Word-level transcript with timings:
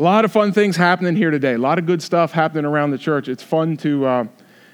a 0.00 0.02
lot 0.02 0.24
of 0.24 0.32
fun 0.32 0.50
things 0.50 0.76
happening 0.76 1.14
here 1.14 1.30
today. 1.30 1.52
A 1.52 1.58
lot 1.58 1.78
of 1.78 1.84
good 1.84 2.00
stuff 2.00 2.32
happening 2.32 2.64
around 2.64 2.90
the 2.90 2.98
church. 2.98 3.28
It's 3.28 3.42
fun 3.42 3.76
to. 3.78 4.06
Uh, 4.06 4.24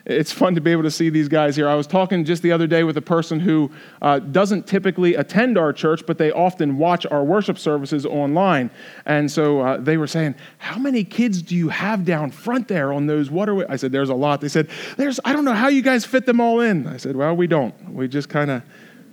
it's 0.04 0.30
fun 0.30 0.54
to 0.54 0.60
be 0.60 0.70
able 0.70 0.84
to 0.84 0.90
see 0.92 1.10
these 1.10 1.26
guys 1.26 1.56
here. 1.56 1.68
I 1.68 1.74
was 1.74 1.88
talking 1.88 2.24
just 2.24 2.40
the 2.40 2.52
other 2.52 2.68
day 2.68 2.84
with 2.84 2.96
a 2.96 3.02
person 3.02 3.40
who 3.40 3.72
uh, 4.00 4.20
doesn't 4.20 4.68
typically 4.68 5.16
attend 5.16 5.58
our 5.58 5.72
church, 5.72 6.06
but 6.06 6.16
they 6.16 6.30
often 6.30 6.78
watch 6.78 7.04
our 7.06 7.24
worship 7.24 7.58
services 7.58 8.06
online. 8.06 8.70
And 9.04 9.28
so 9.28 9.62
uh, 9.62 9.78
they 9.78 9.96
were 9.96 10.06
saying, 10.06 10.36
How 10.58 10.78
many 10.78 11.02
kids 11.02 11.42
do 11.42 11.56
you 11.56 11.70
have 11.70 12.04
down 12.04 12.30
front 12.30 12.68
there 12.68 12.92
on 12.92 13.08
those 13.08 13.28
waterways? 13.28 13.66
I 13.68 13.74
said, 13.74 13.90
There's 13.90 14.10
a 14.10 14.14
lot. 14.14 14.40
They 14.40 14.48
said, 14.48 14.70
There's, 14.96 15.18
I 15.24 15.32
don't 15.32 15.44
know 15.44 15.54
how 15.54 15.66
you 15.66 15.82
guys 15.82 16.04
fit 16.04 16.24
them 16.24 16.40
all 16.40 16.60
in. 16.60 16.86
I 16.86 16.98
said, 16.98 17.16
Well, 17.16 17.34
we 17.34 17.48
don't. 17.48 17.74
We 17.92 18.06
just 18.06 18.28
kind 18.28 18.52
of 18.52 18.62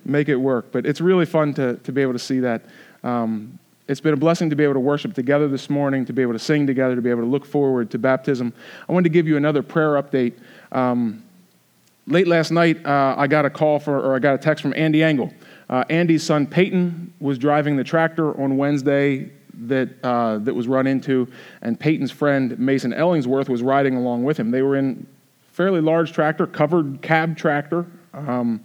make 0.06 0.30
it 0.30 0.36
work. 0.36 0.72
But 0.72 0.86
it's 0.86 1.02
really 1.02 1.26
fun 1.26 1.56
to, 1.56 1.78
to 1.78 1.92
be 1.92 2.04
able 2.04 2.14
to 2.14 2.20
see 2.20 2.40
that. 2.42 2.66
Um, 3.04 3.58
it's 3.88 4.00
been 4.00 4.14
a 4.14 4.18
blessing 4.18 4.50
to 4.50 4.56
be 4.56 4.64
able 4.64 4.76
to 4.76 4.80
worship 4.80 5.14
together 5.14 5.48
this 5.48 5.70
morning, 5.70 6.06
to 6.06 6.14
be 6.14 6.22
able 6.22 6.34
to 6.34 6.40
sing 6.40 6.66
together, 6.66 6.96
to 6.96 7.02
be 7.02 7.10
able 7.10 7.22
to 7.22 7.28
look 7.28 7.46
forward 7.46 7.92
to 7.92 7.98
baptism. 7.98 8.54
I 8.88 8.92
wanted 8.94 9.10
to 9.10 9.14
give 9.14 9.28
you 9.28 9.36
another 9.36 9.62
prayer 9.62 10.02
update. 10.02 10.34
Um, 10.72 11.24
late 12.08 12.28
last 12.28 12.52
night, 12.52 12.86
uh, 12.86 13.16
I 13.18 13.28
got 13.28 13.46
a 13.46 13.50
call 13.50 13.80
for, 13.80 14.00
or 14.00 14.16
I 14.16 14.20
got 14.20 14.36
a 14.36 14.38
text 14.38 14.62
from 14.62 14.74
Andy 14.76 15.04
Engel. 15.04 15.34
Uh, 15.70 15.84
Andy's 15.90 16.24
son 16.24 16.48
Peyton 16.48 17.14
was 17.20 17.38
driving 17.38 17.76
the 17.76 17.84
tractor 17.84 18.40
on 18.42 18.58
Wednesday 18.58 19.32
that, 19.66 19.90
uh, 20.04 20.38
that 20.40 20.54
was 20.54 20.68
run 20.68 20.88
into, 20.88 21.28
and 21.62 21.80
Peyton's 21.80 22.12
friend 22.12 22.58
Mason 22.58 22.92
Ellingsworth 22.92 23.50
was 23.50 23.62
riding 23.62 23.96
along 23.96 24.24
with 24.24 24.38
him. 24.38 24.52
They 24.52 24.62
were 24.62 24.76
in 24.76 25.06
fairly 25.52 25.82
large 25.82 26.12
tractor, 26.12 26.48
covered 26.48 27.02
cab 27.02 27.38
tractor. 27.38 27.86
Um, 28.14 28.62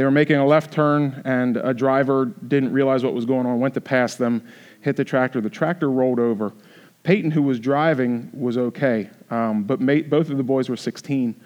they 0.00 0.04
were 0.04 0.10
making 0.10 0.36
a 0.36 0.46
left 0.46 0.72
turn, 0.72 1.20
and 1.26 1.58
a 1.58 1.74
driver 1.74 2.24
didn't 2.24 2.72
realize 2.72 3.04
what 3.04 3.12
was 3.12 3.26
going 3.26 3.44
on, 3.44 3.60
went 3.60 3.74
to 3.74 3.82
pass 3.82 4.14
them, 4.14 4.42
hit 4.80 4.96
the 4.96 5.04
tractor. 5.04 5.42
The 5.42 5.50
tractor 5.50 5.90
rolled 5.90 6.18
over. 6.18 6.54
Peyton, 7.02 7.30
who 7.30 7.42
was 7.42 7.60
driving, 7.60 8.30
was 8.32 8.56
okay, 8.56 9.10
um, 9.28 9.64
but 9.64 9.78
both 10.08 10.30
of 10.30 10.38
the 10.38 10.42
boys 10.42 10.70
were 10.70 10.76
16. 10.78 11.38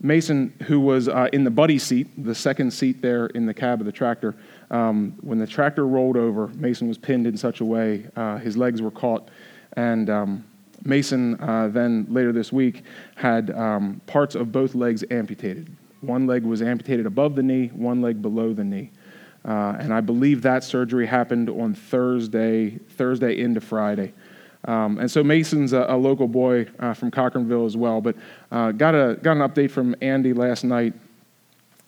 Mason, 0.00 0.54
who 0.66 0.78
was 0.78 1.08
uh, 1.08 1.28
in 1.32 1.42
the 1.42 1.50
buddy 1.50 1.80
seat, 1.80 2.06
the 2.24 2.32
second 2.32 2.70
seat 2.70 3.02
there 3.02 3.26
in 3.26 3.44
the 3.44 3.52
cab 3.52 3.80
of 3.80 3.86
the 3.86 3.90
tractor, 3.90 4.36
um, 4.70 5.18
when 5.22 5.40
the 5.40 5.46
tractor 5.48 5.84
rolled 5.84 6.16
over, 6.16 6.46
Mason 6.54 6.86
was 6.86 6.98
pinned 6.98 7.26
in 7.26 7.36
such 7.36 7.60
a 7.60 7.64
way, 7.64 8.06
uh, 8.14 8.38
his 8.38 8.56
legs 8.56 8.80
were 8.80 8.92
caught, 8.92 9.30
and 9.72 10.08
um, 10.08 10.44
Mason 10.84 11.40
uh, 11.40 11.66
then 11.72 12.06
later 12.08 12.30
this 12.30 12.52
week 12.52 12.84
had 13.16 13.50
um, 13.50 14.00
parts 14.06 14.36
of 14.36 14.52
both 14.52 14.76
legs 14.76 15.02
amputated. 15.10 15.76
One 16.00 16.26
leg 16.26 16.44
was 16.44 16.62
amputated 16.62 17.06
above 17.06 17.34
the 17.34 17.42
knee, 17.42 17.68
one 17.68 18.02
leg 18.02 18.22
below 18.22 18.52
the 18.52 18.64
knee. 18.64 18.90
Uh, 19.44 19.76
and 19.78 19.94
I 19.94 20.00
believe 20.00 20.42
that 20.42 20.64
surgery 20.64 21.06
happened 21.06 21.48
on 21.48 21.74
Thursday, 21.74 22.78
Thursday 22.96 23.40
into 23.40 23.60
Friday. 23.60 24.12
Um, 24.64 24.98
and 24.98 25.08
so 25.08 25.22
Mason's 25.22 25.72
a, 25.72 25.86
a 25.88 25.96
local 25.96 26.26
boy 26.26 26.66
uh, 26.80 26.92
from 26.94 27.10
Cochranville 27.10 27.66
as 27.66 27.76
well. 27.76 28.00
But 28.00 28.16
uh, 28.50 28.72
got, 28.72 28.94
a, 28.94 29.16
got 29.22 29.36
an 29.36 29.48
update 29.48 29.70
from 29.70 29.94
Andy 30.00 30.32
last 30.32 30.64
night. 30.64 30.94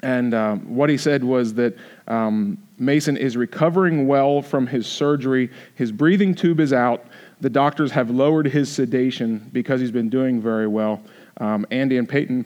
And 0.02 0.32
um, 0.32 0.76
what 0.76 0.88
he 0.88 0.96
said 0.96 1.24
was 1.24 1.54
that 1.54 1.76
um, 2.06 2.56
Mason 2.78 3.16
is 3.16 3.36
recovering 3.36 4.06
well 4.06 4.40
from 4.40 4.68
his 4.68 4.86
surgery. 4.86 5.50
His 5.74 5.90
breathing 5.90 6.36
tube 6.36 6.60
is 6.60 6.72
out. 6.72 7.06
The 7.40 7.50
doctors 7.50 7.90
have 7.90 8.10
lowered 8.10 8.46
his 8.46 8.70
sedation 8.70 9.50
because 9.52 9.80
he's 9.80 9.90
been 9.90 10.08
doing 10.08 10.40
very 10.40 10.68
well. 10.68 11.02
Um, 11.38 11.66
Andy 11.72 11.96
and 11.96 12.08
Peyton 12.08 12.44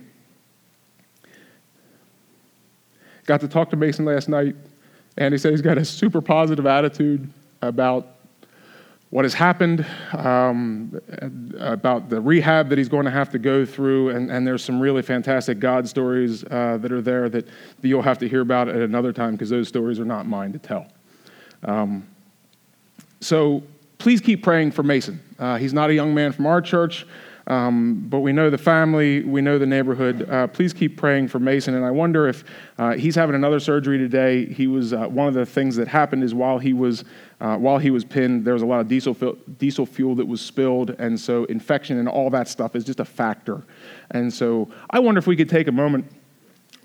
got 3.26 3.40
to 3.40 3.48
talk 3.48 3.70
to 3.70 3.76
Mason 3.76 4.04
last 4.04 4.28
night. 4.28 4.56
and 5.16 5.32
he 5.32 5.38
said 5.38 5.50
he's 5.50 5.62
got 5.62 5.78
a 5.78 5.84
super 5.84 6.20
positive 6.20 6.66
attitude 6.66 7.30
about 7.60 8.08
what 9.12 9.26
has 9.26 9.34
happened, 9.34 9.84
um, 10.16 10.98
about 11.58 12.08
the 12.08 12.18
rehab 12.18 12.70
that 12.70 12.78
he's 12.78 12.88
going 12.88 13.04
to 13.04 13.10
have 13.10 13.28
to 13.28 13.38
go 13.38 13.62
through, 13.66 14.08
and, 14.08 14.30
and 14.30 14.46
there's 14.46 14.64
some 14.64 14.80
really 14.80 15.02
fantastic 15.02 15.60
God 15.60 15.86
stories 15.86 16.44
uh, 16.44 16.78
that 16.80 16.90
are 16.90 17.02
there 17.02 17.28
that, 17.28 17.46
that, 17.46 17.88
you'll 17.88 18.00
have 18.00 18.16
to 18.20 18.28
hear 18.28 18.40
about 18.40 18.70
at 18.70 18.76
another 18.76 19.12
time 19.12 19.32
because 19.32 19.50
those 19.50 19.68
stories 19.68 20.00
are 20.00 20.06
not 20.06 20.26
mine 20.26 20.50
to 20.54 20.58
tell. 20.58 20.86
Um, 21.62 22.08
so 23.20 23.62
please 23.98 24.22
keep 24.22 24.42
praying 24.42 24.72
for 24.72 24.82
Mason. 24.82 25.20
Uh, 25.38 25.58
he's 25.58 25.74
not 25.74 25.90
a 25.90 25.94
young 25.94 26.14
man 26.14 26.32
from 26.32 26.46
our 26.46 26.62
church. 26.62 27.06
Um, 27.46 28.06
but 28.08 28.20
we 28.20 28.32
know 28.32 28.50
the 28.50 28.58
family, 28.58 29.24
we 29.24 29.40
know 29.40 29.58
the 29.58 29.66
neighborhood. 29.66 30.28
Uh, 30.30 30.46
please 30.46 30.72
keep 30.72 30.96
praying 30.96 31.28
for 31.28 31.38
Mason. 31.38 31.74
And 31.74 31.84
I 31.84 31.90
wonder 31.90 32.28
if 32.28 32.44
uh, 32.78 32.92
he's 32.92 33.14
having 33.14 33.34
another 33.34 33.58
surgery 33.58 33.98
today. 33.98 34.46
He 34.46 34.66
was 34.66 34.92
uh, 34.92 35.06
one 35.06 35.26
of 35.26 35.34
the 35.34 35.44
things 35.44 35.76
that 35.76 35.88
happened 35.88 36.22
is 36.22 36.34
while 36.34 36.58
he 36.58 36.72
was 36.72 37.04
uh, 37.40 37.56
while 37.56 37.78
he 37.78 37.90
was 37.90 38.04
pinned, 38.04 38.44
there 38.44 38.54
was 38.54 38.62
a 38.62 38.66
lot 38.66 38.80
of 38.80 38.86
diesel 38.86 39.14
diesel 39.58 39.84
fuel 39.84 40.14
that 40.14 40.26
was 40.26 40.40
spilled, 40.40 40.90
and 40.90 41.18
so 41.18 41.44
infection 41.46 41.98
and 41.98 42.08
all 42.08 42.30
that 42.30 42.46
stuff 42.46 42.76
is 42.76 42.84
just 42.84 43.00
a 43.00 43.04
factor. 43.04 43.64
And 44.12 44.32
so 44.32 44.70
I 44.90 45.00
wonder 45.00 45.18
if 45.18 45.26
we 45.26 45.34
could 45.34 45.48
take 45.48 45.66
a 45.66 45.72
moment. 45.72 46.04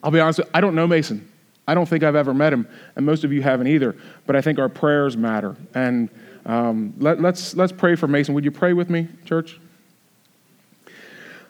I'll 0.01 0.09
be 0.09 0.19
honest, 0.19 0.39
I 0.55 0.61
don't 0.61 0.73
know 0.73 0.87
Mason. 0.87 1.31
I 1.67 1.75
don't 1.75 1.87
think 1.87 2.03
I've 2.03 2.15
ever 2.15 2.33
met 2.33 2.53
him, 2.53 2.67
and 2.95 3.05
most 3.05 3.23
of 3.23 3.31
you 3.31 3.43
haven't 3.43 3.67
either. 3.67 3.95
But 4.25 4.35
I 4.35 4.41
think 4.41 4.57
our 4.57 4.69
prayers 4.69 5.15
matter. 5.15 5.55
And 5.75 6.09
um, 6.47 6.95
let, 6.97 7.21
let's 7.21 7.55
let's 7.55 7.73
pray 7.73 7.95
for 7.95 8.07
Mason. 8.07 8.33
Would 8.33 8.45
you 8.45 8.51
pray 8.51 8.73
with 8.73 8.89
me, 8.89 9.07
church? 9.25 9.59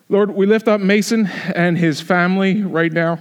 Lord, 0.10 0.32
we 0.32 0.46
lift 0.46 0.70
up 0.70 0.80
Mason 0.80 1.28
and 1.28 1.78
his 1.78 2.00
family 2.00 2.64
right 2.64 2.92
now. 2.92 3.20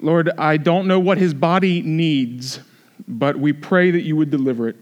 Lord, 0.00 0.30
I 0.36 0.58
don't 0.58 0.86
know 0.86 1.00
what 1.00 1.16
his 1.16 1.32
body 1.32 1.80
needs, 1.80 2.60
but 3.08 3.38
we 3.38 3.54
pray 3.54 3.90
that 3.90 4.02
you 4.02 4.16
would 4.16 4.30
deliver 4.30 4.68
it. 4.68 4.76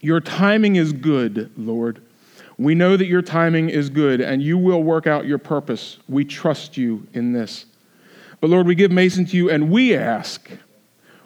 Your 0.00 0.20
timing 0.20 0.76
is 0.76 0.92
good, 0.92 1.50
Lord. 1.56 2.00
We 2.56 2.74
know 2.74 2.96
that 2.96 3.06
your 3.06 3.20
timing 3.20 3.68
is 3.68 3.90
good 3.90 4.20
and 4.20 4.42
you 4.42 4.56
will 4.56 4.82
work 4.82 5.06
out 5.06 5.26
your 5.26 5.38
purpose. 5.38 5.98
We 6.08 6.24
trust 6.24 6.76
you 6.78 7.06
in 7.12 7.32
this. 7.32 7.66
But 8.40 8.48
Lord, 8.50 8.66
we 8.66 8.74
give 8.74 8.90
Mason 8.90 9.26
to 9.26 9.36
you 9.36 9.50
and 9.50 9.70
we 9.70 9.94
ask 9.96 10.50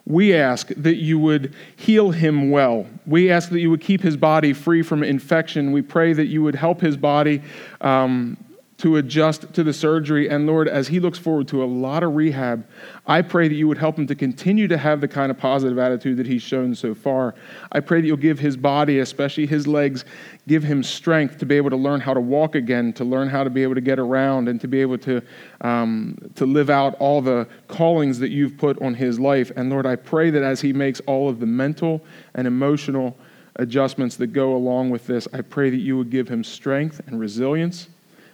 we 0.08 0.34
ask 0.34 0.68
that 0.68 0.96
you 0.96 1.18
would 1.18 1.54
heal 1.76 2.10
him 2.10 2.50
well. 2.50 2.86
We 3.06 3.30
ask 3.30 3.50
that 3.50 3.60
you 3.60 3.68
would 3.70 3.82
keep 3.82 4.00
his 4.00 4.16
body 4.16 4.54
free 4.54 4.82
from 4.82 5.04
infection. 5.04 5.70
We 5.70 5.82
pray 5.82 6.14
that 6.14 6.26
you 6.26 6.42
would 6.42 6.54
help 6.54 6.80
his 6.80 6.96
body 6.96 7.42
um, 7.82 8.38
to 8.78 8.96
adjust 8.96 9.52
to 9.52 9.64
the 9.64 9.72
surgery. 9.72 10.30
And 10.30 10.46
Lord, 10.46 10.68
as 10.68 10.86
he 10.86 11.00
looks 11.00 11.18
forward 11.18 11.48
to 11.48 11.64
a 11.64 11.66
lot 11.66 12.04
of 12.04 12.14
rehab, 12.14 12.64
I 13.08 13.22
pray 13.22 13.48
that 13.48 13.54
you 13.54 13.66
would 13.66 13.78
help 13.78 13.98
him 13.98 14.06
to 14.06 14.14
continue 14.14 14.68
to 14.68 14.78
have 14.78 15.00
the 15.00 15.08
kind 15.08 15.32
of 15.32 15.38
positive 15.38 15.78
attitude 15.78 16.16
that 16.18 16.26
he's 16.26 16.42
shown 16.42 16.76
so 16.76 16.94
far. 16.94 17.34
I 17.72 17.80
pray 17.80 18.00
that 18.00 18.06
you'll 18.06 18.16
give 18.16 18.38
his 18.38 18.56
body, 18.56 19.00
especially 19.00 19.46
his 19.46 19.66
legs, 19.66 20.04
give 20.46 20.62
him 20.62 20.84
strength 20.84 21.38
to 21.38 21.46
be 21.46 21.56
able 21.56 21.70
to 21.70 21.76
learn 21.76 22.00
how 22.00 22.14
to 22.14 22.20
walk 22.20 22.54
again, 22.54 22.92
to 22.94 23.04
learn 23.04 23.28
how 23.28 23.42
to 23.42 23.50
be 23.50 23.64
able 23.64 23.74
to 23.74 23.80
get 23.80 23.98
around, 23.98 24.48
and 24.48 24.60
to 24.60 24.68
be 24.68 24.80
able 24.80 24.98
to, 24.98 25.20
um, 25.62 26.16
to 26.36 26.46
live 26.46 26.70
out 26.70 26.94
all 27.00 27.20
the 27.20 27.48
callings 27.66 28.20
that 28.20 28.30
you've 28.30 28.56
put 28.56 28.80
on 28.80 28.94
his 28.94 29.18
life. 29.18 29.50
And 29.56 29.70
Lord, 29.70 29.86
I 29.86 29.96
pray 29.96 30.30
that 30.30 30.44
as 30.44 30.60
he 30.60 30.72
makes 30.72 31.00
all 31.00 31.28
of 31.28 31.40
the 31.40 31.46
mental 31.46 32.00
and 32.36 32.46
emotional 32.46 33.16
adjustments 33.56 34.14
that 34.16 34.28
go 34.28 34.54
along 34.54 34.90
with 34.90 35.04
this, 35.08 35.26
I 35.32 35.40
pray 35.40 35.68
that 35.68 35.78
you 35.78 35.98
would 35.98 36.10
give 36.10 36.28
him 36.28 36.44
strength 36.44 37.00
and 37.08 37.18
resilience 37.18 37.88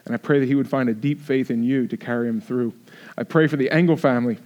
and 0.07 0.15
I 0.15 0.19
pray 0.19 0.39
that 0.41 0.47
he 0.47 0.55
would 0.55 0.69
find 0.69 0.89
a 0.89 0.95
deep 0.95 1.21
faith 1.21 1.51
in 1.51 1.63
you 1.63 1.87
to 1.89 1.97
carry 1.97 2.29
him 2.29 2.41
through. 2.41 2.75
I 3.17 3.23
pray 3.23 3.47
for 3.47 3.57
the 3.57 3.71
Engel 3.71 3.97
family 3.97 4.39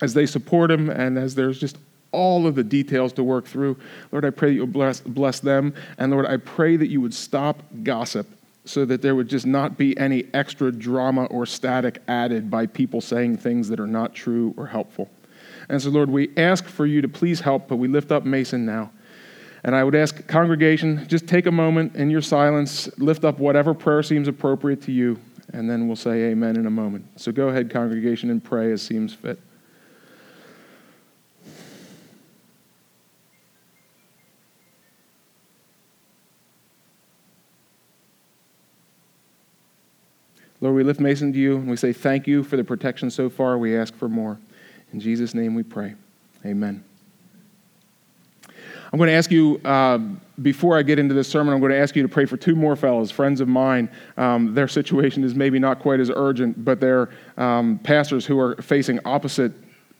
as 0.00 0.14
they 0.14 0.26
support 0.26 0.70
him 0.70 0.90
and 0.90 1.16
as 1.18 1.34
there's 1.34 1.58
just 1.58 1.78
all 2.10 2.46
of 2.46 2.54
the 2.54 2.64
details 2.64 3.12
to 3.14 3.24
work 3.24 3.46
through. 3.46 3.76
Lord, 4.10 4.24
I 4.24 4.30
pray 4.30 4.50
that 4.50 4.54
you'll 4.54 4.66
bless, 4.66 5.00
bless 5.00 5.40
them. 5.40 5.74
And 5.98 6.12
Lord, 6.12 6.26
I 6.26 6.36
pray 6.36 6.76
that 6.76 6.88
you 6.88 7.00
would 7.00 7.14
stop 7.14 7.62
gossip 7.82 8.26
so 8.64 8.84
that 8.84 9.02
there 9.02 9.14
would 9.14 9.28
just 9.28 9.46
not 9.46 9.76
be 9.76 9.96
any 9.98 10.24
extra 10.34 10.70
drama 10.70 11.24
or 11.26 11.46
static 11.46 12.00
added 12.06 12.50
by 12.50 12.66
people 12.66 13.00
saying 13.00 13.38
things 13.38 13.68
that 13.68 13.80
are 13.80 13.86
not 13.86 14.14
true 14.14 14.54
or 14.56 14.66
helpful. 14.66 15.10
And 15.68 15.80
so, 15.80 15.90
Lord, 15.90 16.10
we 16.10 16.30
ask 16.36 16.66
for 16.66 16.86
you 16.86 17.00
to 17.02 17.08
please 17.08 17.40
help, 17.40 17.68
but 17.68 17.76
we 17.76 17.88
lift 17.88 18.12
up 18.12 18.24
Mason 18.24 18.66
now. 18.66 18.90
And 19.64 19.76
I 19.76 19.84
would 19.84 19.94
ask, 19.94 20.26
congregation, 20.26 21.06
just 21.08 21.28
take 21.28 21.46
a 21.46 21.52
moment 21.52 21.94
in 21.94 22.10
your 22.10 22.22
silence, 22.22 22.88
lift 22.98 23.24
up 23.24 23.38
whatever 23.38 23.74
prayer 23.74 24.02
seems 24.02 24.26
appropriate 24.26 24.82
to 24.82 24.92
you, 24.92 25.20
and 25.52 25.70
then 25.70 25.86
we'll 25.86 25.96
say 25.96 26.30
amen 26.30 26.56
in 26.56 26.66
a 26.66 26.70
moment. 26.70 27.20
So 27.20 27.30
go 27.30 27.48
ahead, 27.48 27.70
congregation, 27.70 28.30
and 28.30 28.42
pray 28.42 28.72
as 28.72 28.82
seems 28.82 29.14
fit. 29.14 29.38
Lord, 40.60 40.76
we 40.76 40.84
lift 40.84 41.00
Mason 41.00 41.32
to 41.32 41.38
you 41.38 41.56
and 41.56 41.68
we 41.68 41.76
say 41.76 41.92
thank 41.92 42.28
you 42.28 42.44
for 42.44 42.56
the 42.56 42.62
protection 42.62 43.10
so 43.10 43.28
far. 43.28 43.58
We 43.58 43.76
ask 43.76 43.96
for 43.96 44.08
more. 44.08 44.38
In 44.92 45.00
Jesus' 45.00 45.34
name 45.34 45.56
we 45.56 45.64
pray. 45.64 45.96
Amen. 46.46 46.84
I'm 48.92 48.98
going 48.98 49.08
to 49.08 49.14
ask 49.14 49.30
you, 49.30 49.58
uh, 49.64 49.98
before 50.42 50.76
I 50.76 50.82
get 50.82 50.98
into 50.98 51.14
this 51.14 51.26
sermon, 51.26 51.54
I'm 51.54 51.60
going 51.60 51.72
to 51.72 51.78
ask 51.78 51.96
you 51.96 52.02
to 52.02 52.08
pray 52.08 52.26
for 52.26 52.36
two 52.36 52.54
more 52.54 52.76
fellows, 52.76 53.10
friends 53.10 53.40
of 53.40 53.48
mine. 53.48 53.88
Um, 54.18 54.54
their 54.54 54.68
situation 54.68 55.24
is 55.24 55.34
maybe 55.34 55.58
not 55.58 55.78
quite 55.78 55.98
as 55.98 56.10
urgent, 56.14 56.62
but 56.62 56.78
they're 56.78 57.08
um, 57.38 57.78
pastors 57.82 58.26
who 58.26 58.38
are 58.38 58.60
facing 58.60 59.00
opposite 59.06 59.52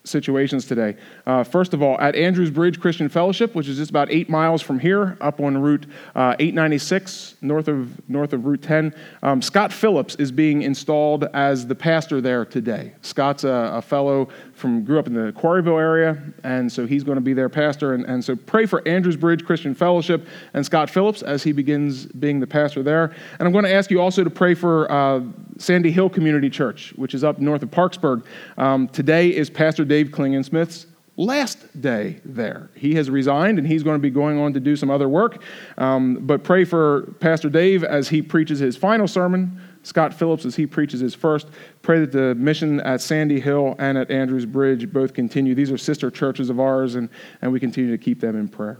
situations 0.05 0.67
today. 0.67 0.97
Uh, 1.27 1.45
first 1.45 1.75
of 1.75 1.83
all, 1.83 1.99
at 2.01 2.15
Andrews 2.17 2.51
Bridge 2.51 2.81
Christian 2.81 3.09
Fellowship, 3.09 3.55
which 3.55 3.69
is 3.69 3.77
just 3.77 3.91
about 3.91 4.11
eight 4.11 4.29
miles 4.29 4.61
from 4.61 4.79
here, 4.79 5.17
up 5.21 5.41
on 5.41 5.57
Route 5.57 5.87
uh, 6.15 6.35
896, 6.39 7.37
north 7.41 7.69
of 7.69 8.09
north 8.09 8.33
of 8.33 8.45
Route 8.45 8.63
10, 8.63 8.95
um, 9.23 9.41
Scott 9.41 9.73
Phillips 9.73 10.17
is 10.17 10.33
being 10.33 10.63
installed 10.63 11.25
as 11.33 11.67
the 11.67 11.75
pastor 11.75 12.21
there 12.21 12.45
today. 12.45 12.93
Scott's 13.03 13.45
a, 13.45 13.73
a, 13.75 13.83
fellow 13.83 14.29
from 14.63 14.85
grew 14.85 14.99
up 14.99 15.07
in 15.07 15.13
the 15.13 15.33
Quarryville 15.33 15.79
area, 15.79 16.23
and 16.45 16.73
so 16.73 16.87
he's 16.87 17.05
going 17.05 17.17
to 17.17 17.23
be 17.23 17.35
their 17.35 17.51
pastor. 17.51 17.93
And, 17.93 18.07
and 18.07 18.25
so 18.25 18.35
pray 18.35 18.65
for 18.65 18.87
Andrews 18.89 19.17
Bridge 19.17 19.45
Christian 19.45 19.75
Fellowship 19.75 20.27
and 20.55 20.65
Scott 20.65 20.89
Phillips 20.89 21.21
as 21.21 21.43
he 21.43 21.53
begins 21.53 22.07
being 22.07 22.41
the 22.41 22.47
pastor 22.47 22.83
there. 22.83 23.15
And 23.39 23.47
I'm 23.47 23.53
going 23.53 23.65
to 23.65 23.75
ask 23.75 23.91
you 23.91 24.01
also 24.01 24.25
to 24.25 24.31
pray 24.31 24.55
for 24.55 24.91
uh, 24.91 25.21
Sandy 25.59 25.91
Hill 25.91 26.09
Community 26.09 26.49
Church, 26.49 26.95
which 26.97 27.13
is 27.13 27.25
up 27.25 27.39
north 27.41 27.63
of 27.63 27.71
Parkesburg. 27.71 28.25
Um, 28.57 28.89
today 28.89 29.29
is 29.29 29.51
Pastor 29.51 29.85
Dave 29.85 30.09
Klingensmith's 30.09 30.87
last 31.17 31.81
day 31.81 32.21
there. 32.25 32.71
He 32.75 32.95
has 32.95 33.11
resigned 33.11 33.59
and 33.59 33.67
he's 33.67 33.83
going 33.83 33.97
to 33.97 34.03
be 34.03 34.11
going 34.11 34.39
on 34.39 34.53
to 34.55 34.61
do 34.61 34.77
some 34.77 34.91
other 34.91 35.09
work. 35.09 35.43
Um, 35.77 36.19
but 36.23 36.43
pray 36.43 36.65
for 36.65 37.13
Pastor 37.21 37.51
Dave 37.51 37.85
as 37.85 38.09
he 38.09 38.23
preaches 38.23 38.59
his 38.59 38.77
final 38.77 39.07
sermon, 39.07 39.61
Scott 39.83 40.15
Phillips 40.15 40.45
as 40.45 40.57
he 40.57 40.67
preaches 40.67 41.01
his 41.01 41.15
first. 41.15 41.49
Pray 41.83 42.01
that 42.01 42.13
the 42.13 42.35
mission 42.35 42.81
at 42.81 43.01
Sandy 43.01 43.41
Hill 43.41 43.75
and 43.79 43.99
at 43.99 44.11
Andrews 44.11 44.47
Bridge 44.47 44.93
both 44.93 45.15
continue. 45.15 45.55
These 45.55 45.71
are 45.71 45.79
sister 45.79 46.11
churches 46.11 46.51
of 46.51 46.61
ours, 46.61 46.95
and, 46.95 47.09
and 47.41 47.53
we 47.53 47.61
continue 47.61 47.91
to 47.91 47.99
keep 47.99 48.21
them 48.21 48.37
in 48.37 48.49
prayer. 48.49 48.79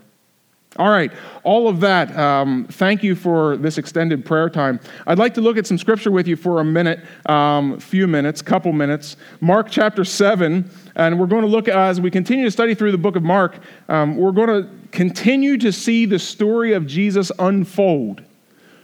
All 0.77 0.89
right, 0.89 1.13
all 1.45 1.69
of 1.69 1.81
that. 1.81 2.17
Um, 2.17 2.67
thank 2.67 3.03
you 3.03 3.15
for 3.15 3.59
this 3.59 3.77
extended 3.77 4.25
prayer 4.25 4.49
time. 4.49 4.81
I'd 5.07 5.19
like 5.19 5.35
to 5.35 5.43
look 5.43 5.59
at 5.59 5.67
some 5.67 5.77
scripture 5.77 6.11
with 6.11 6.27
you 6.27 6.35
for 6.35 6.61
a 6.61 6.65
minute, 6.65 7.01
um, 7.27 7.79
few 7.79 8.07
minutes, 8.07 8.41
couple 8.41 8.73
minutes. 8.73 9.19
Mark 9.43 9.71
chapter 9.71 10.03
7, 10.03 10.71
and 10.95 11.21
we're 11.21 11.27
going 11.27 11.43
to 11.43 11.49
look 11.49 11.69
as 11.69 12.01
we 12.01 12.11
continue 12.11 12.47
to 12.47 12.51
study 12.51 12.75
through 12.75 12.93
the 12.93 12.99
book 12.99 13.17
of 13.17 13.23
Mark, 13.23 13.59
um, 13.91 14.17
we're 14.17 14.33
going 14.33 14.49
to 14.49 14.71
continue 14.93 15.59
to 15.59 15.73
see 15.73 16.07
the 16.07 16.19
story 16.19 16.73
of 16.73 16.87
Jesus 16.87 17.31
unfold. 17.39 18.23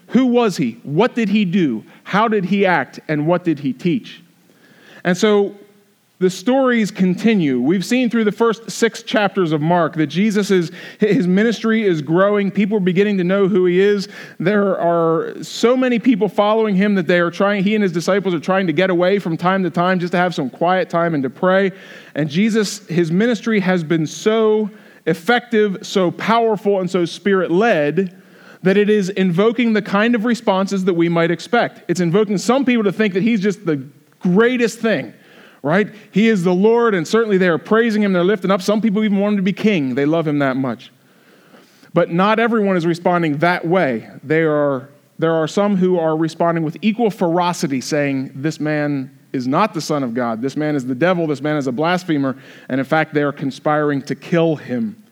Who 0.08 0.26
was 0.26 0.58
he? 0.58 0.72
What 0.82 1.14
did 1.14 1.30
he 1.30 1.46
do? 1.46 1.84
How 2.08 2.26
did 2.26 2.46
he 2.46 2.64
act? 2.64 3.00
And 3.06 3.26
what 3.26 3.44
did 3.44 3.58
he 3.58 3.74
teach? 3.74 4.22
And 5.04 5.14
so 5.14 5.54
the 6.20 6.30
stories 6.30 6.90
continue. 6.90 7.60
We've 7.60 7.84
seen 7.84 8.08
through 8.08 8.24
the 8.24 8.32
first 8.32 8.70
six 8.70 9.02
chapters 9.02 9.52
of 9.52 9.60
Mark 9.60 9.94
that 9.96 10.06
Jesus 10.06 10.50
is, 10.50 10.72
his 10.98 11.26
ministry 11.26 11.82
is 11.82 12.00
growing. 12.00 12.50
People 12.50 12.78
are 12.78 12.80
beginning 12.80 13.18
to 13.18 13.24
know 13.24 13.46
who 13.46 13.66
he 13.66 13.78
is. 13.78 14.08
There 14.40 14.80
are 14.80 15.34
so 15.42 15.76
many 15.76 15.98
people 15.98 16.30
following 16.30 16.74
him 16.76 16.94
that 16.94 17.06
they 17.06 17.20
are 17.20 17.30
trying, 17.30 17.62
he 17.62 17.74
and 17.74 17.82
his 17.82 17.92
disciples 17.92 18.32
are 18.32 18.40
trying 18.40 18.66
to 18.68 18.72
get 18.72 18.88
away 18.88 19.18
from 19.18 19.36
time 19.36 19.62
to 19.64 19.70
time 19.70 20.00
just 20.00 20.12
to 20.12 20.18
have 20.18 20.34
some 20.34 20.48
quiet 20.48 20.88
time 20.88 21.12
and 21.12 21.22
to 21.24 21.30
pray. 21.30 21.72
And 22.14 22.30
Jesus, 22.30 22.86
his 22.86 23.12
ministry 23.12 23.60
has 23.60 23.84
been 23.84 24.06
so 24.06 24.70
effective, 25.04 25.86
so 25.86 26.10
powerful, 26.10 26.80
and 26.80 26.90
so 26.90 27.04
spirit 27.04 27.50
led 27.50 28.17
that 28.62 28.76
it 28.76 28.90
is 28.90 29.08
invoking 29.10 29.72
the 29.72 29.82
kind 29.82 30.14
of 30.14 30.24
responses 30.24 30.84
that 30.84 30.94
we 30.94 31.08
might 31.08 31.30
expect. 31.30 31.82
It's 31.88 32.00
invoking 32.00 32.38
some 32.38 32.64
people 32.64 32.84
to 32.84 32.92
think 32.92 33.14
that 33.14 33.22
he's 33.22 33.40
just 33.40 33.64
the 33.64 33.86
greatest 34.20 34.80
thing 34.80 35.14
right? 35.62 35.92
He 36.12 36.28
is 36.28 36.44
the 36.44 36.54
Lord, 36.54 36.94
and 36.94 37.06
certainly 37.06 37.38
they 37.38 37.48
are 37.48 37.58
praising 37.58 38.02
him, 38.02 38.12
they're 38.12 38.24
lifting 38.24 38.50
up. 38.50 38.62
Some 38.62 38.80
people 38.80 39.04
even 39.04 39.18
want 39.18 39.32
him 39.32 39.36
to 39.38 39.42
be 39.42 39.52
king, 39.52 39.94
they 39.94 40.04
love 40.06 40.26
him 40.26 40.38
that 40.38 40.56
much. 40.56 40.92
But 41.94 42.10
not 42.10 42.38
everyone 42.38 42.76
is 42.76 42.86
responding 42.86 43.38
that 43.38 43.66
way. 43.66 44.08
They 44.22 44.42
are, 44.42 44.88
there 45.18 45.34
are 45.34 45.48
some 45.48 45.76
who 45.76 45.98
are 45.98 46.16
responding 46.16 46.62
with 46.62 46.76
equal 46.82 47.10
ferocity, 47.10 47.80
saying, 47.80 48.32
This 48.34 48.60
man 48.60 49.18
is 49.32 49.46
not 49.46 49.74
the 49.74 49.80
Son 49.80 50.02
of 50.02 50.14
God. 50.14 50.40
This 50.40 50.56
man 50.56 50.76
is 50.76 50.86
the 50.86 50.94
devil. 50.94 51.26
This 51.26 51.40
man 51.40 51.56
is 51.56 51.66
a 51.66 51.72
blasphemer. 51.72 52.36
And 52.68 52.78
in 52.78 52.84
fact, 52.84 53.14
they 53.14 53.22
are 53.22 53.32
conspiring 53.32 54.02
to 54.02 54.14
kill 54.14 54.56
him. 54.56 55.02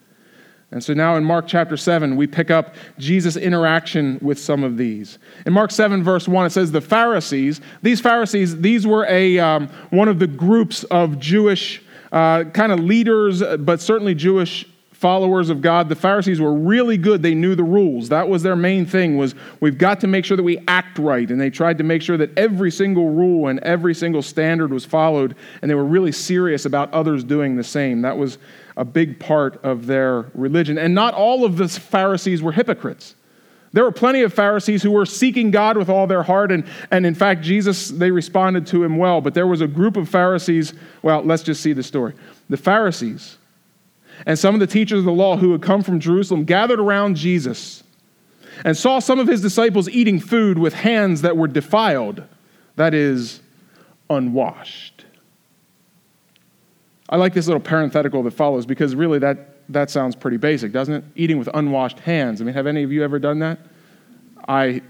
And 0.72 0.82
so 0.82 0.94
now 0.94 1.16
in 1.16 1.24
Mark 1.24 1.46
chapter 1.46 1.76
7, 1.76 2.16
we 2.16 2.26
pick 2.26 2.50
up 2.50 2.74
Jesus' 2.98 3.36
interaction 3.36 4.18
with 4.20 4.38
some 4.38 4.64
of 4.64 4.76
these. 4.76 5.18
In 5.46 5.52
Mark 5.52 5.70
7, 5.70 6.02
verse 6.02 6.26
1, 6.26 6.46
it 6.46 6.50
says, 6.50 6.72
The 6.72 6.80
Pharisees, 6.80 7.60
these 7.82 8.00
Pharisees, 8.00 8.60
these 8.60 8.86
were 8.86 9.06
a, 9.08 9.38
um, 9.38 9.68
one 9.90 10.08
of 10.08 10.18
the 10.18 10.26
groups 10.26 10.82
of 10.84 11.20
Jewish 11.20 11.82
uh, 12.10 12.44
kind 12.44 12.72
of 12.72 12.80
leaders, 12.80 13.42
but 13.60 13.80
certainly 13.80 14.14
Jewish 14.14 14.66
followers 14.96 15.50
of 15.50 15.60
God. 15.60 15.88
The 15.88 15.94
Pharisees 15.94 16.40
were 16.40 16.54
really 16.54 16.96
good. 16.96 17.22
They 17.22 17.34
knew 17.34 17.54
the 17.54 17.62
rules. 17.62 18.08
That 18.08 18.28
was 18.28 18.42
their 18.42 18.56
main 18.56 18.86
thing 18.86 19.18
was 19.18 19.34
we've 19.60 19.76
got 19.76 20.00
to 20.00 20.06
make 20.06 20.24
sure 20.24 20.38
that 20.38 20.42
we 20.42 20.58
act 20.66 20.98
right. 20.98 21.30
And 21.30 21.38
they 21.38 21.50
tried 21.50 21.76
to 21.78 21.84
make 21.84 22.00
sure 22.00 22.16
that 22.16 22.36
every 22.38 22.70
single 22.70 23.10
rule 23.10 23.48
and 23.48 23.60
every 23.60 23.94
single 23.94 24.22
standard 24.22 24.72
was 24.72 24.86
followed. 24.86 25.36
And 25.60 25.70
they 25.70 25.74
were 25.74 25.84
really 25.84 26.12
serious 26.12 26.64
about 26.64 26.92
others 26.94 27.24
doing 27.24 27.56
the 27.56 27.64
same. 27.64 28.00
That 28.02 28.16
was 28.16 28.38
a 28.76 28.84
big 28.84 29.18
part 29.18 29.62
of 29.64 29.86
their 29.86 30.26
religion. 30.34 30.78
And 30.78 30.94
not 30.94 31.14
all 31.14 31.44
of 31.44 31.56
the 31.56 31.68
Pharisees 31.68 32.42
were 32.42 32.52
hypocrites. 32.52 33.14
There 33.72 33.84
were 33.84 33.92
plenty 33.92 34.22
of 34.22 34.32
Pharisees 34.32 34.82
who 34.82 34.90
were 34.90 35.06
seeking 35.06 35.50
God 35.50 35.76
with 35.76 35.88
all 35.88 36.06
their 36.06 36.22
heart, 36.22 36.50
and, 36.50 36.64
and 36.90 37.04
in 37.04 37.14
fact, 37.14 37.42
Jesus, 37.42 37.88
they 37.88 38.10
responded 38.10 38.66
to 38.68 38.82
him 38.82 38.96
well. 38.96 39.20
But 39.20 39.34
there 39.34 39.46
was 39.46 39.60
a 39.60 39.66
group 39.66 39.96
of 39.96 40.08
Pharisees, 40.08 40.72
well, 41.02 41.22
let's 41.22 41.42
just 41.42 41.62
see 41.62 41.72
the 41.72 41.82
story. 41.82 42.14
The 42.48 42.56
Pharisees 42.56 43.36
and 44.24 44.38
some 44.38 44.54
of 44.54 44.60
the 44.60 44.66
teachers 44.66 45.00
of 45.00 45.04
the 45.04 45.12
law 45.12 45.36
who 45.36 45.52
had 45.52 45.60
come 45.60 45.82
from 45.82 46.00
Jerusalem 46.00 46.44
gathered 46.44 46.80
around 46.80 47.16
Jesus 47.16 47.82
and 48.64 48.76
saw 48.76 48.98
some 48.98 49.18
of 49.18 49.26
his 49.26 49.42
disciples 49.42 49.88
eating 49.90 50.20
food 50.20 50.58
with 50.58 50.72
hands 50.72 51.20
that 51.20 51.36
were 51.36 51.48
defiled, 51.48 52.22
that 52.76 52.94
is, 52.94 53.42
unwashed. 54.08 54.95
I 57.08 57.16
like 57.16 57.34
this 57.34 57.46
little 57.46 57.60
parenthetical 57.60 58.22
that 58.24 58.32
follows 58.32 58.66
because 58.66 58.94
really 58.94 59.18
that, 59.20 59.70
that 59.72 59.90
sounds 59.90 60.16
pretty 60.16 60.38
basic, 60.38 60.72
doesn't 60.72 60.94
it? 60.94 61.04
Eating 61.14 61.38
with 61.38 61.48
unwashed 61.54 62.00
hands. 62.00 62.40
I 62.40 62.44
mean, 62.44 62.54
have 62.54 62.66
any 62.66 62.82
of 62.82 62.90
you 62.90 63.04
ever 63.04 63.18
done 63.18 63.38
that? 63.40 63.58
I, 64.48 64.82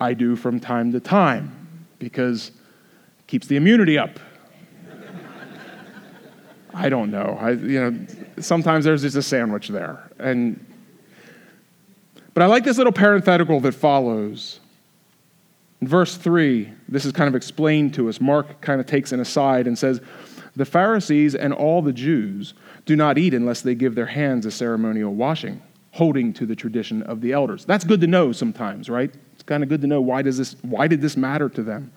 I 0.00 0.14
do 0.14 0.36
from 0.36 0.60
time 0.60 0.92
to 0.92 1.00
time 1.00 1.86
because 1.98 2.48
it 3.20 3.26
keeps 3.26 3.46
the 3.46 3.56
immunity 3.56 3.98
up. 3.98 4.18
I 6.72 6.88
don't 6.88 7.10
know. 7.10 7.36
I, 7.40 7.50
you 7.50 7.90
know, 7.90 8.06
sometimes 8.38 8.84
there's 8.84 9.02
just 9.02 9.16
a 9.16 9.22
sandwich 9.22 9.68
there. 9.68 10.10
And, 10.18 10.64
but 12.32 12.42
I 12.42 12.46
like 12.46 12.64
this 12.64 12.78
little 12.78 12.92
parenthetical 12.92 13.60
that 13.60 13.72
follows. 13.72 14.60
In 15.80 15.88
verse 15.88 16.16
3, 16.16 16.70
this 16.88 17.04
is 17.04 17.12
kind 17.12 17.28
of 17.28 17.34
explained 17.34 17.94
to 17.94 18.08
us. 18.08 18.20
Mark 18.20 18.60
kind 18.60 18.80
of 18.80 18.86
takes 18.86 19.12
an 19.12 19.20
aside 19.20 19.66
and 19.66 19.78
says, 19.78 20.00
the 20.56 20.64
Pharisees 20.64 21.34
and 21.34 21.52
all 21.52 21.82
the 21.82 21.92
Jews 21.92 22.54
do 22.86 22.96
not 22.96 23.18
eat 23.18 23.34
unless 23.34 23.62
they 23.62 23.74
give 23.74 23.94
their 23.94 24.06
hands 24.06 24.46
a 24.46 24.50
ceremonial 24.50 25.14
washing, 25.14 25.62
holding 25.92 26.32
to 26.34 26.46
the 26.46 26.56
tradition 26.56 27.02
of 27.04 27.20
the 27.20 27.32
elders. 27.32 27.64
That's 27.64 27.84
good 27.84 28.00
to 28.00 28.06
know 28.06 28.32
sometimes, 28.32 28.88
right? 28.88 29.12
It's 29.34 29.42
kind 29.42 29.62
of 29.62 29.68
good 29.68 29.80
to 29.82 29.86
know 29.86 30.00
why 30.00 30.22
does 30.22 30.38
this 30.38 30.56
why 30.62 30.88
did 30.88 31.00
this 31.00 31.16
matter 31.16 31.48
to 31.48 31.62
them? 31.62 31.92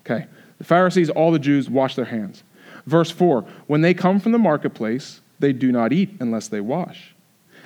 Okay. 0.00 0.26
The 0.58 0.64
Pharisees, 0.64 1.08
all 1.10 1.30
the 1.30 1.38
Jews 1.38 1.70
wash 1.70 1.94
their 1.94 2.04
hands. 2.04 2.42
Verse 2.86 3.10
4, 3.10 3.42
when 3.66 3.80
they 3.80 3.94
come 3.94 4.18
from 4.18 4.32
the 4.32 4.38
marketplace, 4.38 5.20
they 5.38 5.52
do 5.52 5.70
not 5.70 5.92
eat 5.92 6.16
unless 6.20 6.48
they 6.48 6.60
wash. 6.60 7.14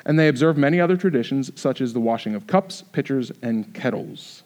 And 0.05 0.19
they 0.19 0.29
observe 0.29 0.57
many 0.57 0.81
other 0.81 0.97
traditions, 0.97 1.53
such 1.55 1.81
as 1.81 1.93
the 1.93 2.01
washing 2.01 2.35
of 2.35 2.47
cups, 2.47 2.83
pitchers, 2.93 3.31
and 3.41 3.73
kettles. 3.73 4.43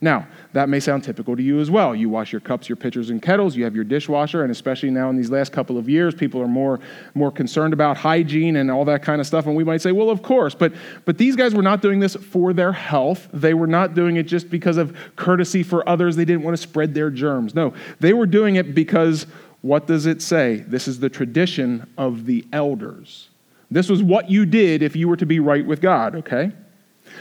Now, 0.00 0.26
that 0.52 0.68
may 0.68 0.80
sound 0.80 1.04
typical 1.04 1.36
to 1.36 1.42
you 1.42 1.60
as 1.60 1.70
well. 1.70 1.94
You 1.94 2.08
wash 2.08 2.32
your 2.32 2.40
cups, 2.40 2.68
your 2.68 2.76
pitchers, 2.76 3.10
and 3.10 3.22
kettles. 3.22 3.56
You 3.56 3.64
have 3.64 3.74
your 3.74 3.84
dishwasher, 3.84 4.42
and 4.42 4.50
especially 4.50 4.90
now 4.90 5.10
in 5.10 5.16
these 5.16 5.30
last 5.30 5.52
couple 5.52 5.78
of 5.78 5.88
years, 5.88 6.14
people 6.14 6.40
are 6.40 6.48
more, 6.48 6.80
more 7.14 7.30
concerned 7.30 7.72
about 7.72 7.96
hygiene 7.96 8.56
and 8.56 8.70
all 8.70 8.84
that 8.84 9.02
kind 9.02 9.20
of 9.20 9.26
stuff. 9.26 9.46
And 9.46 9.56
we 9.56 9.64
might 9.64 9.80
say, 9.80 9.92
well, 9.92 10.10
of 10.10 10.22
course. 10.22 10.54
But, 10.54 10.72
but 11.04 11.18
these 11.18 11.36
guys 11.36 11.54
were 11.54 11.62
not 11.62 11.82
doing 11.82 12.00
this 12.00 12.16
for 12.16 12.52
their 12.52 12.72
health. 12.72 13.28
They 13.32 13.54
were 13.54 13.66
not 13.66 13.94
doing 13.94 14.16
it 14.16 14.24
just 14.24 14.50
because 14.50 14.76
of 14.76 14.96
courtesy 15.16 15.62
for 15.62 15.88
others. 15.88 16.16
They 16.16 16.24
didn't 16.24 16.42
want 16.42 16.56
to 16.56 16.62
spread 16.62 16.94
their 16.94 17.10
germs. 17.10 17.54
No, 17.54 17.74
they 18.00 18.12
were 18.12 18.26
doing 18.26 18.56
it 18.56 18.74
because 18.74 19.26
what 19.62 19.86
does 19.86 20.06
it 20.06 20.20
say? 20.20 20.56
This 20.56 20.86
is 20.86 21.00
the 21.00 21.08
tradition 21.08 21.90
of 21.96 22.26
the 22.26 22.44
elders. 22.52 23.28
This 23.70 23.88
was 23.88 24.02
what 24.02 24.30
you 24.30 24.44
did 24.44 24.82
if 24.82 24.94
you 24.94 25.08
were 25.08 25.16
to 25.16 25.26
be 25.26 25.40
right 25.40 25.64
with 25.64 25.80
God, 25.80 26.14
okay? 26.16 26.52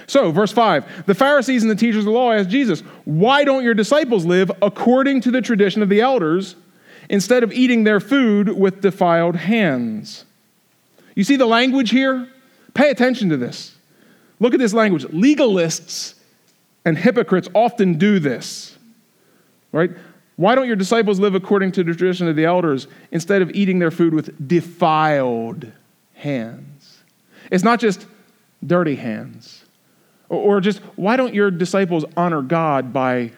So, 0.07 0.31
verse 0.31 0.51
5 0.51 1.05
the 1.05 1.15
Pharisees 1.15 1.63
and 1.63 1.71
the 1.71 1.75
teachers 1.75 1.99
of 1.99 2.05
the 2.05 2.11
law 2.11 2.31
asked 2.31 2.49
Jesus, 2.49 2.81
Why 3.05 3.43
don't 3.43 3.63
your 3.63 3.73
disciples 3.73 4.25
live 4.25 4.51
according 4.61 5.21
to 5.21 5.31
the 5.31 5.41
tradition 5.41 5.81
of 5.81 5.89
the 5.89 6.01
elders 6.01 6.55
instead 7.09 7.43
of 7.43 7.51
eating 7.51 7.83
their 7.83 7.99
food 7.99 8.49
with 8.49 8.81
defiled 8.81 9.35
hands? 9.35 10.25
You 11.15 11.23
see 11.23 11.35
the 11.35 11.45
language 11.45 11.91
here? 11.91 12.27
Pay 12.73 12.89
attention 12.89 13.29
to 13.29 13.37
this. 13.37 13.75
Look 14.39 14.53
at 14.53 14.59
this 14.59 14.73
language. 14.73 15.03
Legalists 15.05 16.15
and 16.85 16.97
hypocrites 16.97 17.47
often 17.53 17.97
do 17.97 18.19
this, 18.19 18.77
right? 19.71 19.91
Why 20.35 20.55
don't 20.55 20.67
your 20.67 20.75
disciples 20.75 21.19
live 21.19 21.35
according 21.35 21.73
to 21.73 21.83
the 21.83 21.93
tradition 21.93 22.27
of 22.27 22.35
the 22.35 22.45
elders 22.45 22.87
instead 23.11 23.41
of 23.41 23.51
eating 23.51 23.79
their 23.79 23.91
food 23.91 24.13
with 24.13 24.47
defiled 24.47 25.71
hands? 26.15 27.03
It's 27.51 27.63
not 27.63 27.79
just 27.79 28.07
dirty 28.65 28.95
hands. 28.95 29.62
Or 30.37 30.59
just, 30.61 30.79
why 30.95 31.15
don't 31.15 31.33
your 31.33 31.51
disciples 31.51 32.05
honor 32.17 32.41
God 32.41 32.91
by 32.91 33.31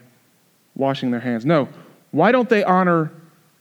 washing 0.75 1.11
their 1.11 1.19
hands? 1.19 1.45
No. 1.45 1.67
Why 2.11 2.31
don't 2.31 2.49
they 2.49 2.63
honor 2.63 3.11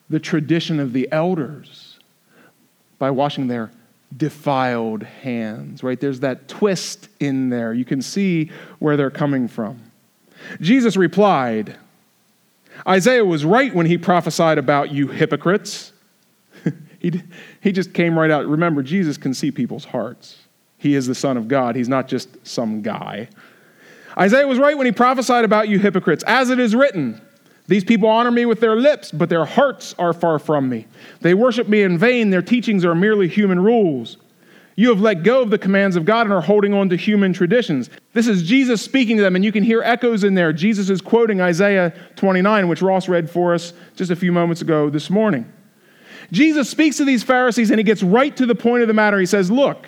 the 0.09 0.21
tradition 0.21 0.79
of 0.79 0.93
the 0.93 1.09
elders 1.11 1.99
by 2.99 3.11
washing 3.11 3.49
their 3.49 3.71
defiled 4.17 5.03
hands, 5.03 5.83
right? 5.83 5.99
There's 5.99 6.21
that 6.21 6.47
twist 6.47 7.09
in 7.19 7.51
there. 7.51 7.73
You 7.73 7.85
can 7.85 8.01
see 8.01 8.51
where 8.79 8.97
they're 8.97 9.11
coming 9.11 9.49
from. 9.49 9.81
Jesus 10.61 10.97
replied, 10.97 11.77
Isaiah 12.87 13.25
was 13.25 13.45
right 13.45 13.75
when 13.75 13.87
he 13.87 13.99
prophesied 13.99 14.59
about 14.59 14.93
you 14.93 15.09
hypocrites. 15.09 15.93
he, 17.01 17.23
he 17.61 17.73
just 17.73 17.93
came 17.93 18.17
right 18.17 18.31
out. 18.31 18.47
Remember, 18.47 18.83
Jesus 18.83 19.17
can 19.17 19.35
see 19.35 19.51
people's 19.51 19.87
hearts. 19.87 20.44
He 20.85 20.97
is 20.97 21.07
the 21.07 21.15
Son 21.15 21.39
of 21.39 21.49
God, 21.49 21.77
he's 21.77 21.89
not 21.89 22.09
just 22.09 22.29
some 22.47 22.83
guy. 22.83 23.31
Isaiah 24.19 24.47
was 24.47 24.59
right 24.59 24.77
when 24.77 24.85
he 24.85 24.93
prophesied 24.93 25.43
about 25.43 25.67
you 25.67 25.79
hypocrites. 25.79 26.23
As 26.27 26.51
it 26.51 26.61
is 26.61 26.75
written, 26.75 27.23
these 27.69 27.85
people 27.85 28.07
honor 28.07 28.31
me 28.31 28.45
with 28.45 28.61
their 28.61 28.77
lips, 28.77 29.11
but 29.11 29.31
their 29.31 29.47
hearts 29.47 29.95
are 29.99 30.13
far 30.13 30.39
from 30.39 30.69
me. 30.69 30.87
They 31.23 31.33
worship 31.33 31.69
me 31.69 31.85
in 31.85 31.97
vain. 31.97 32.29
Their 32.29 32.43
teachings 32.43 32.85
are 32.85 32.95
merely 32.95 33.29
human 33.29 33.61
rules. 33.61 34.19
You 34.77 34.91
have 34.91 35.01
let 35.01 35.23
go 35.23 35.41
of 35.41 35.49
the 35.49 35.57
commands 35.57 35.97
of 35.97 36.05
God 36.05 36.27
and 36.27 36.35
are 36.35 36.43
holding 36.43 36.75
on 36.75 36.91
to 36.91 36.97
human 36.97 37.33
traditions. 37.33 37.89
This 38.13 38.27
is 38.27 38.43
Jesus 38.43 38.83
speaking 38.83 39.17
to 39.17 39.23
them, 39.23 39.37
and 39.37 39.45
you 39.45 39.53
can 39.53 39.65
hear 39.65 39.81
echoes 39.81 40.23
in 40.23 40.35
there. 40.35 40.53
Jesus 40.53 40.91
is 40.91 41.01
quoting 41.01 41.41
Isaiah 41.41 41.95
29, 42.17 42.69
which 42.69 42.83
Ross 42.83 43.09
read 43.09 43.31
for 43.31 43.55
us 43.55 43.73
just 43.97 44.11
a 44.11 44.17
few 44.17 44.33
moments 44.33 44.61
ago 44.61 44.91
this 44.91 45.09
morning. 45.09 45.51
Jesus 46.31 46.69
speaks 46.69 46.99
to 46.99 47.07
these 47.07 47.23
Pharisees, 47.23 47.71
and 47.71 47.79
he 47.79 47.85
gets 47.85 48.03
right 48.03 48.37
to 48.37 48.45
the 48.45 48.55
point 48.55 48.83
of 48.83 48.89
the 48.89 48.95
matter. 48.95 49.19
He 49.19 49.25
says, 49.25 49.51
Look, 49.51 49.87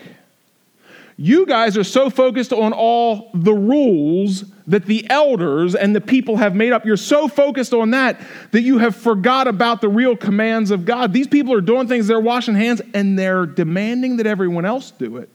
you 1.19 1.47
guys 1.47 1.79
are 1.79 1.85
so 1.85 2.11
focused 2.11 2.53
on 2.53 2.73
all 2.75 3.31
the 3.33 3.55
rules 3.55 4.45
that 4.67 4.85
the 4.85 5.09
elders 5.09 5.75
and 5.75 5.97
the 5.97 6.01
people 6.01 6.37
have 6.37 6.55
made 6.55 6.73
up. 6.73 6.85
You're 6.85 6.99
so 6.99 7.27
focused 7.27 7.73
on 7.73 7.93
that 7.93 8.21
that 8.51 8.61
you 8.63 8.79
have 8.79 8.95
forgot 8.95 9.49
about 9.49 9.81
the 9.81 9.89
real 9.89 10.15
commands 10.15 10.71
of 10.71 10.85
God. 10.85 11.15
These 11.15 11.29
people 11.29 11.55
are 11.55 11.63
doing 11.63 11.89
things, 11.89 12.07
they're 12.07 12.21
washing 12.21 12.55
hands, 12.55 12.83
and 12.93 13.19
they're 13.19 13.47
demanding 13.47 14.19
that 14.19 14.27
everyone 14.27 14.67
else 14.67 14.91
do 14.91 15.17
it 15.17 15.31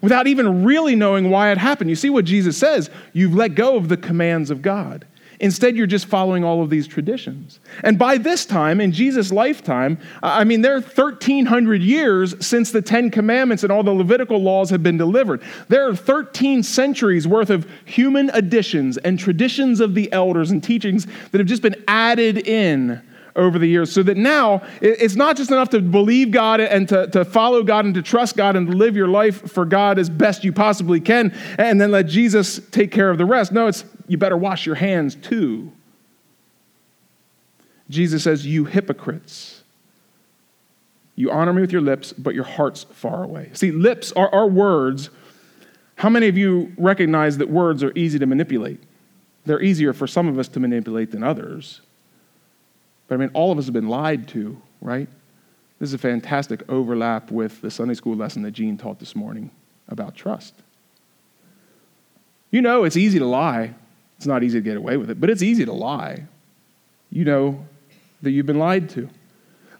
without 0.00 0.26
even 0.26 0.64
really 0.64 0.94
knowing 0.94 1.30
why 1.30 1.52
it 1.52 1.58
happened. 1.58 1.88
You 1.88 1.96
see 1.96 2.10
what 2.10 2.24
Jesus 2.24 2.56
says 2.56 2.90
you've 3.12 3.34
let 3.34 3.54
go 3.54 3.76
of 3.76 3.88
the 3.88 3.96
commands 3.96 4.50
of 4.50 4.62
God. 4.62 5.06
Instead, 5.40 5.76
you're 5.76 5.86
just 5.86 6.06
following 6.06 6.44
all 6.44 6.62
of 6.62 6.70
these 6.70 6.86
traditions. 6.86 7.60
And 7.82 7.98
by 7.98 8.18
this 8.18 8.46
time, 8.46 8.80
in 8.80 8.92
Jesus' 8.92 9.32
lifetime, 9.32 9.98
I 10.22 10.44
mean, 10.44 10.62
there 10.62 10.76
are 10.76 10.80
1,300 10.80 11.82
years 11.82 12.34
since 12.44 12.70
the 12.70 12.82
Ten 12.82 13.10
Commandments 13.10 13.62
and 13.62 13.72
all 13.72 13.82
the 13.82 13.92
Levitical 13.92 14.38
laws 14.38 14.70
have 14.70 14.82
been 14.82 14.96
delivered. 14.96 15.42
There 15.68 15.86
are 15.88 15.94
13 15.94 16.62
centuries 16.62 17.28
worth 17.28 17.50
of 17.50 17.68
human 17.84 18.30
additions 18.30 18.96
and 18.98 19.18
traditions 19.18 19.80
of 19.80 19.94
the 19.94 20.10
elders 20.12 20.50
and 20.50 20.62
teachings 20.62 21.06
that 21.30 21.38
have 21.38 21.46
just 21.46 21.62
been 21.62 21.82
added 21.86 22.38
in 22.46 23.02
over 23.36 23.58
the 23.58 23.66
years. 23.66 23.92
So 23.92 24.02
that 24.02 24.16
now 24.16 24.62
it's 24.80 25.16
not 25.16 25.36
just 25.36 25.50
enough 25.50 25.70
to 25.70 25.80
believe 25.80 26.30
God 26.30 26.60
and 26.60 26.88
to, 26.88 27.06
to 27.08 27.24
follow 27.24 27.62
God 27.62 27.84
and 27.84 27.94
to 27.94 28.02
trust 28.02 28.36
God 28.36 28.56
and 28.56 28.66
to 28.66 28.72
live 28.76 28.96
your 28.96 29.08
life 29.08 29.50
for 29.50 29.64
God 29.64 29.98
as 29.98 30.10
best 30.10 30.44
you 30.44 30.52
possibly 30.52 31.00
can 31.00 31.36
and 31.58 31.80
then 31.80 31.90
let 31.90 32.06
Jesus 32.06 32.60
take 32.70 32.90
care 32.90 33.10
of 33.10 33.18
the 33.18 33.24
rest. 33.24 33.52
No, 33.52 33.66
it's 33.66 33.84
you 34.08 34.18
better 34.18 34.36
wash 34.36 34.66
your 34.66 34.74
hands 34.74 35.14
too. 35.14 35.72
Jesus 37.88 38.24
says, 38.24 38.46
You 38.46 38.64
hypocrites. 38.64 39.62
You 41.14 41.30
honor 41.30 41.52
me 41.52 41.62
with 41.62 41.72
your 41.72 41.80
lips, 41.80 42.12
but 42.12 42.34
your 42.34 42.44
heart's 42.44 42.84
far 42.84 43.24
away. 43.24 43.50
See, 43.54 43.72
lips 43.72 44.12
are 44.12 44.32
our 44.34 44.46
words. 44.46 45.08
How 45.96 46.10
many 46.10 46.28
of 46.28 46.36
you 46.36 46.72
recognize 46.76 47.38
that 47.38 47.48
words 47.48 47.82
are 47.82 47.92
easy 47.96 48.18
to 48.18 48.26
manipulate? 48.26 48.82
They're 49.46 49.62
easier 49.62 49.94
for 49.94 50.06
some 50.06 50.28
of 50.28 50.38
us 50.38 50.48
to 50.48 50.60
manipulate 50.60 51.12
than 51.12 51.22
others. 51.22 51.80
But 53.08 53.14
I 53.16 53.18
mean, 53.18 53.30
all 53.34 53.52
of 53.52 53.58
us 53.58 53.66
have 53.66 53.74
been 53.74 53.88
lied 53.88 54.28
to, 54.28 54.60
right? 54.80 55.08
This 55.78 55.90
is 55.90 55.94
a 55.94 55.98
fantastic 55.98 56.68
overlap 56.68 57.30
with 57.30 57.60
the 57.60 57.70
Sunday 57.70 57.94
school 57.94 58.16
lesson 58.16 58.42
that 58.42 58.52
Gene 58.52 58.76
taught 58.78 58.98
this 58.98 59.14
morning 59.14 59.50
about 59.88 60.14
trust. 60.14 60.54
You 62.50 62.62
know, 62.62 62.84
it's 62.84 62.96
easy 62.96 63.18
to 63.18 63.26
lie. 63.26 63.74
It's 64.16 64.26
not 64.26 64.42
easy 64.42 64.58
to 64.58 64.62
get 64.62 64.76
away 64.76 64.96
with 64.96 65.10
it, 65.10 65.20
but 65.20 65.28
it's 65.28 65.42
easy 65.42 65.64
to 65.64 65.72
lie. 65.72 66.24
You 67.10 67.24
know 67.24 67.64
that 68.22 68.30
you've 68.30 68.46
been 68.46 68.58
lied 68.58 68.88
to. 68.90 69.08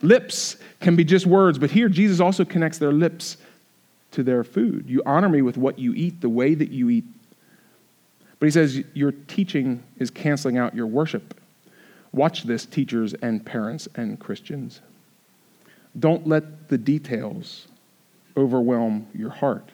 Lips 0.02 0.56
can 0.80 0.94
be 0.94 1.04
just 1.04 1.26
words, 1.26 1.58
but 1.58 1.70
here 1.70 1.88
Jesus 1.88 2.20
also 2.20 2.44
connects 2.44 2.78
their 2.78 2.92
lips 2.92 3.38
to 4.12 4.22
their 4.22 4.44
food. 4.44 4.84
You 4.88 5.02
honor 5.06 5.28
me 5.28 5.42
with 5.42 5.56
what 5.56 5.78
you 5.78 5.94
eat, 5.94 6.20
the 6.20 6.28
way 6.28 6.54
that 6.54 6.70
you 6.70 6.90
eat. 6.90 7.04
But 8.38 8.46
he 8.46 8.50
says 8.50 8.84
your 8.92 9.12
teaching 9.12 9.82
is 9.96 10.10
canceling 10.10 10.58
out 10.58 10.74
your 10.74 10.86
worship. 10.86 11.40
Watch 12.12 12.44
this, 12.44 12.66
teachers 12.66 13.14
and 13.14 13.44
parents 13.44 13.88
and 13.94 14.18
Christians. 14.18 14.80
Don't 15.98 16.26
let 16.26 16.68
the 16.68 16.78
details 16.78 17.68
overwhelm 18.36 19.06
your 19.14 19.30
heart. 19.30 19.70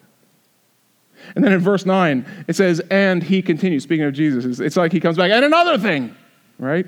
And 1.34 1.44
then 1.44 1.52
in 1.52 1.60
verse 1.60 1.86
9, 1.86 2.26
it 2.48 2.56
says, 2.56 2.80
and 2.90 3.22
he 3.22 3.42
continues, 3.42 3.82
speaking 3.84 4.04
of 4.04 4.12
Jesus. 4.12 4.58
It's 4.58 4.76
like 4.76 4.92
he 4.92 5.00
comes 5.00 5.16
back, 5.16 5.30
and 5.30 5.44
another 5.44 5.78
thing, 5.78 6.16
right? 6.58 6.86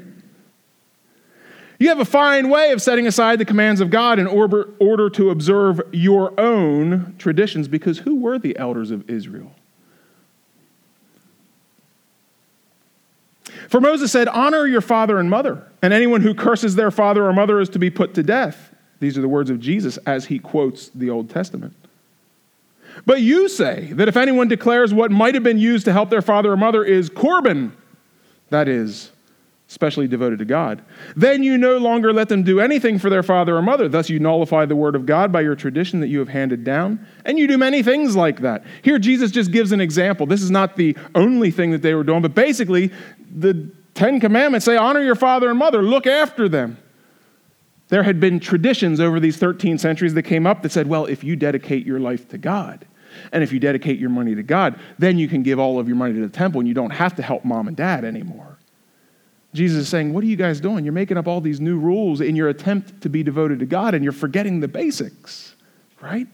You 1.79 1.89
have 1.89 2.01
a 2.01 2.05
fine 2.05 2.49
way 2.49 2.73
of 2.73 2.81
setting 2.81 3.07
aside 3.07 3.39
the 3.39 3.45
commands 3.45 3.81
of 3.81 3.91
God 3.91 4.19
in 4.19 4.27
order, 4.27 4.71
order 4.79 5.11
to 5.11 5.31
observe 5.31 5.81
your 5.93 6.39
own 6.41 7.15
traditions, 7.19 7.69
because 7.69 7.99
who 7.99 8.17
were 8.17 8.39
the 8.39 8.57
elders 8.59 8.91
of 8.91 9.09
Israel? 9.11 9.53
For 13.69 13.81
Moses 13.81 14.11
said, 14.11 14.29
Honor 14.29 14.67
your 14.67 14.81
father 14.81 15.19
and 15.19 15.29
mother, 15.29 15.71
and 15.83 15.93
anyone 15.93 16.23
who 16.23 16.35
curses 16.35 16.75
their 16.75 16.91
father 16.91 17.25
or 17.27 17.33
mother 17.33 17.61
is 17.61 17.69
to 17.71 17.79
be 17.79 17.91
put 17.91 18.15
to 18.15 18.23
death. 18.23 18.75
These 19.01 19.19
are 19.19 19.21
the 19.21 19.29
words 19.29 19.51
of 19.51 19.61
Jesus 19.61 19.97
as 19.99 20.27
he 20.27 20.39
quotes 20.39 20.89
the 20.89 21.11
Old 21.11 21.29
Testament. 21.29 21.75
But 23.05 23.21
you 23.21 23.49
say 23.49 23.93
that 23.93 24.09
if 24.09 24.17
anyone 24.17 24.49
declares 24.49 24.95
what 24.95 25.11
might 25.11 25.35
have 25.35 25.43
been 25.43 25.59
used 25.59 25.85
to 25.85 25.93
help 25.93 26.11
their 26.11 26.23
father 26.23 26.53
or 26.53 26.57
mother 26.57 26.85
is 26.85 27.11
Corban, 27.11 27.77
that 28.51 28.69
is, 28.69 29.11
specially 29.75 30.09
devoted 30.09 30.39
to 30.39 30.45
God, 30.45 30.83
then 31.15 31.43
you 31.43 31.59
no 31.59 31.77
longer 31.77 32.13
let 32.13 32.29
them 32.29 32.43
do 32.43 32.61
anything 32.61 32.99
for 32.99 33.11
their 33.11 33.23
father 33.23 33.57
or 33.57 33.61
mother. 33.61 33.89
Thus, 33.89 34.09
you 34.09 34.19
nullify 34.19 34.65
the 34.65 34.77
word 34.77 34.97
of 34.97 35.05
God 35.05 35.31
by 35.31 35.43
your 35.43 35.55
tradition 35.55 36.01
that 36.01 36.09
you 36.09 36.21
have 36.21 36.29
handed 36.29 36.65
down, 36.65 37.05
and 37.27 37.39
you 37.39 37.47
do 37.47 37.59
many 37.59 37.83
things 37.83 38.17
like 38.17 38.41
that. 38.41 38.65
Here, 38.83 38.99
Jesus 38.99 39.31
just 39.31 39.51
gives 39.51 39.73
an 39.73 39.81
example. 39.81 40.27
This 40.27 40.43
is 40.43 40.51
not 40.51 40.77
the 40.77 40.97
only 41.15 41.51
thing 41.51 41.73
that 41.73 41.83
they 41.83 41.95
were 41.95 42.05
doing, 42.05 42.23
but 42.23 42.35
basically, 42.35 42.91
the 43.35 43.71
Ten 43.93 44.21
Commandments 44.21 44.65
say, 44.65 44.77
Honor 44.77 45.03
your 45.03 45.15
father 45.15 45.51
and 45.51 45.59
mother, 45.59 45.83
look 45.83 46.07
after 46.07 46.49
them. 46.49 46.79
There 47.89 48.03
had 48.03 48.19
been 48.19 48.41
traditions 48.41 48.99
over 48.99 49.21
these 49.21 49.37
13 49.37 49.79
centuries 49.79 50.15
that 50.15 50.23
came 50.23 50.47
up 50.47 50.63
that 50.63 50.73
said, 50.73 50.87
well, 50.87 51.05
if 51.05 51.23
you 51.23 51.37
dedicate 51.37 51.85
your 51.85 52.01
life 52.01 52.29
to 52.31 52.39
God, 52.39 52.87
and 53.33 53.43
if 53.45 53.53
you 53.53 53.61
dedicate 53.61 53.99
your 53.99 54.11
money 54.11 54.35
to 54.35 54.43
God, 54.43 54.79
then 54.99 55.19
you 55.19 55.29
can 55.29 55.43
give 55.43 55.59
all 55.59 55.79
of 55.79 55.87
your 55.87 55.97
money 55.97 56.15
to 56.15 56.21
the 56.21 56.29
temple 56.29 56.61
and 56.61 56.69
you 56.69 56.75
don't 56.75 56.91
have 56.91 57.15
to 57.17 57.23
help 57.23 57.45
mom 57.45 57.69
and 57.69 57.77
dad 57.77 58.05
anymore. 58.05 58.54
Jesus 59.55 59.83
is 59.83 59.89
saying, 59.89 60.13
What 60.13 60.25
are 60.25 60.27
you 60.27 60.37
guys 60.37 60.61
doing? 60.61 60.85
You're 60.85 60.93
making 60.93 61.17
up 61.17 61.29
all 61.29 61.41
these 61.41 61.61
new 61.61 61.79
rules 61.79 62.21
in 62.21 62.37
your 62.37 62.49
attempt 62.49 63.01
to 63.03 63.09
be 63.09 63.23
devoted 63.23 63.61
to 63.61 63.67
God, 63.67 63.95
and 63.95 64.03
you're 64.03 64.13
forgetting 64.13 64.61
the 64.61 64.69
basics, 64.69 65.55
right? 66.03 66.27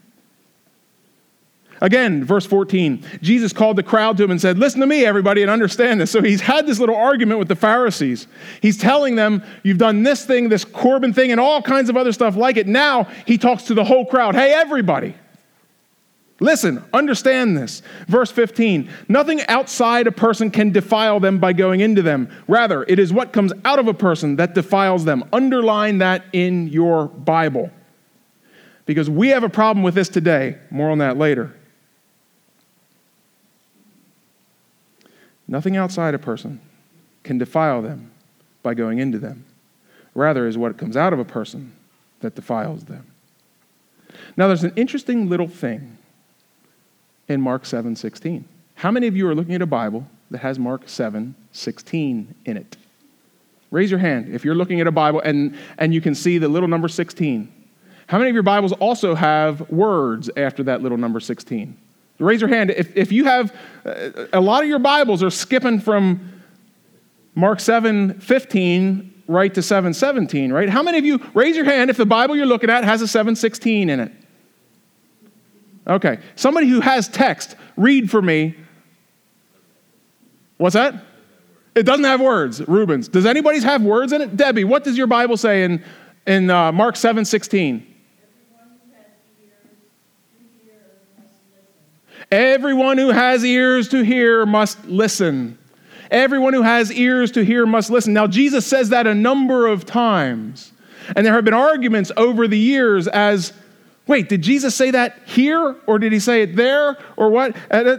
Again, 1.82 2.24
verse 2.24 2.44
14, 2.44 3.02
Jesus 3.22 3.54
called 3.54 3.76
the 3.76 3.82
crowd 3.82 4.18
to 4.18 4.24
him 4.24 4.30
and 4.30 4.40
said, 4.40 4.58
Listen 4.58 4.80
to 4.80 4.86
me, 4.86 5.04
everybody, 5.04 5.42
and 5.42 5.50
understand 5.50 6.00
this. 6.00 6.10
So 6.10 6.22
he's 6.22 6.40
had 6.40 6.66
this 6.66 6.78
little 6.78 6.96
argument 6.96 7.38
with 7.38 7.48
the 7.48 7.56
Pharisees. 7.56 8.26
He's 8.60 8.76
telling 8.76 9.16
them, 9.16 9.42
You've 9.62 9.78
done 9.78 10.02
this 10.02 10.24
thing, 10.24 10.48
this 10.48 10.64
Corban 10.64 11.12
thing, 11.12 11.30
and 11.30 11.40
all 11.40 11.62
kinds 11.62 11.88
of 11.88 11.96
other 11.96 12.12
stuff 12.12 12.36
like 12.36 12.56
it. 12.56 12.66
Now 12.66 13.04
he 13.26 13.38
talks 13.38 13.64
to 13.64 13.74
the 13.74 13.84
whole 13.84 14.04
crowd 14.04 14.34
Hey, 14.34 14.52
everybody. 14.52 15.14
Listen, 16.40 16.82
understand 16.94 17.56
this. 17.56 17.82
Verse 18.08 18.30
15 18.30 18.88
Nothing 19.08 19.42
outside 19.46 20.06
a 20.06 20.12
person 20.12 20.50
can 20.50 20.72
defile 20.72 21.20
them 21.20 21.38
by 21.38 21.52
going 21.52 21.80
into 21.80 22.00
them. 22.00 22.30
Rather, 22.48 22.82
it 22.84 22.98
is 22.98 23.12
what 23.12 23.32
comes 23.32 23.52
out 23.64 23.78
of 23.78 23.86
a 23.86 23.94
person 23.94 24.36
that 24.36 24.54
defiles 24.54 25.04
them. 25.04 25.22
Underline 25.32 25.98
that 25.98 26.24
in 26.32 26.68
your 26.68 27.06
Bible. 27.08 27.70
Because 28.86 29.08
we 29.10 29.28
have 29.28 29.44
a 29.44 29.50
problem 29.50 29.84
with 29.84 29.94
this 29.94 30.08
today. 30.08 30.58
More 30.70 30.90
on 30.90 30.98
that 30.98 31.18
later. 31.18 31.54
Nothing 35.46 35.76
outside 35.76 36.14
a 36.14 36.18
person 36.18 36.60
can 37.22 37.36
defile 37.36 37.82
them 37.82 38.10
by 38.62 38.72
going 38.72 38.98
into 38.98 39.18
them. 39.18 39.44
Rather, 40.14 40.46
is 40.46 40.56
what 40.56 40.78
comes 40.78 40.96
out 40.96 41.12
of 41.12 41.18
a 41.18 41.24
person 41.24 41.72
that 42.20 42.34
defiles 42.34 42.84
them. 42.84 43.06
Now, 44.36 44.46
there's 44.46 44.64
an 44.64 44.72
interesting 44.74 45.28
little 45.28 45.46
thing 45.46 45.98
in 47.30 47.40
Mark 47.40 47.64
7 47.64 47.96
16. 47.96 48.44
How 48.74 48.90
many 48.90 49.06
of 49.06 49.16
you 49.16 49.26
are 49.28 49.34
looking 49.34 49.54
at 49.54 49.62
a 49.62 49.66
Bible 49.66 50.06
that 50.30 50.38
has 50.38 50.58
Mark 50.58 50.88
7 50.88 51.34
16 51.52 52.34
in 52.44 52.56
it? 52.56 52.76
Raise 53.70 53.90
your 53.90 54.00
hand 54.00 54.34
if 54.34 54.44
you're 54.44 54.56
looking 54.56 54.80
at 54.80 54.86
a 54.88 54.92
Bible 54.92 55.20
and, 55.20 55.56
and 55.78 55.94
you 55.94 56.00
can 56.00 56.14
see 56.14 56.38
the 56.38 56.48
little 56.48 56.68
number 56.68 56.88
16. 56.88 57.50
How 58.08 58.18
many 58.18 58.30
of 58.30 58.34
your 58.34 58.42
Bibles 58.42 58.72
also 58.72 59.14
have 59.14 59.70
words 59.70 60.28
after 60.36 60.64
that 60.64 60.82
little 60.82 60.98
number 60.98 61.20
16? 61.20 61.78
Raise 62.18 62.40
your 62.40 62.48
hand. 62.48 62.70
If, 62.70 62.96
if 62.96 63.12
you 63.12 63.24
have, 63.24 63.56
uh, 63.86 64.26
a 64.32 64.40
lot 64.40 64.64
of 64.64 64.68
your 64.68 64.80
Bibles 64.80 65.22
are 65.22 65.30
skipping 65.30 65.80
from 65.80 66.42
Mark 67.36 67.60
7 67.60 68.18
15 68.18 69.22
right 69.28 69.54
to 69.54 69.62
717, 69.62 70.52
right? 70.52 70.68
How 70.68 70.82
many 70.82 70.98
of 70.98 71.04
you, 71.04 71.20
raise 71.32 71.54
your 71.54 71.64
hand 71.64 71.88
if 71.88 71.96
the 71.96 72.04
Bible 72.04 72.34
you're 72.34 72.46
looking 72.46 72.68
at 72.68 72.82
has 72.82 73.00
a 73.00 73.06
716 73.06 73.88
in 73.88 74.00
it? 74.00 74.12
Okay. 75.86 76.18
Somebody 76.36 76.68
who 76.68 76.80
has 76.80 77.08
text, 77.08 77.56
read 77.76 78.10
for 78.10 78.20
me. 78.20 78.54
What's 80.56 80.74
that? 80.74 80.94
It 81.74 81.84
doesn't 81.84 82.04
have 82.04 82.20
words, 82.20 82.60
Rubens. 82.68 83.08
Does 83.08 83.26
anybody's 83.26 83.64
have 83.64 83.82
words 83.82 84.12
in 84.12 84.20
it? 84.20 84.36
Debbie, 84.36 84.64
what 84.64 84.84
does 84.84 84.98
your 84.98 85.06
Bible 85.06 85.36
say 85.36 85.64
in, 85.64 85.82
in 86.26 86.50
uh, 86.50 86.72
Mark 86.72 86.96
7 86.96 87.24
16? 87.24 87.86
Everyone 92.30 92.96
who 92.96 93.10
has 93.10 93.44
ears 93.44 93.88
to 93.88 94.04
hear 94.04 94.46
must 94.46 94.84
listen. 94.86 95.58
Everyone 96.10 96.52
who 96.52 96.62
has 96.62 96.92
ears 96.92 97.32
to 97.32 97.44
hear 97.44 97.66
must 97.66 97.90
listen. 97.90 98.12
Now, 98.12 98.26
Jesus 98.26 98.66
says 98.66 98.90
that 98.90 99.06
a 99.06 99.14
number 99.14 99.66
of 99.66 99.84
times. 99.84 100.72
And 101.16 101.26
there 101.26 101.32
have 101.32 101.44
been 101.44 101.54
arguments 101.54 102.12
over 102.16 102.46
the 102.46 102.58
years 102.58 103.08
as 103.08 103.52
wait, 104.10 104.28
did 104.28 104.42
Jesus 104.42 104.74
say 104.74 104.90
that 104.90 105.20
here 105.24 105.76
or 105.86 106.00
did 106.00 106.12
he 106.12 106.18
say 106.18 106.42
it 106.42 106.56
there 106.56 106.98
or 107.16 107.30
what? 107.30 107.56
Uh, 107.70 107.74
uh, 107.76 107.98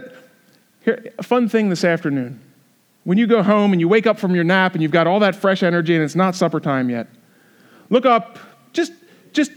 here, 0.80 1.10
a 1.18 1.22
fun 1.22 1.48
thing 1.48 1.70
this 1.70 1.84
afternoon. 1.84 2.38
When 3.04 3.16
you 3.16 3.26
go 3.26 3.42
home 3.42 3.72
and 3.72 3.80
you 3.80 3.88
wake 3.88 4.06
up 4.06 4.18
from 4.18 4.34
your 4.34 4.44
nap 4.44 4.74
and 4.74 4.82
you've 4.82 4.92
got 4.92 5.06
all 5.06 5.20
that 5.20 5.34
fresh 5.34 5.62
energy 5.62 5.94
and 5.94 6.04
it's 6.04 6.14
not 6.14 6.34
supper 6.34 6.60
time 6.60 6.90
yet, 6.90 7.08
look 7.88 8.04
up, 8.04 8.38
just, 8.74 8.92
just 9.32 9.52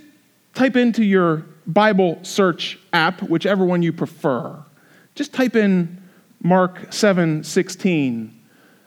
type 0.54 0.78
into 0.78 1.04
your 1.04 1.46
Bible 1.68 2.20
search 2.22 2.80
app, 2.94 3.22
whichever 3.24 3.66
one 3.66 3.84
you 3.84 3.92
prefer. 3.92 4.58
Just 5.14 5.34
type 5.34 5.58
in 5.58 6.02
Mark 6.42 6.94
7 6.94 7.44
16 7.44 8.42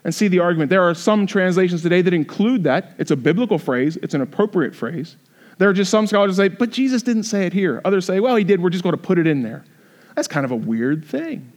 and 0.04 0.14
see 0.14 0.28
the 0.28 0.38
argument. 0.38 0.70
There 0.70 0.88
are 0.88 0.94
some 0.94 1.26
translations 1.26 1.82
today 1.82 2.00
that 2.00 2.14
include 2.14 2.64
that. 2.64 2.94
It's 2.96 3.10
a 3.10 3.16
biblical 3.16 3.58
phrase, 3.58 3.98
it's 3.98 4.14
an 4.14 4.22
appropriate 4.22 4.74
phrase. 4.74 5.16
There 5.58 5.68
are 5.68 5.72
just 5.72 5.90
some 5.90 6.06
scholars 6.06 6.36
that 6.36 6.42
say, 6.42 6.48
but 6.48 6.70
Jesus 6.70 7.02
didn't 7.02 7.24
say 7.24 7.46
it 7.46 7.52
here. 7.52 7.80
Others 7.84 8.06
say, 8.06 8.20
well, 8.20 8.36
he 8.36 8.44
did, 8.44 8.62
we're 8.62 8.70
just 8.70 8.84
going 8.84 8.96
to 8.96 9.02
put 9.02 9.18
it 9.18 9.26
in 9.26 9.42
there. 9.42 9.64
That's 10.14 10.28
kind 10.28 10.44
of 10.44 10.52
a 10.52 10.56
weird 10.56 11.04
thing. 11.04 11.52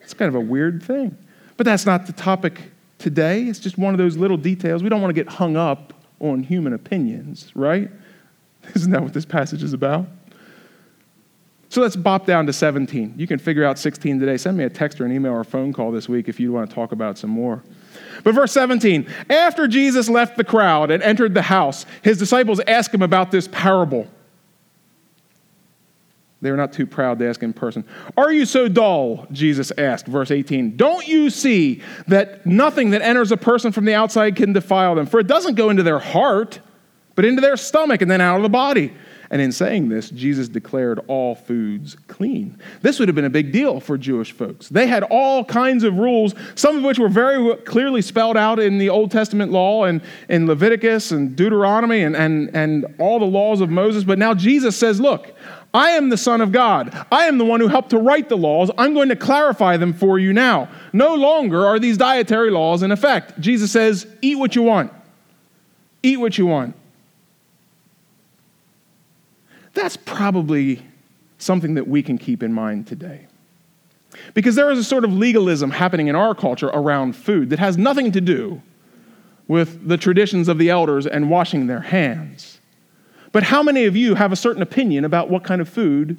It's 0.00 0.14
kind 0.14 0.28
of 0.28 0.36
a 0.36 0.40
weird 0.40 0.82
thing. 0.82 1.16
But 1.56 1.64
that's 1.64 1.84
not 1.84 2.06
the 2.06 2.12
topic 2.12 2.60
today. 2.98 3.44
It's 3.44 3.58
just 3.58 3.78
one 3.78 3.92
of 3.92 3.98
those 3.98 4.16
little 4.16 4.36
details. 4.36 4.82
We 4.82 4.88
don't 4.88 5.02
want 5.02 5.14
to 5.14 5.20
get 5.20 5.32
hung 5.32 5.56
up 5.56 5.92
on 6.20 6.42
human 6.42 6.72
opinions, 6.72 7.50
right? 7.54 7.90
Isn't 8.74 8.92
that 8.92 9.02
what 9.02 9.12
this 9.12 9.24
passage 9.24 9.62
is 9.62 9.72
about? 9.72 10.06
So 11.68 11.80
let's 11.80 11.96
bop 11.96 12.26
down 12.26 12.46
to 12.46 12.52
17. 12.52 13.14
You 13.16 13.26
can 13.26 13.38
figure 13.38 13.64
out 13.64 13.78
16 13.78 14.20
today. 14.20 14.36
Send 14.36 14.56
me 14.56 14.64
a 14.64 14.70
text 14.70 15.00
or 15.00 15.04
an 15.04 15.12
email 15.12 15.32
or 15.32 15.40
a 15.40 15.44
phone 15.44 15.72
call 15.72 15.90
this 15.90 16.08
week 16.08 16.28
if 16.28 16.38
you 16.38 16.52
want 16.52 16.70
to 16.70 16.74
talk 16.74 16.92
about 16.92 17.18
some 17.18 17.30
more. 17.30 17.62
But 18.24 18.34
verse 18.34 18.52
17 18.52 19.06
After 19.30 19.68
Jesus 19.68 20.08
left 20.08 20.36
the 20.36 20.44
crowd 20.44 20.90
and 20.90 21.02
entered 21.02 21.34
the 21.34 21.42
house, 21.42 21.86
his 22.02 22.18
disciples 22.18 22.60
asked 22.66 22.94
him 22.94 23.02
about 23.02 23.30
this 23.30 23.48
parable. 23.48 24.08
They 26.42 26.50
were 26.50 26.56
not 26.56 26.72
too 26.72 26.86
proud 26.86 27.18
to 27.18 27.28
ask 27.28 27.42
in 27.42 27.52
person. 27.52 27.84
Are 28.16 28.32
you 28.32 28.44
so 28.44 28.68
dull? 28.68 29.26
Jesus 29.32 29.72
asked, 29.78 30.06
verse 30.06 30.30
18. 30.30 30.76
Don't 30.76 31.08
you 31.08 31.30
see 31.30 31.82
that 32.08 32.44
nothing 32.44 32.90
that 32.90 33.00
enters 33.02 33.32
a 33.32 33.36
person 33.36 33.72
from 33.72 33.86
the 33.86 33.94
outside 33.94 34.36
can 34.36 34.52
defile 34.52 34.94
them? 34.94 35.06
For 35.06 35.18
it 35.18 35.26
doesn't 35.26 35.54
go 35.54 35.70
into 35.70 35.82
their 35.82 35.98
heart, 35.98 36.60
but 37.14 37.24
into 37.24 37.40
their 37.40 37.56
stomach 37.56 38.02
and 38.02 38.10
then 38.10 38.20
out 38.20 38.36
of 38.36 38.42
the 38.42 38.50
body. 38.50 38.92
And 39.30 39.42
in 39.42 39.50
saying 39.50 39.88
this, 39.88 40.10
Jesus 40.10 40.48
declared 40.48 41.00
all 41.08 41.34
foods 41.34 41.96
clean. 42.06 42.58
This 42.82 42.98
would 42.98 43.08
have 43.08 43.14
been 43.14 43.24
a 43.24 43.30
big 43.30 43.50
deal 43.52 43.80
for 43.80 43.98
Jewish 43.98 44.32
folks. 44.32 44.68
They 44.68 44.86
had 44.86 45.02
all 45.04 45.44
kinds 45.44 45.82
of 45.82 45.96
rules, 45.98 46.34
some 46.54 46.76
of 46.76 46.84
which 46.84 46.98
were 46.98 47.08
very 47.08 47.56
clearly 47.58 48.02
spelled 48.02 48.36
out 48.36 48.60
in 48.60 48.78
the 48.78 48.88
Old 48.88 49.10
Testament 49.10 49.50
law 49.50 49.84
and 49.84 50.00
in 50.28 50.46
Leviticus 50.46 51.10
and 51.10 51.34
Deuteronomy 51.34 52.02
and, 52.02 52.14
and, 52.14 52.54
and 52.54 52.86
all 52.98 53.18
the 53.18 53.24
laws 53.24 53.60
of 53.60 53.68
Moses. 53.68 54.04
But 54.04 54.18
now 54.18 54.32
Jesus 54.32 54.76
says, 54.76 55.00
Look, 55.00 55.34
I 55.74 55.90
am 55.90 56.08
the 56.08 56.16
Son 56.16 56.40
of 56.40 56.52
God. 56.52 56.96
I 57.10 57.26
am 57.26 57.38
the 57.38 57.44
one 57.44 57.60
who 57.60 57.68
helped 57.68 57.90
to 57.90 57.98
write 57.98 58.28
the 58.28 58.36
laws. 58.36 58.70
I'm 58.78 58.94
going 58.94 59.08
to 59.08 59.16
clarify 59.16 59.76
them 59.76 59.92
for 59.92 60.18
you 60.18 60.32
now. 60.32 60.68
No 60.92 61.14
longer 61.14 61.66
are 61.66 61.78
these 61.78 61.98
dietary 61.98 62.50
laws 62.50 62.82
in 62.82 62.92
effect. 62.92 63.38
Jesus 63.40 63.72
says, 63.72 64.06
Eat 64.22 64.38
what 64.38 64.54
you 64.54 64.62
want. 64.62 64.92
Eat 66.02 66.18
what 66.18 66.38
you 66.38 66.46
want. 66.46 66.76
That's 69.76 69.96
probably 69.96 70.82
something 71.36 71.74
that 71.74 71.86
we 71.86 72.02
can 72.02 72.16
keep 72.16 72.42
in 72.42 72.52
mind 72.52 72.86
today. 72.86 73.26
Because 74.32 74.54
there 74.54 74.70
is 74.70 74.78
a 74.78 74.84
sort 74.84 75.04
of 75.04 75.12
legalism 75.12 75.70
happening 75.70 76.08
in 76.08 76.16
our 76.16 76.34
culture 76.34 76.68
around 76.68 77.14
food 77.14 77.50
that 77.50 77.58
has 77.58 77.76
nothing 77.76 78.10
to 78.12 78.20
do 78.22 78.62
with 79.46 79.86
the 79.86 79.98
traditions 79.98 80.48
of 80.48 80.56
the 80.56 80.70
elders 80.70 81.06
and 81.06 81.28
washing 81.28 81.66
their 81.66 81.82
hands. 81.82 82.58
But 83.32 83.42
how 83.42 83.62
many 83.62 83.84
of 83.84 83.94
you 83.94 84.14
have 84.14 84.32
a 84.32 84.36
certain 84.36 84.62
opinion 84.62 85.04
about 85.04 85.28
what 85.28 85.44
kind 85.44 85.60
of 85.60 85.68
food 85.68 86.16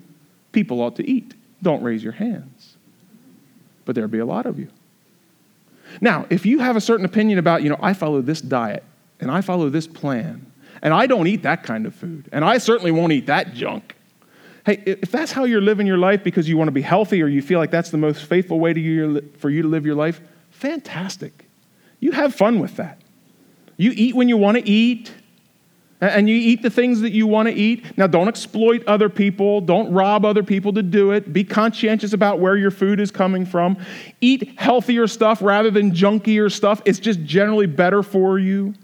people 0.51 0.79
ought 0.79 0.95
to 0.97 1.09
eat? 1.09 1.33
Don't 1.63 1.81
raise 1.81 2.03
your 2.03 2.13
hands. 2.13 2.77
But 3.85 3.95
there'd 3.95 4.11
be 4.11 4.19
a 4.19 4.25
lot 4.25 4.45
of 4.45 4.59
you. 4.59 4.69
Now, 5.99 6.27
if 6.29 6.45
you 6.45 6.59
have 6.59 6.75
a 6.75 6.81
certain 6.81 7.05
opinion 7.05 7.39
about, 7.39 7.63
you 7.63 7.69
know, 7.69 7.79
I 7.81 7.93
follow 7.93 8.21
this 8.21 8.39
diet 8.39 8.83
and 9.19 9.31
I 9.31 9.41
follow 9.41 9.69
this 9.69 9.87
plan, 9.87 10.45
and 10.81 10.93
I 10.93 11.07
don't 11.07 11.27
eat 11.27 11.43
that 11.43 11.63
kind 11.63 11.85
of 11.85 11.95
food. 11.95 12.29
And 12.31 12.45
I 12.45 12.57
certainly 12.57 12.91
won't 12.91 13.11
eat 13.11 13.27
that 13.27 13.53
junk. 13.53 13.95
Hey, 14.65 14.83
if 14.85 15.11
that's 15.11 15.31
how 15.31 15.45
you're 15.45 15.61
living 15.61 15.87
your 15.87 15.97
life 15.97 16.23
because 16.23 16.49
you 16.49 16.57
want 16.57 16.67
to 16.67 16.73
be 16.73 16.81
healthy 16.81 17.23
or 17.23 17.27
you 17.27 17.41
feel 17.41 17.59
like 17.59 17.71
that's 17.71 17.89
the 17.89 17.97
most 17.97 18.25
faithful 18.25 18.59
way 18.59 18.73
you, 18.73 19.21
for 19.37 19.49
you 19.49 19.61
to 19.61 19.67
live 19.67 19.85
your 19.85 19.95
life, 19.95 20.19
fantastic. 20.51 21.47
You 21.99 22.11
have 22.11 22.35
fun 22.35 22.59
with 22.59 22.75
that. 22.75 23.01
You 23.77 23.91
eat 23.95 24.15
when 24.15 24.27
you 24.27 24.37
want 24.37 24.57
to 24.57 24.67
eat, 24.67 25.13
and 25.99 26.29
you 26.29 26.35
eat 26.35 26.61
the 26.61 26.69
things 26.69 27.01
that 27.01 27.11
you 27.11 27.25
want 27.25 27.47
to 27.47 27.55
eat. 27.55 27.97
Now, 27.97 28.07
don't 28.07 28.27
exploit 28.27 28.85
other 28.85 29.09
people. 29.09 29.61
Don't 29.61 29.91
rob 29.91 30.25
other 30.25 30.43
people 30.43 30.73
to 30.73 30.83
do 30.83 31.11
it. 31.11 31.33
Be 31.33 31.43
conscientious 31.43 32.13
about 32.13 32.39
where 32.39 32.55
your 32.55 32.69
food 32.71 32.99
is 32.99 33.09
coming 33.09 33.45
from. 33.45 33.77
Eat 34.21 34.59
healthier 34.59 35.07
stuff 35.07 35.41
rather 35.41 35.71
than 35.71 35.91
junkier 35.91 36.51
stuff. 36.51 36.81
It's 36.85 36.99
just 36.99 37.23
generally 37.23 37.65
better 37.65 38.03
for 38.03 38.37
you. 38.37 38.75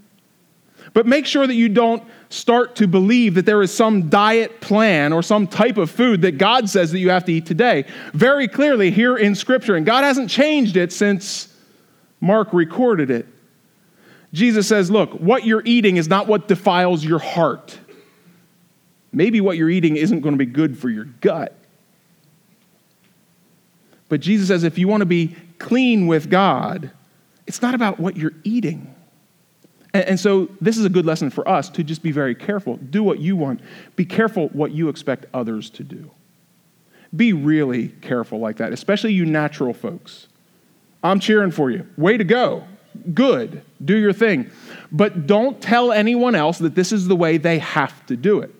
But 0.94 1.08
make 1.08 1.26
sure 1.26 1.48
that 1.48 1.56
you 1.56 1.70
don't 1.70 2.04
start 2.30 2.76
to 2.76 2.88
believe 2.88 3.34
that 3.36 3.46
there 3.46 3.62
is 3.64 3.74
some 3.74 4.10
diet 4.10 4.62
plan 4.62 5.12
or 5.12 5.24
some 5.24 5.48
type 5.48 5.78
of 5.78 5.90
food 5.90 6.22
that 6.22 6.38
God 6.38 6.70
says 6.70 6.92
that 6.92 7.00
you 7.00 7.10
have 7.10 7.26
to 7.26 7.34
eat 7.34 7.46
today. 7.48 7.86
Very 8.14 8.48
clearly 8.48 8.92
here 8.92 9.18
in 9.18 9.34
Scripture, 9.34 9.76
and 9.76 9.86
God 9.86 10.04
hasn't 10.04 10.30
changed 10.30 10.78
it 10.78 10.94
since 10.94 11.54
Mark 12.22 12.54
recorded 12.54 13.10
it. 13.10 13.28
Jesus 14.34 14.68
says, 14.68 14.92
Look, 14.92 15.14
what 15.14 15.46
you're 15.46 15.64
eating 15.66 15.98
is 15.98 16.08
not 16.08 16.28
what 16.28 16.48
defiles 16.48 17.04
your 17.04 17.20
heart. 17.20 17.78
Maybe 19.12 19.42
what 19.42 19.58
you're 19.58 19.70
eating 19.70 19.96
isn't 19.96 20.22
going 20.22 20.34
to 20.34 20.44
be 20.44 20.52
good 20.52 20.78
for 20.78 20.90
your 20.90 21.06
gut. 21.06 21.56
But 24.10 24.22
Jesus 24.22 24.48
says, 24.48 24.64
if 24.64 24.78
you 24.78 24.88
want 24.88 25.02
to 25.02 25.06
be 25.06 25.36
clean 25.58 26.08
with 26.08 26.30
God, 26.30 26.92
it's 27.48 27.62
not 27.62 27.74
about 27.74 28.00
what 28.00 28.18
you're 28.18 28.34
eating. 28.44 28.93
And, 29.94 30.06
and 30.06 30.20
so 30.20 30.50
this 30.60 30.78
is 30.78 30.86
a 30.86 30.90
good 30.90 31.06
lesson 31.06 31.30
for 31.30 31.48
us 31.48 31.70
to 31.72 31.84
just 31.84 32.04
be 32.04 32.12
very 32.12 32.36
careful. 32.36 32.78
Do 32.78 33.04
what 33.04 33.20
you 33.20 33.36
want. 33.36 33.62
Be 33.96 34.06
careful 34.06 34.50
what 34.50 34.72
you 34.72 34.90
expect 34.90 35.26
others 35.34 35.70
to 35.72 35.84
do. 35.84 36.12
Be 37.16 37.32
really 37.34 37.90
careful 38.02 38.40
like 38.40 38.58
that, 38.58 38.74
especially 38.74 39.14
you 39.14 39.26
natural 39.26 39.74
folks. 39.74 40.28
I'm 41.04 41.20
cheering 41.20 41.52
for 41.52 41.70
you. 41.70 41.88
Way 41.98 42.18
to 42.18 42.24
go. 42.24 42.64
Good. 43.14 43.64
Do 43.84 43.96
your 43.96 44.14
thing. 44.14 44.50
But 44.92 45.28
don't 45.28 45.62
tell 45.62 45.92
anyone 45.92 46.36
else 46.36 46.60
that 46.60 46.76
this 46.76 46.92
is 46.92 47.08
the 47.08 47.16
way 47.16 47.38
they 47.38 47.60
have 47.60 48.06
to 48.08 48.16
do 48.16 48.40
it. 48.40 48.54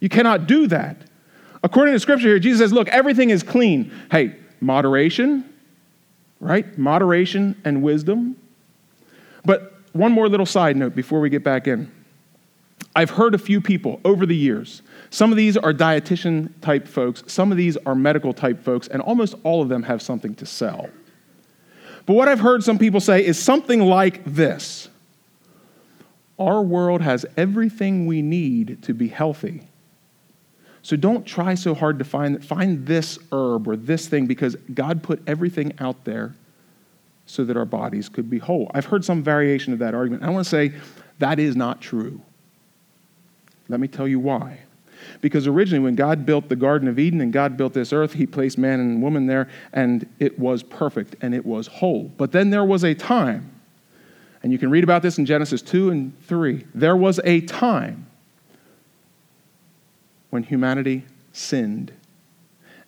You 0.00 0.08
cannot 0.08 0.46
do 0.46 0.66
that. 0.68 0.96
According 1.62 1.94
to 1.94 2.00
scripture 2.00 2.28
here, 2.28 2.38
Jesus 2.38 2.58
says, 2.60 2.72
look, 2.72 2.88
everything 2.88 3.30
is 3.30 3.42
clean. 3.42 3.92
Hey, 4.10 4.36
moderation, 4.60 5.44
right? 6.40 6.78
Moderation 6.78 7.60
and 7.64 7.82
wisdom. 7.82 8.36
But 9.44 9.74
one 9.92 10.12
more 10.12 10.28
little 10.28 10.46
side 10.46 10.76
note 10.76 10.94
before 10.94 11.20
we 11.20 11.30
get 11.30 11.44
back 11.44 11.66
in. 11.66 11.90
I've 12.94 13.10
heard 13.10 13.34
a 13.34 13.38
few 13.38 13.60
people 13.60 14.00
over 14.04 14.26
the 14.26 14.36
years. 14.36 14.82
Some 15.10 15.30
of 15.30 15.36
these 15.36 15.56
are 15.56 15.72
dietitian 15.72 16.52
type 16.60 16.88
folks, 16.88 17.22
some 17.26 17.52
of 17.52 17.58
these 17.58 17.76
are 17.78 17.94
medical 17.94 18.32
type 18.32 18.62
folks, 18.62 18.88
and 18.88 19.00
almost 19.02 19.34
all 19.44 19.62
of 19.62 19.68
them 19.68 19.84
have 19.84 20.02
something 20.02 20.34
to 20.36 20.46
sell. 20.46 20.88
But 22.06 22.14
what 22.14 22.28
I've 22.28 22.40
heard 22.40 22.64
some 22.64 22.78
people 22.78 23.00
say 23.00 23.24
is 23.24 23.40
something 23.40 23.80
like 23.80 24.24
this 24.24 24.88
Our 26.38 26.62
world 26.62 27.02
has 27.02 27.26
everything 27.36 28.06
we 28.06 28.22
need 28.22 28.82
to 28.82 28.94
be 28.94 29.08
healthy. 29.08 29.62
So 30.82 30.96
don't 30.96 31.26
try 31.26 31.54
so 31.54 31.74
hard 31.74 31.98
to 31.98 32.04
find, 32.04 32.42
find 32.42 32.86
this 32.86 33.18
herb 33.32 33.68
or 33.68 33.76
this 33.76 34.08
thing 34.08 34.26
because 34.26 34.56
God 34.72 35.02
put 35.02 35.22
everything 35.26 35.74
out 35.78 36.04
there 36.04 36.34
so 37.30 37.44
that 37.44 37.56
our 37.56 37.64
bodies 37.64 38.08
could 38.08 38.28
be 38.28 38.38
whole. 38.38 38.70
I've 38.74 38.86
heard 38.86 39.04
some 39.04 39.22
variation 39.22 39.72
of 39.72 39.78
that 39.78 39.94
argument. 39.94 40.22
I 40.22 40.30
want 40.30 40.44
to 40.44 40.50
say 40.50 40.72
that 41.18 41.38
is 41.38 41.56
not 41.56 41.80
true. 41.80 42.20
Let 43.68 43.80
me 43.80 43.88
tell 43.88 44.08
you 44.08 44.18
why. 44.18 44.58
Because 45.20 45.46
originally, 45.46 45.82
when 45.82 45.94
God 45.94 46.26
built 46.26 46.48
the 46.48 46.56
Garden 46.56 46.88
of 46.88 46.98
Eden 46.98 47.20
and 47.20 47.32
God 47.32 47.56
built 47.56 47.72
this 47.72 47.92
earth, 47.92 48.12
He 48.12 48.26
placed 48.26 48.58
man 48.58 48.80
and 48.80 49.02
woman 49.02 49.26
there, 49.26 49.48
and 49.72 50.06
it 50.18 50.38
was 50.38 50.62
perfect 50.62 51.16
and 51.22 51.34
it 51.34 51.46
was 51.46 51.66
whole. 51.66 52.10
But 52.16 52.32
then 52.32 52.50
there 52.50 52.64
was 52.64 52.84
a 52.84 52.94
time, 52.94 53.52
And 54.42 54.52
you 54.52 54.58
can 54.58 54.70
read 54.70 54.84
about 54.84 55.02
this 55.02 55.18
in 55.18 55.26
Genesis 55.26 55.62
2 55.62 55.90
and 55.90 56.18
3. 56.26 56.64
There 56.74 56.96
was 56.96 57.20
a 57.24 57.42
time 57.42 58.06
when 60.30 60.42
humanity 60.42 61.04
sinned, 61.32 61.92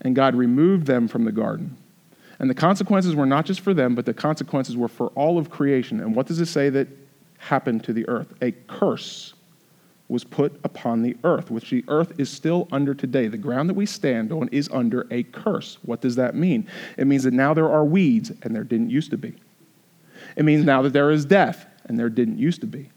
and 0.00 0.16
God 0.16 0.35
removed 0.35 0.87
them 0.87 1.09
from 1.09 1.24
the 1.24 1.33
garden. 1.33 1.76
And 2.42 2.50
the 2.50 2.55
consequences 2.55 3.14
were 3.14 3.24
not 3.24 3.46
just 3.46 3.61
for 3.61 3.72
them, 3.72 3.94
but 3.94 4.05
the 4.05 4.12
consequences 4.12 4.76
were 4.76 4.88
for 4.88 5.07
all 5.11 5.38
of 5.38 5.48
creation. 5.48 6.00
And 6.00 6.14
what 6.14 6.26
does 6.26 6.40
it 6.40 6.46
say 6.46 6.68
that 6.70 6.88
happened 7.38 7.85
to 7.85 7.92
the 7.92 8.07
earth? 8.09 8.35
A 8.42 8.50
curse 8.50 9.35
was 10.09 10.24
put 10.24 10.52
upon 10.64 11.02
the 11.02 11.16
earth, 11.22 11.52
which 11.52 11.70
the 11.70 11.85
earth 11.87 12.18
is 12.18 12.28
still 12.28 12.66
under 12.72 12.94
today. 12.94 13.28
The 13.28 13.38
ground 13.38 13.70
that 13.70 13.74
we 13.74 13.87
stand 13.87 14.33
on 14.33 14.48
is 14.48 14.68
under 14.72 15.07
a 15.12 15.22
curse. 15.22 15.78
What 15.83 16.00
does 16.00 16.16
that 16.16 16.35
mean? 16.35 16.66
It 16.98 17.07
means 17.07 17.22
that 17.22 17.33
now 17.33 17.55
there 17.55 17.70
are 17.70 17.85
weeds, 17.85 18.33
and 18.42 18.55
there 18.55 18.64
didn't 18.64 18.90
used 18.90 19.12
to 19.12 19.16
be. 19.16 19.35
It 20.37 20.44
means 20.44 20.64
now 20.64 20.83
that 20.83 20.92
there 20.92 21.12
is 21.12 21.24
death, 21.24 21.64
and 21.85 21.96
there 21.96 22.11
didn't 22.11 22.38
used 22.38 22.61
to 22.62 22.66
be. 22.66 22.90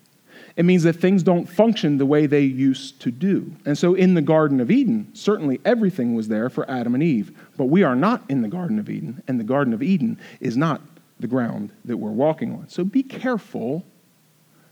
It 0.55 0.65
means 0.65 0.84
that 0.84 0.93
things 0.93 1.21
don't 1.21 1.47
function 1.47 1.97
the 1.97 2.05
way 2.05 2.25
they 2.25 2.41
used 2.41 3.01
to 3.01 3.12
do. 3.12 3.53
And 3.65 3.77
so 3.77 3.93
in 3.93 4.13
the 4.13 4.21
Garden 4.21 4.60
of 4.60 4.71
Eden, 4.71 5.10
certainly 5.13 5.60
everything 5.65 6.15
was 6.15 6.29
there 6.29 6.49
for 6.49 6.69
Adam 6.69 6.95
and 6.95 7.03
Eve. 7.03 7.38
But 7.57 7.65
we 7.65 7.83
are 7.83 7.95
not 7.95 8.23
in 8.29 8.41
the 8.41 8.47
Garden 8.47 8.79
of 8.79 8.89
Eden, 8.89 9.23
and 9.27 9.39
the 9.39 9.43
Garden 9.43 9.73
of 9.73 9.81
Eden 9.81 10.19
is 10.39 10.57
not 10.57 10.81
the 11.19 11.27
ground 11.27 11.71
that 11.85 11.97
we're 11.97 12.11
walking 12.11 12.51
on. 12.51 12.67
So 12.69 12.83
be 12.83 13.03
careful, 13.03 13.85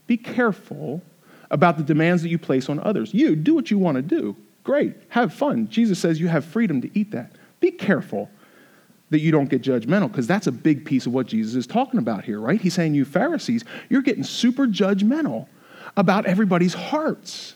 be 0.08 0.18
careful 0.18 1.02
about 1.50 1.78
the 1.78 1.84
demands 1.84 2.24
that 2.24 2.30
you 2.30 2.38
place 2.38 2.70
on 2.70 2.80
others. 2.80 3.14
You 3.14 3.36
do 3.36 3.54
what 3.54 3.72
you 3.72 3.78
want 3.78 3.96
to 3.96 4.02
do. 4.02 4.36
Great, 4.64 4.96
have 5.10 5.34
fun. 5.34 5.70
Jesus 5.70 6.00
says 6.00 6.20
you 6.20 6.28
have 6.28 6.44
freedom 6.44 6.82
to 6.82 6.90
eat 6.98 7.12
that. 7.12 7.32
Be 7.60 7.72
careful 7.72 8.30
that 9.10 9.20
you 9.20 9.32
don't 9.32 9.50
get 9.50 9.62
judgmental 9.62 10.08
because 10.10 10.26
that's 10.26 10.48
a 10.48 10.52
big 10.52 10.86
piece 10.86 11.06
of 11.06 11.14
what 11.14 11.28
Jesus 11.28 11.56
is 11.56 11.68
talking 11.68 12.00
about 12.00 12.26
here, 12.26 12.40
right? 12.40 12.60
He's 12.60 12.74
saying, 12.74 12.96
You 12.96 13.06
Pharisees, 13.06 13.64
you're 13.90 14.02
getting 14.02 14.24
super 14.24 14.66
judgmental 14.66 15.48
about 15.96 16.26
everybody's 16.26 16.74
hearts. 16.74 17.56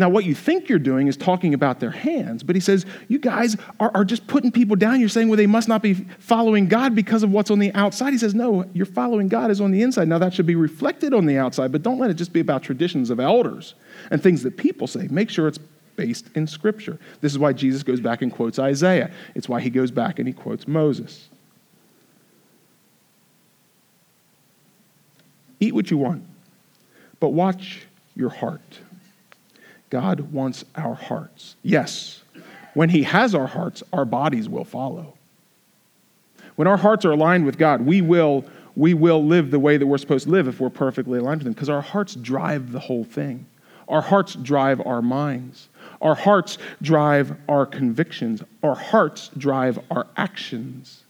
Now, 0.00 0.08
what 0.08 0.24
you 0.24 0.34
think 0.34 0.70
you're 0.70 0.78
doing 0.78 1.08
is 1.08 1.16
talking 1.18 1.52
about 1.52 1.78
their 1.78 1.90
hands, 1.90 2.42
but 2.42 2.56
he 2.56 2.60
says, 2.60 2.86
You 3.08 3.18
guys 3.18 3.58
are, 3.78 3.90
are, 3.94 4.02
just 4.02 4.26
putting 4.26 4.50
people 4.50 4.74
down. 4.74 4.98
You're 4.98 5.10
saying, 5.10 5.28
Well, 5.28 5.36
they 5.36 5.46
must 5.46 5.68
not 5.68 5.82
be 5.82 5.92
following 6.18 6.68
God 6.68 6.94
because 6.94 7.22
of 7.22 7.30
what's 7.30 7.50
on 7.50 7.58
the 7.58 7.70
outside. 7.74 8.14
He 8.14 8.18
says, 8.18 8.34
No, 8.34 8.64
you're 8.72 8.86
following 8.86 9.28
God 9.28 9.50
is 9.50 9.60
on 9.60 9.72
the 9.72 9.82
inside. 9.82 10.08
Now, 10.08 10.16
that 10.16 10.32
should 10.32 10.46
be 10.46 10.54
reflected 10.54 11.12
on 11.12 11.26
the 11.26 11.36
outside, 11.36 11.70
but 11.70 11.82
don't 11.82 11.98
let 11.98 12.08
it 12.08 12.14
just 12.14 12.32
be 12.32 12.40
about 12.40 12.62
traditions 12.62 13.10
of 13.10 13.20
elders 13.20 13.74
and 14.10 14.22
things 14.22 14.42
that 14.42 14.56
people 14.56 14.86
say. 14.86 15.06
Make 15.10 15.28
sure 15.28 15.46
it's 15.46 15.58
based 15.96 16.30
in 16.34 16.46
Scripture. 16.46 16.98
This 17.20 17.32
is 17.32 17.38
why 17.38 17.52
Jesus 17.52 17.82
goes 17.82 18.00
back 18.00 18.22
and 18.22 18.32
quotes 18.32 18.58
Isaiah, 18.58 19.10
it's 19.34 19.50
why 19.50 19.60
he 19.60 19.68
goes 19.68 19.90
back 19.90 20.18
and 20.18 20.26
he 20.26 20.32
quotes 20.32 20.66
Moses. 20.66 21.28
Eat 25.60 25.74
what 25.74 25.90
you 25.90 25.98
want, 25.98 26.24
but 27.20 27.34
watch 27.34 27.86
your 28.16 28.30
heart. 28.30 28.80
God 29.90 30.32
wants 30.32 30.64
our 30.76 30.94
hearts. 30.94 31.56
Yes, 31.62 32.22
when 32.74 32.88
He 32.88 33.02
has 33.02 33.34
our 33.34 33.48
hearts, 33.48 33.82
our 33.92 34.04
bodies 34.04 34.48
will 34.48 34.64
follow. 34.64 35.14
When 36.56 36.68
our 36.68 36.76
hearts 36.76 37.04
are 37.04 37.12
aligned 37.12 37.44
with 37.46 37.58
God, 37.58 37.82
we 37.82 38.00
will, 38.00 38.44
we 38.76 38.94
will 38.94 39.24
live 39.24 39.50
the 39.50 39.58
way 39.58 39.76
that 39.76 39.86
we're 39.86 39.98
supposed 39.98 40.24
to 40.24 40.30
live 40.30 40.46
if 40.46 40.60
we're 40.60 40.70
perfectly 40.70 41.18
aligned 41.18 41.40
with 41.40 41.48
Him, 41.48 41.52
because 41.52 41.68
our 41.68 41.82
hearts 41.82 42.14
drive 42.14 42.72
the 42.72 42.80
whole 42.80 43.04
thing. 43.04 43.46
Our 43.88 44.02
hearts 44.02 44.34
drive 44.36 44.80
our 44.86 45.02
minds. 45.02 45.68
Our 46.00 46.14
hearts 46.14 46.58
drive 46.80 47.36
our 47.48 47.66
convictions. 47.66 48.42
Our 48.62 48.76
hearts 48.76 49.30
drive 49.36 49.80
our 49.90 50.06
actions. 50.16 51.02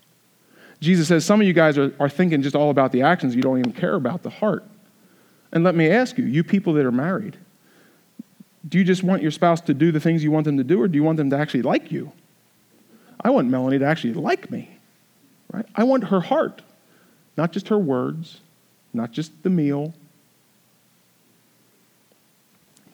Jesus 0.80 1.08
says 1.08 1.26
some 1.26 1.42
of 1.42 1.46
you 1.46 1.52
guys 1.52 1.76
are, 1.76 1.94
are 2.00 2.08
thinking 2.08 2.40
just 2.40 2.56
all 2.56 2.70
about 2.70 2.90
the 2.90 3.02
actions. 3.02 3.36
You 3.36 3.42
don't 3.42 3.58
even 3.58 3.72
care 3.72 3.94
about 3.94 4.22
the 4.22 4.30
heart. 4.30 4.64
And 5.52 5.62
let 5.62 5.74
me 5.74 5.90
ask 5.90 6.16
you, 6.16 6.24
you 6.24 6.42
people 6.42 6.72
that 6.74 6.86
are 6.86 6.92
married, 6.92 7.36
do 8.68 8.78
you 8.78 8.84
just 8.84 9.02
want 9.02 9.22
your 9.22 9.30
spouse 9.30 9.60
to 9.62 9.74
do 9.74 9.90
the 9.90 10.00
things 10.00 10.22
you 10.22 10.30
want 10.30 10.44
them 10.44 10.58
to 10.58 10.64
do, 10.64 10.80
or 10.80 10.88
do 10.88 10.96
you 10.96 11.02
want 11.02 11.16
them 11.16 11.30
to 11.30 11.36
actually 11.36 11.62
like 11.62 11.90
you? 11.90 12.12
I 13.22 13.30
want 13.30 13.48
Melanie 13.48 13.78
to 13.78 13.86
actually 13.86 14.14
like 14.14 14.50
me, 14.50 14.70
right? 15.52 15.66
I 15.74 15.84
want 15.84 16.04
her 16.04 16.20
heart, 16.20 16.62
not 17.36 17.52
just 17.52 17.68
her 17.68 17.78
words, 17.78 18.40
not 18.92 19.12
just 19.12 19.42
the 19.42 19.50
meal. 19.50 19.94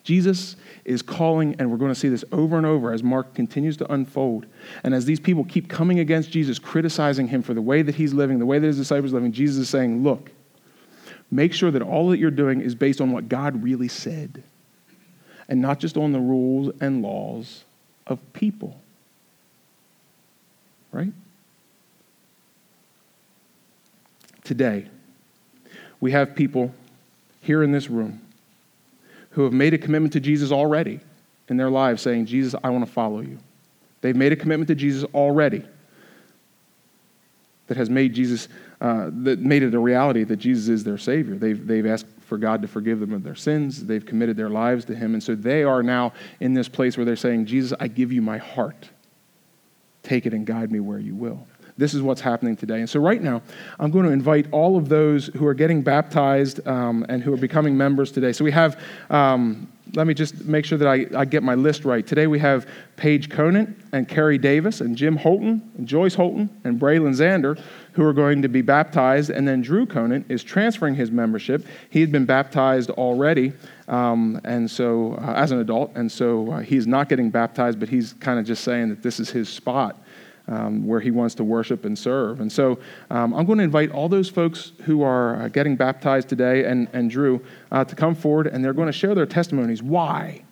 Jesus 0.03 0.55
is 0.85 1.01
calling, 1.01 1.55
and 1.59 1.69
we're 1.69 1.77
going 1.77 1.93
to 1.93 1.99
see 1.99 2.07
this 2.07 2.23
over 2.31 2.55
and 2.55 2.65
over 2.65 2.93
as 2.93 3.03
Mark 3.03 3.33
continues 3.33 3.75
to 3.77 3.91
unfold. 3.91 4.45
And 4.83 4.93
as 4.93 5.03
these 5.03 5.19
people 5.19 5.43
keep 5.43 5.67
coming 5.67 5.99
against 5.99 6.31
Jesus, 6.31 6.59
criticizing 6.59 7.27
him 7.27 7.41
for 7.41 7.53
the 7.53 7.61
way 7.61 7.81
that 7.81 7.95
he's 7.95 8.13
living, 8.13 8.39
the 8.39 8.45
way 8.45 8.57
that 8.57 8.67
his 8.67 8.77
disciples 8.77 9.11
are 9.11 9.15
living, 9.15 9.33
Jesus 9.33 9.57
is 9.57 9.69
saying, 9.69 10.03
Look, 10.03 10.31
make 11.29 11.53
sure 11.53 11.71
that 11.71 11.81
all 11.81 12.09
that 12.09 12.19
you're 12.19 12.31
doing 12.31 12.61
is 12.61 12.73
based 12.73 13.01
on 13.01 13.11
what 13.11 13.27
God 13.27 13.61
really 13.61 13.89
said 13.89 14.43
and 15.49 15.61
not 15.61 15.79
just 15.79 15.97
on 15.97 16.11
the 16.11 16.19
rules 16.19 16.73
and 16.81 17.01
laws 17.01 17.63
of 18.05 18.19
people. 18.33 18.79
Right? 20.91 21.11
Today, 24.43 24.87
we 25.99 26.11
have 26.11 26.35
people 26.35 26.73
here 27.41 27.63
in 27.63 27.71
this 27.71 27.89
room 27.89 28.21
who 29.31 29.43
have 29.43 29.53
made 29.53 29.73
a 29.73 29.77
commitment 29.77 30.13
to 30.13 30.19
Jesus 30.19 30.51
already 30.51 30.99
in 31.49 31.57
their 31.57 31.69
lives, 31.69 32.01
saying, 32.01 32.25
Jesus, 32.25 32.55
I 32.63 32.69
want 32.69 32.85
to 32.85 32.91
follow 32.91 33.21
you. 33.21 33.37
They've 34.01 34.15
made 34.15 34.31
a 34.31 34.35
commitment 34.35 34.67
to 34.69 34.75
Jesus 34.75 35.03
already 35.13 35.63
that 37.67 37.77
has 37.77 37.89
made 37.89 38.13
Jesus, 38.13 38.47
uh, 38.81 39.09
that 39.11 39.39
made 39.39 39.63
it 39.63 39.73
a 39.73 39.79
reality 39.79 40.23
that 40.23 40.37
Jesus 40.37 40.69
is 40.69 40.83
their 40.83 40.97
Savior. 40.97 41.35
They've, 41.35 41.67
they've 41.67 41.85
asked 41.85 42.05
for 42.27 42.37
God 42.37 42.61
to 42.61 42.67
forgive 42.67 42.99
them 42.99 43.13
of 43.13 43.23
their 43.23 43.35
sins. 43.35 43.85
They've 43.85 44.05
committed 44.05 44.37
their 44.37 44.49
lives 44.49 44.85
to 44.85 44.95
Him. 44.95 45.13
And 45.13 45.23
so 45.23 45.33
they 45.33 45.63
are 45.63 45.81
now 45.81 46.13
in 46.39 46.53
this 46.53 46.67
place 46.67 46.97
where 46.97 47.05
they're 47.05 47.15
saying, 47.15 47.45
Jesus, 47.45 47.75
I 47.79 47.87
give 47.87 48.11
you 48.11 48.21
my 48.21 48.37
heart. 48.37 48.89
Take 50.03 50.25
it 50.25 50.33
and 50.33 50.45
guide 50.45 50.71
me 50.71 50.79
where 50.79 50.99
you 50.99 51.15
will. 51.15 51.47
This 51.77 51.93
is 51.93 52.01
what's 52.01 52.21
happening 52.21 52.55
today. 52.55 52.79
And 52.79 52.89
so, 52.89 52.99
right 52.99 53.21
now, 53.21 53.41
I'm 53.79 53.91
going 53.91 54.05
to 54.05 54.11
invite 54.11 54.47
all 54.51 54.77
of 54.77 54.89
those 54.89 55.27
who 55.27 55.45
are 55.45 55.53
getting 55.53 55.83
baptized 55.83 56.65
um, 56.67 57.05
and 57.07 57.21
who 57.21 57.31
are 57.33 57.37
becoming 57.37 57.77
members 57.77 58.11
today. 58.11 58.33
So, 58.33 58.43
we 58.43 58.51
have, 58.51 58.81
um, 59.11 59.71
let 59.93 60.07
me 60.07 60.15
just 60.15 60.45
make 60.45 60.65
sure 60.65 60.79
that 60.79 60.87
I, 60.87 61.05
I, 61.15 61.25
get 61.25 61.43
my 61.43 61.53
list 61.53 61.85
right. 61.85 62.05
Today, 62.05 62.25
we 62.25 62.39
have 62.39 62.67
Paige 62.95 63.29
Conant 63.29 63.77
and 63.93 64.07
Carrie 64.07 64.39
Davis 64.39 64.81
and 64.81 64.97
Jim 64.97 65.17
Holton 65.17 65.71
and 65.77 65.87
Joyce 65.87 66.15
Holton 66.15 66.49
and 66.63 66.79
Braylon 66.79 67.15
Zander 67.15 67.61
who 67.97 68.03
are 68.03 68.13
going 68.13 68.43
to 68.43 68.47
be 68.47 68.61
baptized. 68.61 69.31
And 69.31 69.47
then 69.47 69.63
Drew 69.63 69.87
Conant 69.87 70.27
is 70.29 70.43
transferring 70.43 70.93
his 70.93 71.09
membership. 71.09 71.65
He 71.89 71.99
had 71.99 72.11
been 72.11 72.25
baptized 72.25 72.91
already. 72.91 73.53
Um, 73.87 74.39
and 74.43 74.69
so, 74.69 75.15
uh, 75.15 75.33
as 75.33 75.49
an 75.49 75.59
adult, 75.59 75.93
and 75.95 76.11
so 76.11 76.51
uh, 76.51 76.59
he's 76.59 76.85
not 76.85 77.09
getting 77.09 77.31
baptized, 77.31 77.79
but 77.79 77.89
he's 77.89 78.13
kind 78.13 78.39
of 78.39 78.45
just 78.45 78.63
saying 78.63 78.89
that 78.89 79.01
this 79.01 79.19
is 79.19 79.31
his 79.31 79.49
spot 79.49 79.99
um, 80.47 80.85
where 80.85 80.99
he 80.99 81.09
wants 81.09 81.33
to 81.35 81.43
worship 81.43 81.85
and 81.85 81.97
serve. 81.97 82.39
And 82.39 82.51
so 82.51 82.77
um, 83.09 83.33
I'm 83.33 83.47
going 83.47 83.57
to 83.57 83.63
invite 83.63 83.89
all 83.89 84.07
those 84.07 84.29
folks 84.29 84.73
who 84.83 85.01
are 85.01 85.41
uh, 85.41 85.47
getting 85.47 85.75
baptized 85.75 86.29
today 86.29 86.65
and, 86.65 86.87
and 86.93 87.09
Drew 87.09 87.43
uh, 87.71 87.83
to 87.83 87.95
come 87.95 88.13
forward 88.13 88.45
and 88.45 88.63
they're 88.63 88.73
going 88.73 88.85
to 88.85 88.93
share 88.93 89.15
their 89.15 89.25
testimonies. 89.25 89.81
Why? 89.81 90.43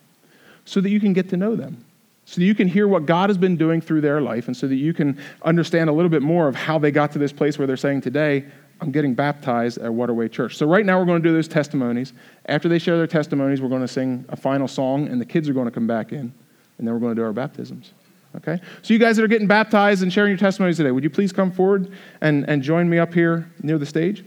So 0.66 0.82
that 0.82 0.90
you 0.90 1.00
can 1.00 1.14
get 1.14 1.30
to 1.30 1.38
know 1.38 1.56
them. 1.56 1.86
So 2.26 2.42
that 2.42 2.46
you 2.46 2.56
can 2.56 2.68
hear 2.68 2.88
what 2.88 3.06
God 3.06 3.30
has 3.30 3.38
been 3.38 3.56
doing 3.56 3.82
through 3.82 4.02
their 4.02 4.20
life 4.20 4.48
and 4.48 4.58
so 4.58 4.68
that 4.68 4.76
you 4.76 4.94
can 4.94 5.20
understand 5.44 5.90
a 5.90 5.94
little 5.94 6.10
bit 6.10 6.24
more 6.24 6.48
of 6.48 6.56
how 6.56 6.80
they 6.80 6.92
got 6.92 7.12
to 7.12 7.20
this 7.20 7.32
place 7.32 7.60
where 7.60 7.68
they're 7.68 7.78
saying 7.78 8.02
today, 8.02 8.46
I'm 8.82 8.92
getting 8.92 9.14
baptized 9.14 9.78
at 9.78 9.94
Waterway 9.94 10.28
Church. 10.28 10.58
So, 10.58 10.66
right 10.66 10.86
now, 10.86 11.00
we're 11.00 11.06
going 11.06 11.22
to 11.22 11.30
do 11.30 11.34
those 11.34 11.48
testimonies. 11.48 12.14
After 12.48 12.68
they 12.68 12.80
share 12.80 12.98
their 12.98 13.08
testimonies, 13.08 13.62
we're 13.62 13.70
going 13.70 13.82
to 13.82 13.88
sing 13.88 14.26
a 14.30 14.36
final 14.36 14.68
song, 14.68 15.08
and 15.08 15.22
the 15.22 15.26
kids 15.26 15.48
are 15.48 15.54
going 15.54 15.66
to 15.66 15.72
come 15.72 15.88
back 15.88 16.12
in, 16.12 16.34
and 16.78 16.86
then 16.86 16.94
we're 16.94 17.00
going 17.00 17.16
to 17.16 17.22
do 17.22 17.24
our 17.24 17.32
baptisms. 17.32 17.94
Okay? 18.36 18.60
So, 18.82 18.94
you 18.94 19.00
guys 19.00 19.16
that 19.16 19.24
are 19.24 19.30
getting 19.30 19.48
baptized 19.48 20.04
and 20.04 20.12
sharing 20.12 20.32
your 20.32 20.38
testimonies 20.38 20.78
today, 20.78 20.92
would 20.92 21.04
you 21.04 21.10
please 21.10 21.32
come 21.32 21.52
forward 21.52 21.90
and, 22.20 22.48
and 22.50 22.62
join 22.62 22.90
me 22.90 23.00
up 23.00 23.14
here 23.14 23.50
near 23.62 23.78
the 23.78 23.86
stage? 23.86 24.26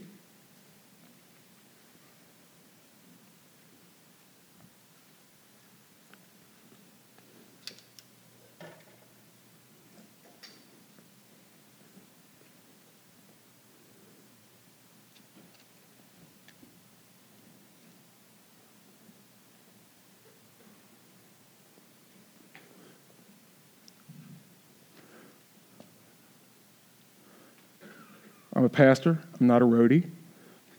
I'm 28.59 28.65
a 28.65 28.69
pastor. 28.69 29.21
I'm 29.39 29.47
not 29.47 29.63
a 29.63 29.65
roadie, 29.65 30.11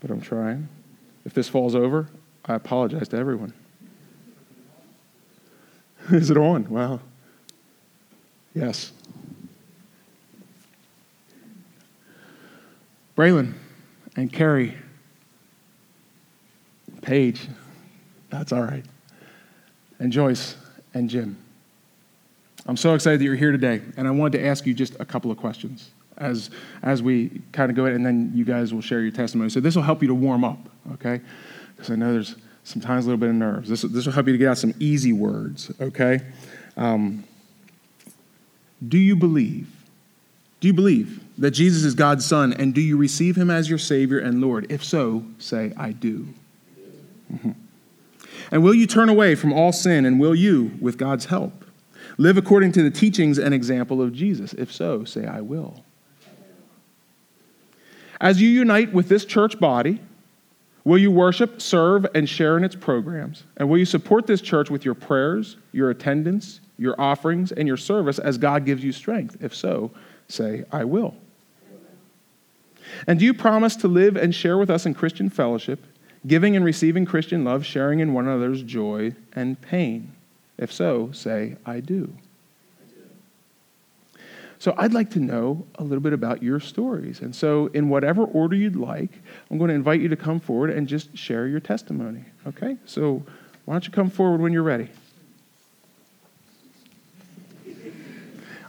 but 0.02 0.12
I'm 0.12 0.20
trying. 0.20 0.68
If 1.24 1.34
this 1.34 1.48
falls 1.48 1.76
over, 1.76 2.10
I 2.44 2.56
apologize 2.56 3.08
to 3.08 3.16
everyone. 3.16 3.54
Is 6.12 6.30
it 6.30 6.36
on? 6.36 6.70
Wow. 6.70 7.00
Yes. 8.54 8.92
Braylon 13.16 13.54
and 14.18 14.30
Carrie, 14.30 14.76
Paige, 17.02 17.48
that's 18.30 18.52
all 18.52 18.64
right, 18.64 18.84
and 20.00 20.12
Joyce 20.12 20.58
and 20.94 21.10
Jim. 21.10 21.38
I'm 22.66 22.76
so 22.76 22.94
excited 22.94 23.22
that 23.22 23.24
you're 23.24 23.36
here 23.36 23.54
today, 23.54 23.82
and 23.96 24.06
I 24.06 24.12
wanted 24.12 24.40
to 24.40 24.46
ask 24.46 24.66
you 24.66 24.74
just 24.74 24.98
a 25.00 25.06
couple 25.06 25.32
of 25.32 25.38
questions 25.38 25.92
as, 26.20 26.50
as 26.84 27.02
we 27.02 27.42
kind 27.52 27.70
of 27.70 27.76
go 27.76 27.86
in, 27.86 27.96
and 27.96 28.06
then 28.06 28.32
you 28.36 28.46
guys 28.46 28.74
will 28.74 28.82
share 28.82 29.02
your 29.02 29.12
testimony. 29.12 29.50
So 29.50 29.60
this 29.60 29.76
will 29.76 29.84
help 29.84 30.02
you 30.02 30.08
to 30.10 30.16
warm 30.16 30.44
up, 30.44 30.70
okay? 30.94 31.22
Because 31.76 31.92
I 31.92 31.96
know 31.96 32.12
there's 32.12 32.36
sometimes 32.64 33.06
a 33.06 33.08
little 33.08 33.20
bit 33.20 33.30
of 33.30 33.36
nerves. 33.36 33.70
This, 33.70 33.82
this 33.82 34.06
will 34.06 34.14
help 34.14 34.28
you 34.28 34.34
to 34.34 34.38
get 34.38 34.50
out 34.50 34.58
some 34.58 34.74
easy 34.80 35.14
words, 35.14 35.72
okay? 35.80 36.20
Um, 36.78 37.24
do 38.88 38.98
you 38.98 39.16
believe? 39.16 39.70
Do 40.60 40.68
you 40.68 40.74
believe 40.74 41.22
that 41.38 41.52
Jesus 41.52 41.84
is 41.84 41.96
God's 41.96 42.26
Son, 42.26 42.54
and 42.54 42.74
do 42.74 42.82
you 42.82 42.98
receive 42.98 43.38
him 43.38 43.50
as 43.50 43.70
your 43.70 43.80
Savior 43.80 44.20
and 44.20 44.42
Lord? 44.42 44.70
If 44.70 44.84
so, 44.84 45.24
say, 45.38 45.74
I 45.78 45.92
do. 45.94 46.28
Mm-hmm. 47.34 47.52
And 48.52 48.64
will 48.64 48.74
you 48.74 48.88
turn 48.88 49.10
away 49.10 49.36
from 49.36 49.54
all 49.54 49.72
sin, 49.72 50.06
and 50.06 50.20
will 50.20 50.36
you, 50.36 50.72
with 50.82 50.98
God's 50.98 51.26
help, 51.26 51.66
live 52.18 52.38
according 52.38 52.74
to 52.74 52.84
the 52.84 52.92
teachings 52.92 53.38
and 53.38 53.54
example 53.54 54.02
of 54.02 54.12
Jesus? 54.12 54.54
If 54.54 54.72
so, 54.72 55.06
say, 55.06 55.26
I 55.26 55.42
will. 55.42 55.86
As 58.22 58.42
you 58.42 58.50
unite 58.50 58.94
with 58.94 59.08
this 59.08 59.26
church 59.26 59.60
body, 59.60 60.00
will 60.84 60.98
you 60.98 61.12
worship, 61.12 61.62
serve, 61.62 62.06
and 62.14 62.28
share 62.28 62.58
in 62.58 62.64
its 62.64 62.76
programs? 62.76 63.44
And 63.58 63.70
will 63.70 63.78
you 63.78 63.86
support 63.86 64.28
this 64.28 64.42
church 64.42 64.70
with 64.70 64.84
your 64.84 64.96
prayers, 64.96 65.58
your 65.72 65.90
attendance, 65.90 66.60
your 66.78 67.00
offerings, 67.00 67.52
and 67.52 67.68
your 67.68 67.78
service 67.78 68.20
as 68.20 68.38
God 68.38 68.66
gives 68.66 68.84
you 68.84 68.92
strength? 68.92 69.38
If 69.42 69.56
so, 69.56 69.92
say, 70.28 70.66
I 70.72 70.84
will. 70.84 71.16
And 73.08 73.20
do 73.20 73.26
you 73.26 73.34
promise 73.34 73.76
to 73.78 73.88
live 73.88 74.16
and 74.16 74.34
share 74.34 74.58
with 74.58 74.70
us 74.70 74.86
in 74.86 74.94
Christian 74.94 75.30
fellowship, 75.30 75.86
giving 76.28 76.56
and 76.56 76.66
receiving 76.66 77.06
Christian 77.06 77.44
love, 77.44 77.66
sharing 77.66 78.00
in 78.00 78.14
one 78.14 78.28
another's 78.28 78.64
joy 78.64 79.14
and 79.34 79.62
pain? 79.62 80.12
If 80.58 80.74
so, 80.74 81.12
say, 81.12 81.56
I 81.66 81.80
do. 81.80 82.14
So 84.60 84.76
I'd 84.78 84.94
like 84.94 85.10
to 85.12 85.20
know 85.20 85.66
a 85.76 85.84
little 85.84 86.02
bit 86.02 86.12
about 86.12 86.44
your 86.44 86.60
stories. 86.60 87.22
And 87.22 87.34
so, 87.34 87.68
in 87.68 87.88
whatever 87.88 88.26
order 88.26 88.58
you'd 88.58 88.76
like, 88.76 89.12
I'm 89.50 89.58
going 89.58 89.70
to 89.70 89.74
invite 89.74 90.02
you 90.02 90.10
to 90.10 90.18
come 90.18 90.42
forward 90.42 90.70
and 90.70 90.86
just 90.86 91.18
share 91.18 91.48
your 91.48 91.62
testimony. 91.62 92.26
Okay? 92.46 92.76
So, 92.86 93.24
why 93.64 93.76
don't 93.76 93.86
you 93.86 93.92
come 93.92 94.10
forward 94.10 94.42
when 94.42 94.52
you're 94.52 94.64
ready? 94.64 94.90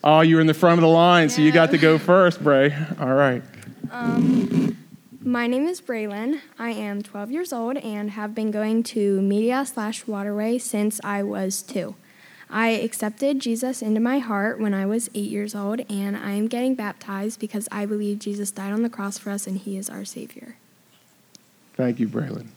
Oh, 0.02 0.20
you're 0.20 0.40
in 0.40 0.46
the 0.46 0.54
front 0.54 0.78
of 0.78 0.82
the 0.82 0.88
line, 0.88 1.28
yeah. 1.28 1.34
so 1.34 1.42
you 1.42 1.52
got 1.52 1.72
to 1.72 1.78
go 1.78 1.98
first, 1.98 2.42
Bray. 2.42 2.74
All 2.98 3.12
right. 3.12 3.42
Um, 3.90 4.78
my 5.20 5.46
name 5.46 5.66
is 5.66 5.80
Braylon. 5.80 6.40
I 6.58 6.70
am 6.70 7.02
12 7.02 7.30
years 7.30 7.52
old 7.52 7.76
and 7.76 8.12
have 8.12 8.34
been 8.34 8.50
going 8.50 8.82
to 8.84 9.20
Media 9.20 9.66
slash 9.66 10.06
Waterway 10.06 10.56
since 10.56 11.00
I 11.04 11.22
was 11.22 11.60
two. 11.60 11.96
I 12.50 12.70
accepted 12.70 13.38
Jesus 13.38 13.80
into 13.80 14.00
my 14.00 14.18
heart 14.18 14.58
when 14.58 14.74
I 14.74 14.84
was 14.84 15.08
eight 15.14 15.30
years 15.30 15.54
old, 15.54 15.80
and 15.88 16.16
I 16.16 16.32
am 16.32 16.48
getting 16.48 16.74
baptized 16.74 17.38
because 17.38 17.68
I 17.70 17.86
believe 17.86 18.18
Jesus 18.18 18.50
died 18.50 18.72
on 18.72 18.82
the 18.82 18.90
cross 18.90 19.18
for 19.18 19.30
us 19.30 19.46
and 19.46 19.56
he 19.56 19.76
is 19.76 19.88
our 19.88 20.04
Savior. 20.04 20.56
Thank 21.76 22.00
you, 22.00 22.08
Braylon. 22.08 22.48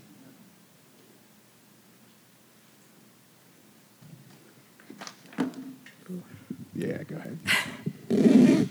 Yeah, 6.76 7.04
go 7.04 7.16
ahead. 7.16 8.68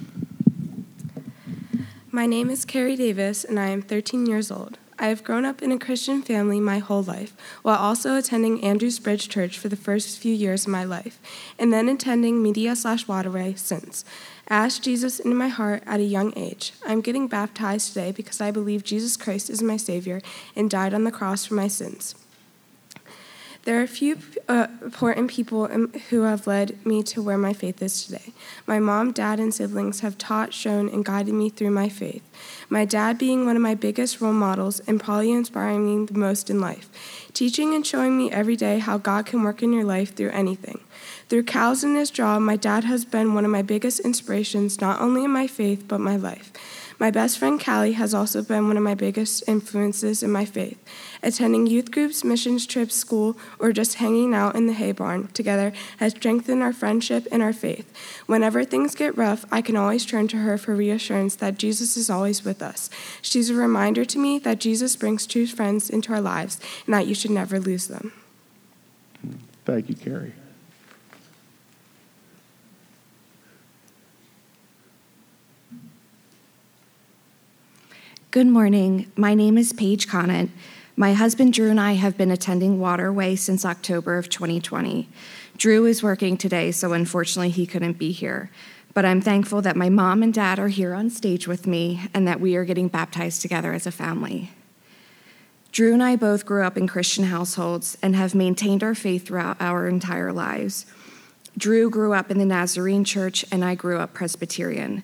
My 2.11 2.27
name 2.27 2.51
is 2.51 2.65
Carrie 2.65 2.97
Davis, 2.97 3.45
and 3.45 3.59
I 3.61 3.69
am 3.69 3.81
13 3.81 4.27
years 4.27 4.51
old. 4.51 4.79
I 5.03 5.09
have 5.09 5.25
grown 5.25 5.45
up 5.45 5.62
in 5.62 5.73
a 5.73 5.81
Christian 5.81 6.23
family 6.23 6.61
my 6.61 6.79
whole 6.79 7.03
life, 7.03 7.35
while 7.62 7.77
also 7.77 8.15
attending 8.15 8.62
Andrews 8.62 9.01
Bridge 9.01 9.29
Church 9.29 9.59
for 9.59 9.69
the 9.69 9.75
first 9.75 10.21
few 10.21 10.33
years 10.33 10.65
of 10.65 10.71
my 10.71 10.85
life, 10.85 11.19
and 11.59 11.73
then 11.73 11.88
attending 11.88 12.41
Media 12.41 12.77
slash 12.77 13.09
Waterway 13.09 13.55
since. 13.55 14.05
I 14.47 14.55
asked 14.67 14.85
Jesus 14.85 15.19
into 15.19 15.35
my 15.35 15.49
heart 15.49 15.83
at 15.87 15.99
a 15.99 16.05
young 16.05 16.33
age. 16.37 16.73
I'm 16.87 17.01
getting 17.01 17.27
baptized 17.27 17.88
today 17.88 18.12
because 18.12 18.41
I 18.41 18.53
believe 18.53 18.85
Jesus 18.85 19.17
Christ 19.17 19.51
is 19.51 19.61
my 19.61 19.77
Savior 19.77 20.23
and 20.55 20.71
died 20.71 20.95
on 20.95 21.03
the 21.03 21.11
cross 21.11 21.47
for 21.47 21.55
my 21.55 21.67
sins. 21.67 22.15
There 23.64 23.79
are 23.79 23.85
a 23.85 23.88
few 23.88 24.18
uh, 24.48 24.66
important 24.83 25.31
people 25.31 25.68
who 25.68 26.22
have 26.22 26.48
led 26.48 26.85
me 26.85 27.05
to 27.05 27.22
where 27.22 27.38
my 27.38 27.53
faith 27.53 27.81
is 27.81 28.05
today. 28.05 28.33
My 28.66 28.81
mom, 28.81 29.12
dad, 29.12 29.38
and 29.38 29.55
siblings 29.55 30.01
have 30.01 30.18
taught, 30.18 30.53
shown, 30.53 30.88
and 30.88 31.05
guided 31.05 31.35
me 31.35 31.48
through 31.48 31.70
my 31.70 31.88
faith. 31.88 32.25
My 32.68 32.85
dad 32.85 33.18
being 33.18 33.46
one 33.46 33.55
of 33.55 33.62
my 33.62 33.77
biggest 33.77 34.20
role 34.20 34.33
models 34.33 34.81
and 34.81 34.98
probably 34.98 35.31
inspiring 35.31 35.85
me 35.85 36.07
the 36.07 36.18
most 36.18 36.51
in 36.51 36.61
life, 36.61 36.90
teaching 37.35 37.72
and 37.72 37.87
showing 37.87 38.18
me 38.18 38.33
every 38.33 38.57
day 38.57 38.81
how 38.81 38.98
God 38.98 39.27
can 39.27 39.44
work 39.44 39.62
in 39.62 39.72
your 39.72 39.85
life 39.85 40.12
through 40.12 40.31
anything. 40.31 40.81
Through 41.29 41.44
cows 41.44 41.85
in 41.85 41.94
his 41.94 42.11
job, 42.11 42.42
my 42.42 42.57
dad 42.57 42.83
has 42.83 43.05
been 43.05 43.33
one 43.33 43.44
of 43.44 43.51
my 43.53 43.62
biggest 43.62 44.01
inspirations, 44.01 44.81
not 44.81 45.01
only 45.01 45.22
in 45.22 45.31
my 45.31 45.46
faith, 45.46 45.85
but 45.87 46.01
my 46.01 46.16
life. 46.16 46.53
My 47.03 47.11
best 47.11 47.41
friend 47.41 47.61
Callie 47.61 47.95
has 47.95 48.15
also 48.15 48.43
been 48.43 48.69
one 48.69 48.77
of 48.77 48.85
my 48.85 48.95
biggest 48.95 49.43
influences 49.49 50.23
in 50.23 50.31
my 50.31 50.45
faith. 50.45 50.79
Attending 51.21 51.67
youth 51.67 51.91
groups, 51.91 52.23
missions 52.23 52.65
trips, 52.65 52.95
school, 52.95 53.37
or 53.59 53.73
just 53.73 53.95
hanging 53.97 54.33
out 54.35 54.55
in 54.55 54.69
the 54.69 54.73
hay 54.73 54.93
barn 54.93 55.27
together 55.33 55.73
has 55.97 56.12
strengthened 56.12 56.62
our 56.62 56.73
friendship 56.73 57.27
and 57.33 57.43
our 57.43 57.53
faith. 57.53 57.93
Whenever 58.27 58.62
things 58.62 58.95
get 58.95 59.19
rough, 59.19 59.45
I 59.51 59.62
can 59.62 59.75
always 59.75 60.07
turn 60.07 60.29
to 60.29 60.37
her 60.37 60.57
for 60.57 60.77
reassurance 60.77 61.35
that 61.35 61.59
Jesus 61.59 61.97
is 61.97 62.09
always 62.09 62.45
with 62.45 62.62
us. 62.62 62.88
She's 63.21 63.51
a 63.51 63.55
reminder 63.55 64.05
to 64.05 64.19
me 64.21 64.38
that 64.38 64.61
Jesus 64.61 64.95
brings 64.95 65.27
true 65.27 65.49
friends 65.49 65.91
into 65.91 66.12
our 66.12 66.21
lives 66.21 66.61
and 66.87 66.95
that 66.95 67.09
you 67.09 67.17
should 67.17 67.33
never 67.33 67.59
lose 67.59 67.88
them. 67.88 68.12
Thank 69.65 69.88
you, 69.88 69.97
Carrie. 69.97 70.35
Good 78.33 78.47
morning. 78.47 79.12
My 79.14 79.35
name 79.35 79.59
is 79.59 79.75
Paige 79.75 80.09
Conant. 80.09 80.53
My 80.97 81.12
husband 81.12 81.53
Drew 81.53 81.68
and 81.68 81.79
I 81.79 81.92
have 81.92 82.16
been 82.16 82.31
attending 82.31 82.81
Waterway 82.81 83.37
since 83.37 83.62
October 83.62 84.16
of 84.16 84.31
2020. 84.31 85.07
Drew 85.59 85.85
is 85.85 86.03
working 86.03 86.38
today, 86.38 86.73
so 86.73 86.95
unfortunately 86.95 87.51
he 87.51 87.66
couldn't 87.66 87.99
be 87.99 88.11
here. 88.11 88.51
But 88.95 89.05
I'm 89.05 89.21
thankful 89.21 89.61
that 89.61 89.77
my 89.77 89.90
mom 89.90 90.23
and 90.23 90.33
dad 90.33 90.59
are 90.59 90.68
here 90.68 90.95
on 90.95 91.11
stage 91.11 91.47
with 91.47 91.66
me 91.66 92.09
and 92.14 92.27
that 92.27 92.40
we 92.40 92.57
are 92.57 92.64
getting 92.64 92.88
baptized 92.88 93.42
together 93.42 93.75
as 93.75 93.87
a 93.87 93.92
family. 93.92 94.51
Drew 95.71 95.92
and 95.92 96.03
I 96.03 96.16
both 96.16 96.47
grew 96.47 96.64
up 96.64 96.79
in 96.79 96.88
Christian 96.88 97.25
households 97.25 97.99
and 98.01 98.16
have 98.16 98.35
maintained 98.35 98.83
our 98.83 98.95
faith 98.95 99.27
throughout 99.27 99.59
our 99.61 99.87
entire 99.87 100.33
lives. 100.33 100.87
Drew 101.59 101.90
grew 101.90 102.14
up 102.14 102.31
in 102.31 102.38
the 102.38 102.47
Nazarene 102.47 103.05
church, 103.05 103.45
and 103.53 103.62
I 103.62 103.75
grew 103.75 103.99
up 103.99 104.14
Presbyterian. 104.14 105.03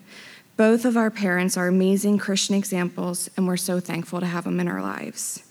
Both 0.59 0.85
of 0.85 0.97
our 0.97 1.09
parents 1.09 1.57
are 1.57 1.69
amazing 1.69 2.19
Christian 2.19 2.57
examples, 2.57 3.31
and 3.37 3.47
we're 3.47 3.57
so 3.57 3.79
thankful 3.79 4.19
to 4.19 4.27
have 4.27 4.43
them 4.43 4.59
in 4.59 4.67
our 4.67 4.83
lives. 4.83 5.45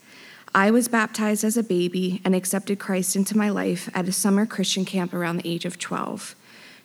I 0.54 0.70
was 0.70 0.90
baptized 0.90 1.46
as 1.46 1.56
a 1.56 1.64
baby 1.64 2.22
and 2.26 2.36
accepted 2.36 2.78
Christ 2.78 3.16
into 3.16 3.38
my 3.38 3.48
life 3.50 3.90
at 3.94 4.10
a 4.10 4.12
summer 4.12 4.46
Christian 4.46 4.84
camp 4.84 5.14
around 5.14 5.38
the 5.38 5.50
age 5.50 5.64
of 5.64 5.80
12. 5.80 6.36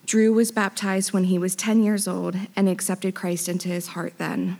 Drew 0.05 0.31
was 0.31 0.53
baptized 0.53 1.11
when 1.11 1.25
he 1.25 1.37
was 1.37 1.53
10 1.53 1.83
years 1.83 2.07
old 2.07 2.37
and 2.55 2.69
accepted 2.69 3.13
Christ 3.13 3.49
into 3.49 3.67
his 3.67 3.87
heart 3.87 4.13
then. 4.17 4.57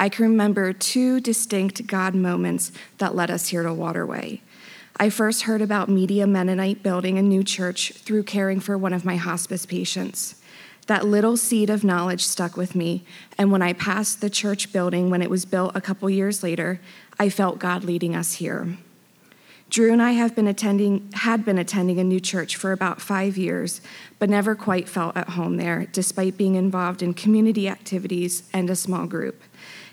I 0.00 0.08
can 0.08 0.24
remember 0.24 0.72
two 0.72 1.20
distinct 1.20 1.86
God 1.86 2.16
moments 2.16 2.72
that 2.98 3.14
led 3.14 3.30
us 3.30 3.50
here 3.50 3.62
to 3.62 3.72
Waterway. 3.72 4.42
I 4.96 5.08
first 5.10 5.42
heard 5.42 5.62
about 5.62 5.88
Media 5.88 6.26
Mennonite 6.26 6.82
building 6.82 7.16
a 7.16 7.22
new 7.22 7.44
church 7.44 7.92
through 7.92 8.24
caring 8.24 8.58
for 8.58 8.76
one 8.76 8.92
of 8.92 9.04
my 9.04 9.14
hospice 9.14 9.66
patients. 9.66 10.42
That 10.86 11.04
little 11.04 11.36
seed 11.36 11.68
of 11.68 11.82
knowledge 11.82 12.24
stuck 12.24 12.56
with 12.56 12.74
me, 12.74 13.04
and 13.36 13.50
when 13.50 13.62
I 13.62 13.72
passed 13.72 14.20
the 14.20 14.30
church 14.30 14.72
building 14.72 15.10
when 15.10 15.22
it 15.22 15.30
was 15.30 15.44
built 15.44 15.74
a 15.74 15.80
couple 15.80 16.08
years 16.08 16.42
later, 16.42 16.80
I 17.18 17.28
felt 17.28 17.58
God 17.58 17.82
leading 17.82 18.14
us 18.14 18.34
here. 18.34 18.76
Drew 19.68 19.92
and 19.92 20.00
I 20.00 20.12
have 20.12 20.36
been 20.36 20.46
attending 20.46 21.10
had 21.12 21.44
been 21.44 21.58
attending 21.58 21.98
a 21.98 22.04
new 22.04 22.20
church 22.20 22.54
for 22.54 22.70
about 22.70 23.02
5 23.02 23.36
years, 23.36 23.80
but 24.20 24.30
never 24.30 24.54
quite 24.54 24.88
felt 24.88 25.16
at 25.16 25.30
home 25.30 25.56
there 25.56 25.88
despite 25.90 26.36
being 26.36 26.54
involved 26.54 27.02
in 27.02 27.14
community 27.14 27.68
activities 27.68 28.44
and 28.52 28.70
a 28.70 28.76
small 28.76 29.06
group. 29.06 29.42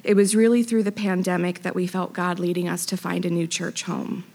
It 0.03 0.15
was 0.15 0.36
really 0.36 0.62
through 0.62 0.84
the 0.84 0.91
pandemic 0.91 1.63
that 1.63 1.73
we 1.73 1.88
felt 1.88 2.13
God 2.13 2.38
leading 2.38 2.69
us 2.69 2.86
to 2.86 2.97
find 2.97 3.25
a 3.25 3.32
new 3.32 3.47
church 3.47 3.84
home. 3.84 4.25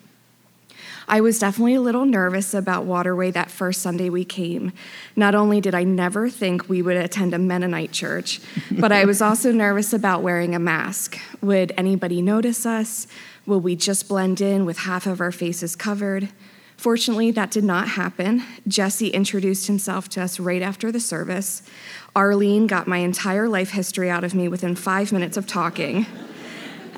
I 1.08 1.22
was 1.22 1.38
definitely 1.38 1.74
a 1.74 1.80
little 1.80 2.04
nervous 2.04 2.52
about 2.52 2.84
Waterway 2.84 3.30
that 3.30 3.50
first 3.50 3.80
Sunday 3.80 4.10
we 4.10 4.26
came. 4.26 4.72
Not 5.16 5.34
only 5.34 5.58
did 5.58 5.74
I 5.74 5.82
never 5.82 6.28
think 6.28 6.68
we 6.68 6.82
would 6.82 6.98
attend 6.98 7.32
a 7.32 7.38
Mennonite 7.38 7.92
church, 7.92 8.40
but 8.70 8.92
I 8.92 9.06
was 9.06 9.22
also 9.22 9.50
nervous 9.50 9.94
about 9.94 10.22
wearing 10.22 10.54
a 10.54 10.58
mask. 10.58 11.18
Would 11.40 11.72
anybody 11.78 12.20
notice 12.20 12.66
us? 12.66 13.06
Will 13.46 13.60
we 13.60 13.74
just 13.74 14.06
blend 14.06 14.42
in 14.42 14.66
with 14.66 14.80
half 14.80 15.06
of 15.06 15.22
our 15.22 15.32
faces 15.32 15.74
covered? 15.74 16.28
Fortunately, 16.76 17.30
that 17.30 17.50
did 17.50 17.64
not 17.64 17.88
happen. 17.88 18.42
Jesse 18.68 19.08
introduced 19.08 19.66
himself 19.66 20.10
to 20.10 20.22
us 20.22 20.38
right 20.38 20.62
after 20.62 20.92
the 20.92 21.00
service. 21.00 21.62
Arlene 22.14 22.66
got 22.66 22.86
my 22.86 22.98
entire 22.98 23.48
life 23.48 23.70
history 23.70 24.10
out 24.10 24.24
of 24.24 24.34
me 24.34 24.46
within 24.46 24.76
five 24.76 25.10
minutes 25.10 25.38
of 25.38 25.46
talking. 25.46 26.06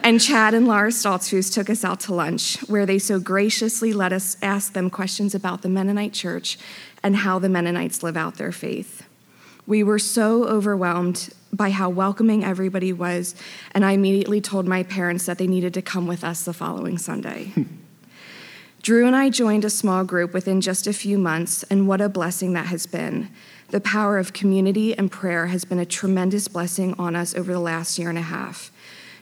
And 0.02 0.20
Chad 0.20 0.54
and 0.54 0.66
Laura 0.66 0.90
Stoltzfus 0.90 1.52
took 1.52 1.68
us 1.68 1.84
out 1.84 2.00
to 2.00 2.14
lunch, 2.14 2.58
where 2.68 2.86
they 2.86 2.98
so 2.98 3.20
graciously 3.20 3.92
let 3.92 4.12
us 4.12 4.36
ask 4.42 4.72
them 4.72 4.90
questions 4.90 5.34
about 5.34 5.62
the 5.62 5.68
Mennonite 5.68 6.12
church 6.12 6.58
and 7.02 7.16
how 7.16 7.38
the 7.38 7.48
Mennonites 7.48 8.02
live 8.02 8.16
out 8.16 8.36
their 8.36 8.52
faith. 8.52 9.06
We 9.66 9.82
were 9.82 9.98
so 9.98 10.44
overwhelmed 10.44 11.30
by 11.52 11.70
how 11.70 11.90
welcoming 11.90 12.44
everybody 12.44 12.92
was, 12.92 13.34
and 13.72 13.84
I 13.84 13.92
immediately 13.92 14.40
told 14.40 14.66
my 14.66 14.82
parents 14.82 15.26
that 15.26 15.38
they 15.38 15.46
needed 15.46 15.74
to 15.74 15.82
come 15.82 16.06
with 16.06 16.24
us 16.24 16.44
the 16.44 16.52
following 16.52 16.98
Sunday. 16.98 17.46
Hmm. 17.54 17.64
Drew 18.82 19.06
and 19.06 19.14
I 19.14 19.28
joined 19.28 19.64
a 19.64 19.70
small 19.70 20.04
group 20.04 20.32
within 20.32 20.62
just 20.62 20.86
a 20.86 20.92
few 20.92 21.18
months, 21.18 21.62
and 21.64 21.86
what 21.86 22.00
a 22.00 22.08
blessing 22.08 22.54
that 22.54 22.66
has 22.66 22.86
been. 22.86 23.28
The 23.68 23.80
power 23.80 24.18
of 24.18 24.32
community 24.32 24.96
and 24.96 25.10
prayer 25.10 25.48
has 25.48 25.64
been 25.64 25.78
a 25.78 25.86
tremendous 25.86 26.48
blessing 26.48 26.94
on 26.98 27.14
us 27.14 27.34
over 27.34 27.52
the 27.52 27.60
last 27.60 27.98
year 27.98 28.08
and 28.08 28.18
a 28.18 28.22
half. 28.22 28.72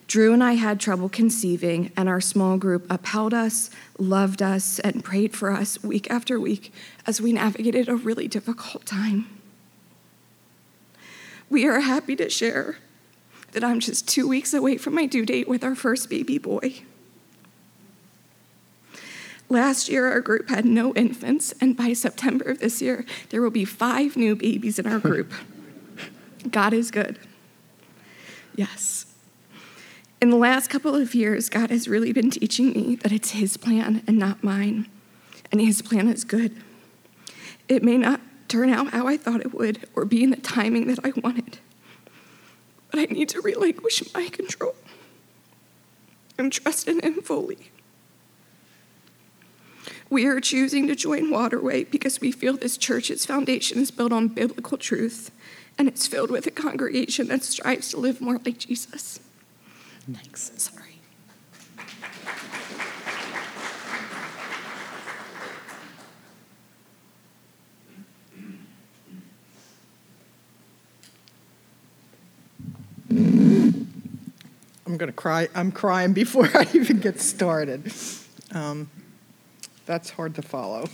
Drew 0.08 0.32
and 0.32 0.42
I 0.42 0.54
had 0.54 0.80
trouble 0.80 1.10
conceiving, 1.10 1.92
and 1.94 2.08
our 2.08 2.20
small 2.20 2.56
group 2.56 2.86
upheld 2.88 3.34
us, 3.34 3.68
loved 3.98 4.40
us, 4.40 4.78
and 4.78 5.04
prayed 5.04 5.36
for 5.36 5.52
us 5.52 5.82
week 5.84 6.10
after 6.10 6.40
week 6.40 6.72
as 7.06 7.20
we 7.20 7.30
navigated 7.34 7.90
a 7.90 7.94
really 7.94 8.26
difficult 8.26 8.86
time. 8.86 9.26
We 11.50 11.66
are 11.66 11.80
happy 11.80 12.16
to 12.16 12.30
share 12.30 12.78
that 13.52 13.62
I'm 13.62 13.80
just 13.80 14.08
two 14.08 14.26
weeks 14.26 14.54
away 14.54 14.78
from 14.78 14.94
my 14.94 15.04
due 15.04 15.26
date 15.26 15.46
with 15.46 15.62
our 15.62 15.74
first 15.74 16.08
baby 16.08 16.38
boy. 16.38 16.80
Last 19.50 19.90
year, 19.90 20.10
our 20.10 20.20
group 20.22 20.48
had 20.48 20.64
no 20.64 20.94
infants, 20.94 21.52
and 21.60 21.76
by 21.76 21.92
September 21.92 22.44
of 22.46 22.60
this 22.60 22.80
year, 22.80 23.04
there 23.28 23.42
will 23.42 23.50
be 23.50 23.66
five 23.66 24.16
new 24.16 24.34
babies 24.34 24.78
in 24.78 24.86
our 24.86 24.98
group. 24.98 25.32
God 26.50 26.72
is 26.72 26.90
good. 26.90 27.18
Yes. 28.56 29.07
In 30.20 30.30
the 30.30 30.36
last 30.36 30.68
couple 30.68 30.96
of 30.96 31.14
years, 31.14 31.48
God 31.48 31.70
has 31.70 31.86
really 31.86 32.12
been 32.12 32.30
teaching 32.30 32.72
me 32.72 32.96
that 32.96 33.12
it's 33.12 33.30
His 33.30 33.56
plan 33.56 34.02
and 34.06 34.18
not 34.18 34.42
mine, 34.42 34.88
and 35.52 35.60
His 35.60 35.80
plan 35.80 36.08
is 36.08 36.24
good. 36.24 36.60
It 37.68 37.84
may 37.84 37.96
not 37.96 38.20
turn 38.48 38.70
out 38.70 38.90
how 38.90 39.06
I 39.06 39.16
thought 39.16 39.42
it 39.42 39.54
would 39.54 39.86
or 39.94 40.04
be 40.04 40.24
in 40.24 40.30
the 40.30 40.36
timing 40.36 40.88
that 40.88 40.98
I 41.04 41.12
wanted, 41.20 41.58
but 42.90 42.98
I 42.98 43.04
need 43.04 43.28
to 43.28 43.40
relinquish 43.40 44.02
my 44.12 44.28
control 44.28 44.74
and 46.36 46.52
trust 46.52 46.88
in 46.88 46.98
Him 47.00 47.22
fully. 47.22 47.70
We 50.10 50.26
are 50.26 50.40
choosing 50.40 50.88
to 50.88 50.96
join 50.96 51.30
Waterway 51.30 51.84
because 51.84 52.20
we 52.20 52.32
feel 52.32 52.56
this 52.56 52.76
church's 52.76 53.24
foundation 53.24 53.78
is 53.78 53.92
built 53.92 54.12
on 54.12 54.28
biblical 54.28 54.78
truth 54.78 55.30
and 55.76 55.86
it's 55.86 56.08
filled 56.08 56.30
with 56.30 56.46
a 56.46 56.50
congregation 56.50 57.28
that 57.28 57.44
strives 57.44 57.90
to 57.90 57.98
live 57.98 58.20
more 58.20 58.40
like 58.44 58.58
Jesus. 58.58 59.20
Thanks. 60.10 60.50
Sorry. 60.56 60.84
I'm 73.10 74.96
going 74.96 75.08
to 75.08 75.12
cry. 75.12 75.48
I'm 75.54 75.70
crying 75.70 76.14
before 76.14 76.48
I 76.54 76.66
even 76.72 77.00
get 77.00 77.20
started. 77.20 77.92
Um, 78.52 78.90
that's 79.84 80.08
hard 80.08 80.34
to 80.36 80.42
follow. 80.42 80.88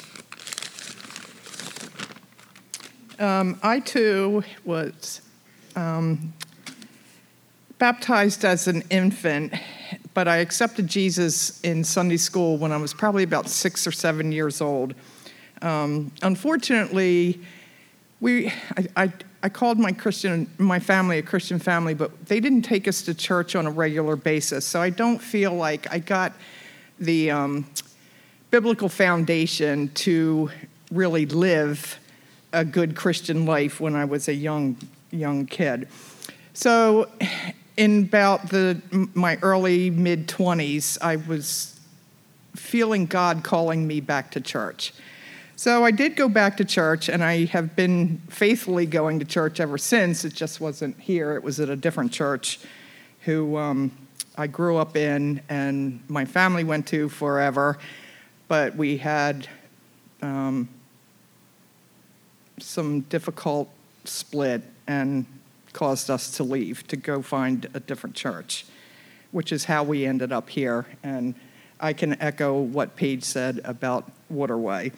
Um, 3.20 3.60
I 3.62 3.78
too 3.78 4.42
was 4.64 5.20
um, 5.76 6.32
baptized 7.78 8.44
as 8.44 8.68
an 8.68 8.82
infant, 8.90 9.54
but 10.14 10.28
I 10.28 10.36
accepted 10.38 10.86
Jesus 10.86 11.60
in 11.62 11.84
Sunday 11.84 12.16
school 12.16 12.56
when 12.56 12.72
I 12.72 12.76
was 12.76 12.94
probably 12.94 13.22
about 13.22 13.48
six 13.48 13.86
or 13.86 13.92
seven 13.92 14.32
years 14.32 14.60
old. 14.60 14.94
Um, 15.62 16.12
unfortunately, 16.22 17.40
we, 18.20 18.48
I, 18.76 18.86
I, 18.96 19.12
I, 19.42 19.48
called 19.48 19.78
my 19.78 19.92
Christian, 19.92 20.48
my 20.58 20.78
family 20.78 21.18
a 21.18 21.22
Christian 21.22 21.58
family, 21.58 21.94
but 21.94 22.26
they 22.26 22.40
didn't 22.40 22.62
take 22.62 22.86
us 22.86 23.02
to 23.02 23.14
church 23.14 23.56
on 23.56 23.66
a 23.66 23.70
regular 23.70 24.16
basis. 24.16 24.64
So 24.66 24.80
I 24.80 24.90
don't 24.90 25.18
feel 25.18 25.52
like 25.54 25.90
I 25.92 25.98
got 25.98 26.32
the 26.98 27.30
um, 27.30 27.66
biblical 28.50 28.88
foundation 28.88 29.88
to 29.94 30.50
really 30.90 31.26
live 31.26 31.98
a 32.52 32.64
good 32.64 32.94
Christian 32.94 33.46
life 33.46 33.80
when 33.80 33.96
I 33.96 34.04
was 34.04 34.28
a 34.28 34.34
young 34.34 34.76
young 35.10 35.46
kid. 35.46 35.88
So 36.52 37.08
in 37.76 38.04
about 38.04 38.50
the 38.50 38.80
my 39.14 39.38
early 39.42 39.90
mid 39.90 40.28
20s 40.28 40.98
i 41.02 41.16
was 41.16 41.78
feeling 42.54 43.06
god 43.06 43.42
calling 43.42 43.86
me 43.86 44.00
back 44.00 44.30
to 44.30 44.40
church. 44.40 44.92
So 45.56 45.84
i 45.84 45.90
did 45.90 46.16
go 46.16 46.28
back 46.28 46.56
to 46.58 46.64
church 46.64 47.08
and 47.08 47.22
i 47.24 47.46
have 47.46 47.74
been 47.74 48.22
faithfully 48.28 48.86
going 48.86 49.18
to 49.18 49.24
church 49.24 49.60
ever 49.60 49.78
since. 49.78 50.24
It 50.24 50.34
just 50.34 50.60
wasn't 50.60 50.98
here. 51.00 51.34
It 51.34 51.42
was 51.42 51.60
at 51.60 51.68
a 51.68 51.76
different 51.76 52.12
church 52.12 52.60
who 53.22 53.56
um, 53.56 53.92
i 54.36 54.46
grew 54.46 54.76
up 54.76 54.96
in 54.96 55.40
and 55.48 56.00
my 56.08 56.24
family 56.24 56.64
went 56.64 56.86
to 56.88 57.08
forever. 57.08 57.78
But 58.46 58.76
we 58.76 58.98
had 58.98 59.48
um, 60.22 60.68
some 62.58 63.00
difficult 63.00 63.68
split 64.04 64.62
and 64.86 65.26
caused 65.74 66.08
us 66.08 66.30
to 66.38 66.42
leave 66.42 66.86
to 66.86 66.96
go 66.96 67.20
find 67.20 67.68
a 67.74 67.80
different 67.80 68.16
church, 68.16 68.64
which 69.30 69.52
is 69.52 69.64
how 69.64 69.82
we 69.82 70.06
ended 70.06 70.32
up 70.32 70.48
here. 70.48 70.86
And 71.02 71.34
I 71.78 71.92
can 71.92 72.18
echo 72.22 72.58
what 72.58 72.96
Paige 72.96 73.24
said 73.24 73.60
about 73.64 74.10
Waterway. 74.30 74.92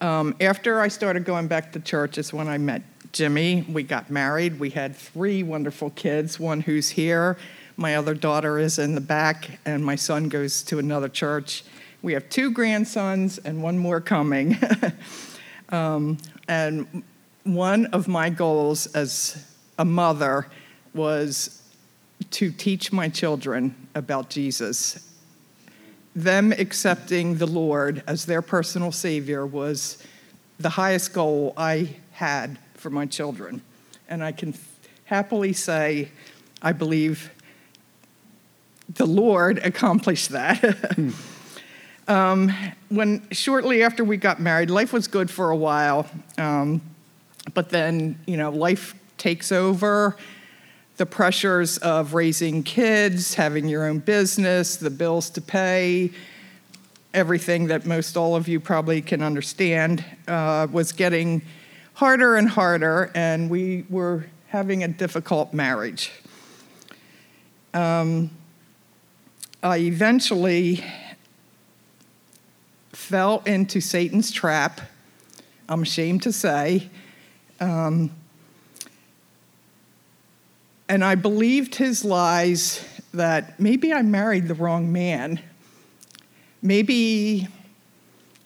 Um, 0.00 0.34
after 0.40 0.80
I 0.80 0.88
started 0.88 1.26
going 1.26 1.48
back 1.48 1.72
to 1.72 1.80
church 1.80 2.16
is 2.16 2.32
when 2.32 2.48
I 2.48 2.56
met 2.56 2.82
Jimmy. 3.12 3.64
We 3.68 3.82
got 3.82 4.10
married. 4.10 4.60
We 4.60 4.70
had 4.70 4.94
three 4.94 5.42
wonderful 5.42 5.90
kids, 5.90 6.38
one 6.38 6.60
who's 6.60 6.90
here. 6.90 7.36
My 7.76 7.96
other 7.96 8.14
daughter 8.14 8.58
is 8.58 8.78
in 8.78 8.94
the 8.94 9.00
back, 9.00 9.58
and 9.64 9.84
my 9.84 9.94
son 9.94 10.28
goes 10.28 10.62
to 10.64 10.78
another 10.78 11.08
church. 11.08 11.64
We 12.02 12.12
have 12.12 12.28
two 12.28 12.50
grandsons 12.50 13.38
and 13.38 13.62
one 13.62 13.78
more 13.78 14.00
coming. 14.00 14.58
um, 15.70 16.18
and 16.48 17.02
one 17.44 17.86
of 17.86 18.08
my 18.08 18.30
goals 18.30 18.86
as 18.88 19.44
a 19.78 19.84
mother 19.84 20.48
was 20.92 21.62
to 22.30 22.50
teach 22.50 22.92
my 22.92 23.08
children 23.08 23.74
about 23.94 24.28
Jesus. 24.28 25.08
Them 26.14 26.52
accepting 26.52 27.36
the 27.36 27.46
Lord 27.46 28.02
as 28.06 28.26
their 28.26 28.42
personal 28.42 28.92
Savior 28.92 29.46
was 29.46 30.02
the 30.58 30.70
highest 30.70 31.12
goal 31.12 31.54
I 31.56 31.96
had 32.12 32.58
for 32.74 32.90
my 32.90 33.06
children. 33.06 33.62
And 34.08 34.24
I 34.24 34.32
can 34.32 34.54
happily 35.04 35.52
say, 35.52 36.08
I 36.60 36.72
believe 36.72 37.30
the 38.88 39.06
Lord 39.06 39.58
accomplished 39.58 40.30
that. 40.30 40.96
um, 42.08 42.52
when 42.88 43.28
shortly 43.30 43.82
after 43.82 44.02
we 44.02 44.16
got 44.16 44.40
married, 44.40 44.70
life 44.70 44.92
was 44.92 45.06
good 45.06 45.30
for 45.30 45.50
a 45.50 45.56
while, 45.56 46.06
um, 46.36 46.80
but 47.54 47.70
then 47.70 48.18
you 48.26 48.36
know 48.36 48.50
life 48.50 48.94
takes 49.18 49.52
over 49.52 50.16
the 50.96 51.06
pressures 51.06 51.78
of 51.78 52.14
raising 52.14 52.62
kids, 52.62 53.34
having 53.34 53.68
your 53.68 53.86
own 53.86 53.98
business, 53.98 54.76
the 54.76 54.90
bills 54.90 55.30
to 55.30 55.40
pay, 55.40 56.10
everything 57.14 57.68
that 57.68 57.86
most 57.86 58.16
all 58.16 58.34
of 58.34 58.48
you 58.48 58.58
probably 58.58 59.00
can 59.00 59.22
understand 59.22 60.04
uh, 60.26 60.66
was 60.70 60.92
getting 60.92 61.42
harder 61.94 62.36
and 62.36 62.48
harder, 62.48 63.10
and 63.14 63.48
we 63.48 63.84
were 63.88 64.26
having 64.48 64.82
a 64.82 64.88
difficult 64.88 65.52
marriage. 65.52 66.12
Um, 67.74 68.30
I 69.62 69.78
eventually 69.78 70.84
fell 72.92 73.42
into 73.46 73.80
Satan's 73.80 74.30
trap, 74.30 74.80
I'm 75.68 75.82
ashamed 75.82 76.22
to 76.24 76.32
say. 76.32 76.88
Um, 77.60 78.10
and 80.88 81.04
I 81.04 81.14
believed 81.14 81.74
his 81.74 82.04
lies 82.04 82.84
that 83.12 83.60
maybe 83.60 83.92
I 83.92 84.02
married 84.02 84.48
the 84.48 84.54
wrong 84.54 84.92
man. 84.92 85.40
Maybe 86.62 87.48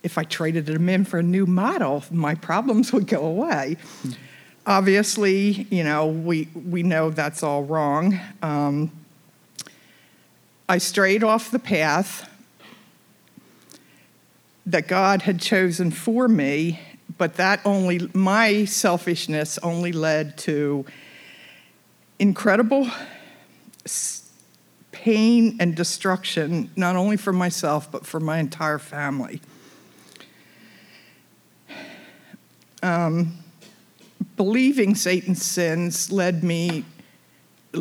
if 0.02 0.18
I 0.18 0.24
traded 0.24 0.68
him 0.68 0.88
in 0.88 1.04
for 1.04 1.18
a 1.18 1.22
new 1.22 1.46
model, 1.46 2.04
my 2.10 2.34
problems 2.34 2.92
would 2.92 3.06
go 3.06 3.24
away. 3.24 3.76
Obviously, 4.66 5.66
you 5.70 5.84
know, 5.84 6.06
we, 6.06 6.48
we 6.54 6.82
know 6.82 7.10
that's 7.10 7.42
all 7.42 7.64
wrong. 7.64 8.18
Um, 8.42 8.90
I 10.68 10.78
strayed 10.78 11.22
off 11.22 11.50
the 11.50 11.58
path 11.58 12.28
that 14.66 14.86
God 14.88 15.22
had 15.22 15.40
chosen 15.40 15.90
for 15.90 16.28
me, 16.28 16.80
but 17.18 17.34
that 17.34 17.60
only, 17.64 18.08
my 18.14 18.64
selfishness 18.64 19.58
only 19.58 19.92
led 19.92 20.38
to 20.38 20.84
incredible 22.18 22.88
pain 24.92 25.56
and 25.58 25.74
destruction, 25.74 26.70
not 26.76 26.96
only 26.96 27.16
for 27.16 27.32
myself, 27.32 27.90
but 27.90 28.06
for 28.06 28.20
my 28.20 28.38
entire 28.38 28.78
family. 28.78 29.40
Um, 32.82 33.38
believing 34.36 34.94
Satan's 34.94 35.44
sins 35.44 36.10
led 36.12 36.44
me, 36.44 36.84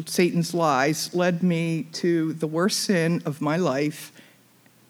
Satan's 0.06 0.54
lies 0.54 1.14
led 1.14 1.44
me 1.44 1.84
to 1.94 2.34
the 2.34 2.48
worst 2.48 2.80
sin 2.80 3.22
of 3.26 3.42
my 3.42 3.58
life 3.58 4.12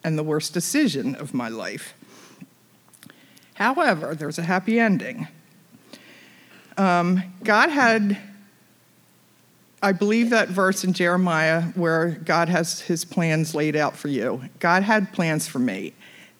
and 0.04 0.18
the 0.18 0.22
worst 0.22 0.52
decision 0.52 1.14
of 1.14 1.34
my 1.34 1.48
life. 1.48 1.94
However, 3.54 4.14
there's 4.14 4.38
a 4.38 4.42
happy 4.42 4.80
ending. 4.80 5.28
Um, 6.76 7.22
God 7.44 7.70
had, 7.70 8.18
I 9.84 9.90
believe 9.90 10.30
that 10.30 10.48
verse 10.48 10.84
in 10.84 10.92
Jeremiah 10.92 11.62
where 11.74 12.10
God 12.10 12.48
has 12.48 12.82
his 12.82 13.04
plans 13.04 13.52
laid 13.52 13.74
out 13.74 13.96
for 13.96 14.06
you. 14.06 14.42
God 14.60 14.84
had 14.84 15.12
plans 15.12 15.48
for 15.48 15.58
me. 15.58 15.92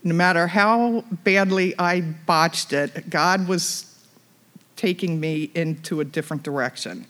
No 0.04 0.14
matter 0.14 0.46
how 0.46 1.04
badly 1.24 1.74
I 1.76 2.02
botched 2.02 2.72
it, 2.72 3.10
God 3.10 3.48
was 3.48 3.92
taking 4.76 5.18
me 5.18 5.50
into 5.54 6.00
a 6.00 6.04
different 6.04 6.44
direction. 6.44 7.06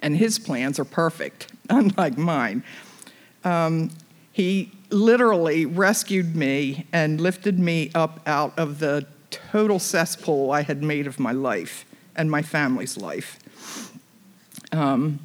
And 0.00 0.16
his 0.16 0.38
plans 0.38 0.78
are 0.78 0.84
perfect, 0.84 1.52
unlike 1.70 2.18
mine. 2.18 2.62
Um, 3.44 3.90
he 4.32 4.72
literally 4.90 5.64
rescued 5.64 6.36
me 6.36 6.86
and 6.92 7.18
lifted 7.18 7.58
me 7.58 7.90
up 7.94 8.20
out 8.26 8.58
of 8.58 8.78
the 8.78 9.06
total 9.30 9.78
cesspool 9.78 10.50
I 10.50 10.62
had 10.62 10.82
made 10.82 11.06
of 11.06 11.18
my 11.18 11.32
life 11.32 11.86
and 12.14 12.30
my 12.30 12.42
family's 12.42 12.96
life. 12.96 13.38
Um, 14.72 15.20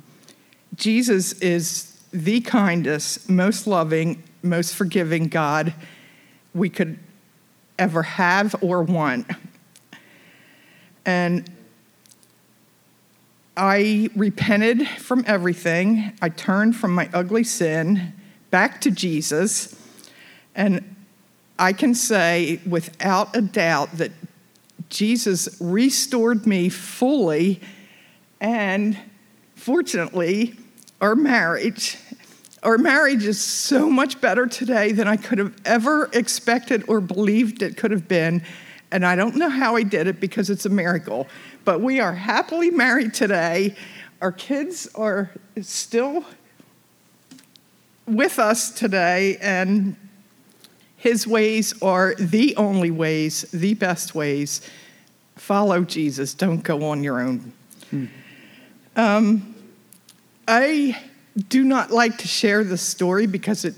Jesus 0.75 1.33
is 1.33 1.99
the 2.11 2.41
kindest, 2.41 3.29
most 3.29 3.67
loving, 3.67 4.23
most 4.41 4.75
forgiving 4.75 5.27
God 5.27 5.73
we 6.53 6.69
could 6.69 6.99
ever 7.77 8.03
have 8.03 8.55
or 8.61 8.83
want. 8.83 9.27
And 11.05 11.49
I 13.57 14.09
repented 14.15 14.87
from 14.87 15.23
everything. 15.27 16.13
I 16.21 16.29
turned 16.29 16.75
from 16.75 16.93
my 16.93 17.09
ugly 17.13 17.43
sin 17.43 18.13
back 18.51 18.81
to 18.81 18.91
Jesus. 18.91 19.75
And 20.55 20.95
I 21.59 21.73
can 21.73 21.93
say 21.93 22.59
without 22.65 23.35
a 23.35 23.41
doubt 23.41 23.97
that 23.97 24.11
Jesus 24.89 25.57
restored 25.59 26.47
me 26.47 26.69
fully. 26.69 27.61
And 28.39 28.97
fortunately, 29.63 30.53
our 30.99 31.15
marriage, 31.15 31.97
our 32.63 32.77
marriage 32.77 33.23
is 33.23 33.39
so 33.39 33.89
much 33.89 34.19
better 34.19 34.45
today 34.45 34.91
than 34.91 35.07
I 35.07 35.15
could 35.15 35.37
have 35.37 35.53
ever 35.63 36.09
expected 36.11 36.83
or 36.89 36.99
believed 36.99 37.63
it 37.63 37.77
could 37.77 37.91
have 37.91 38.05
been. 38.05 38.43
And 38.91 39.05
I 39.05 39.15
don't 39.15 39.37
know 39.37 39.47
how 39.47 39.77
I 39.77 39.83
did 39.83 40.07
it 40.07 40.19
because 40.19 40.49
it's 40.49 40.65
a 40.65 40.69
miracle. 40.69 41.27
But 41.63 41.79
we 41.79 42.01
are 42.01 42.13
happily 42.13 42.71
married 42.71 43.13
today. 43.13 43.75
Our 44.21 44.33
kids 44.33 44.89
are 44.95 45.31
still 45.61 46.25
with 48.05 48.39
us 48.39 48.69
today, 48.69 49.37
and 49.39 49.95
his 50.97 51.25
ways 51.25 51.73
are 51.81 52.15
the 52.15 52.53
only 52.57 52.91
ways, 52.91 53.43
the 53.53 53.75
best 53.75 54.13
ways. 54.13 54.59
Follow 55.37 55.85
Jesus, 55.85 56.33
don't 56.33 56.63
go 56.63 56.83
on 56.83 57.01
your 57.01 57.21
own. 57.21 57.53
Hmm. 57.89 58.05
Um, 58.95 59.52
I 60.47 60.97
do 61.49 61.63
not 61.63 61.91
like 61.91 62.17
to 62.19 62.27
share 62.27 62.63
this 62.63 62.81
story 62.81 63.27
because 63.27 63.65
it 63.65 63.75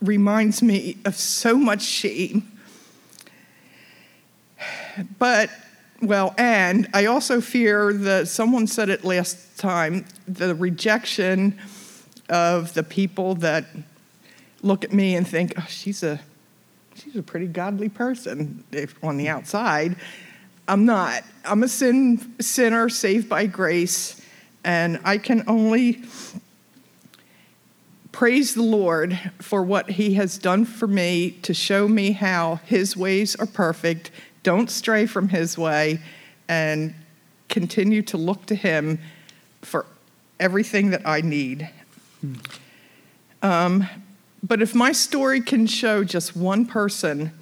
reminds 0.00 0.62
me 0.62 0.96
of 1.04 1.16
so 1.16 1.56
much 1.56 1.82
shame. 1.82 2.50
But, 5.18 5.50
well, 6.00 6.34
and 6.38 6.88
I 6.94 7.06
also 7.06 7.40
fear 7.40 7.92
that 7.92 8.28
someone 8.28 8.66
said 8.66 8.88
it 8.88 9.04
last 9.04 9.58
time 9.58 10.06
the 10.26 10.54
rejection 10.54 11.58
of 12.28 12.74
the 12.74 12.82
people 12.82 13.34
that 13.36 13.66
look 14.62 14.84
at 14.84 14.92
me 14.92 15.16
and 15.16 15.26
think, 15.26 15.54
oh, 15.58 15.66
she's 15.68 16.02
a, 16.02 16.20
she's 16.94 17.16
a 17.16 17.22
pretty 17.22 17.46
godly 17.46 17.88
person 17.88 18.64
if, 18.72 18.94
on 19.02 19.16
the 19.16 19.28
outside. 19.28 19.96
I'm 20.68 20.84
not. 20.84 21.22
I'm 21.44 21.62
a 21.62 21.68
sin, 21.68 22.34
sinner 22.40 22.88
saved 22.88 23.28
by 23.28 23.46
grace, 23.46 24.20
and 24.66 24.98
I 25.04 25.16
can 25.16 25.44
only 25.46 26.02
praise 28.10 28.54
the 28.54 28.62
Lord 28.62 29.18
for 29.38 29.62
what 29.62 29.90
He 29.90 30.14
has 30.14 30.38
done 30.38 30.64
for 30.64 30.88
me 30.88 31.30
to 31.42 31.54
show 31.54 31.86
me 31.86 32.10
how 32.10 32.56
His 32.66 32.96
ways 32.96 33.36
are 33.36 33.46
perfect. 33.46 34.10
Don't 34.42 34.68
stray 34.68 35.06
from 35.06 35.28
His 35.28 35.56
way, 35.56 36.00
and 36.48 36.94
continue 37.48 38.02
to 38.02 38.16
look 38.16 38.44
to 38.46 38.56
Him 38.56 38.98
for 39.62 39.86
everything 40.40 40.90
that 40.90 41.06
I 41.06 41.20
need. 41.20 41.70
Um, 43.42 43.86
but 44.42 44.60
if 44.60 44.74
my 44.74 44.90
story 44.90 45.40
can 45.40 45.68
show 45.68 46.02
just 46.02 46.36
one 46.36 46.66
person 46.66 47.32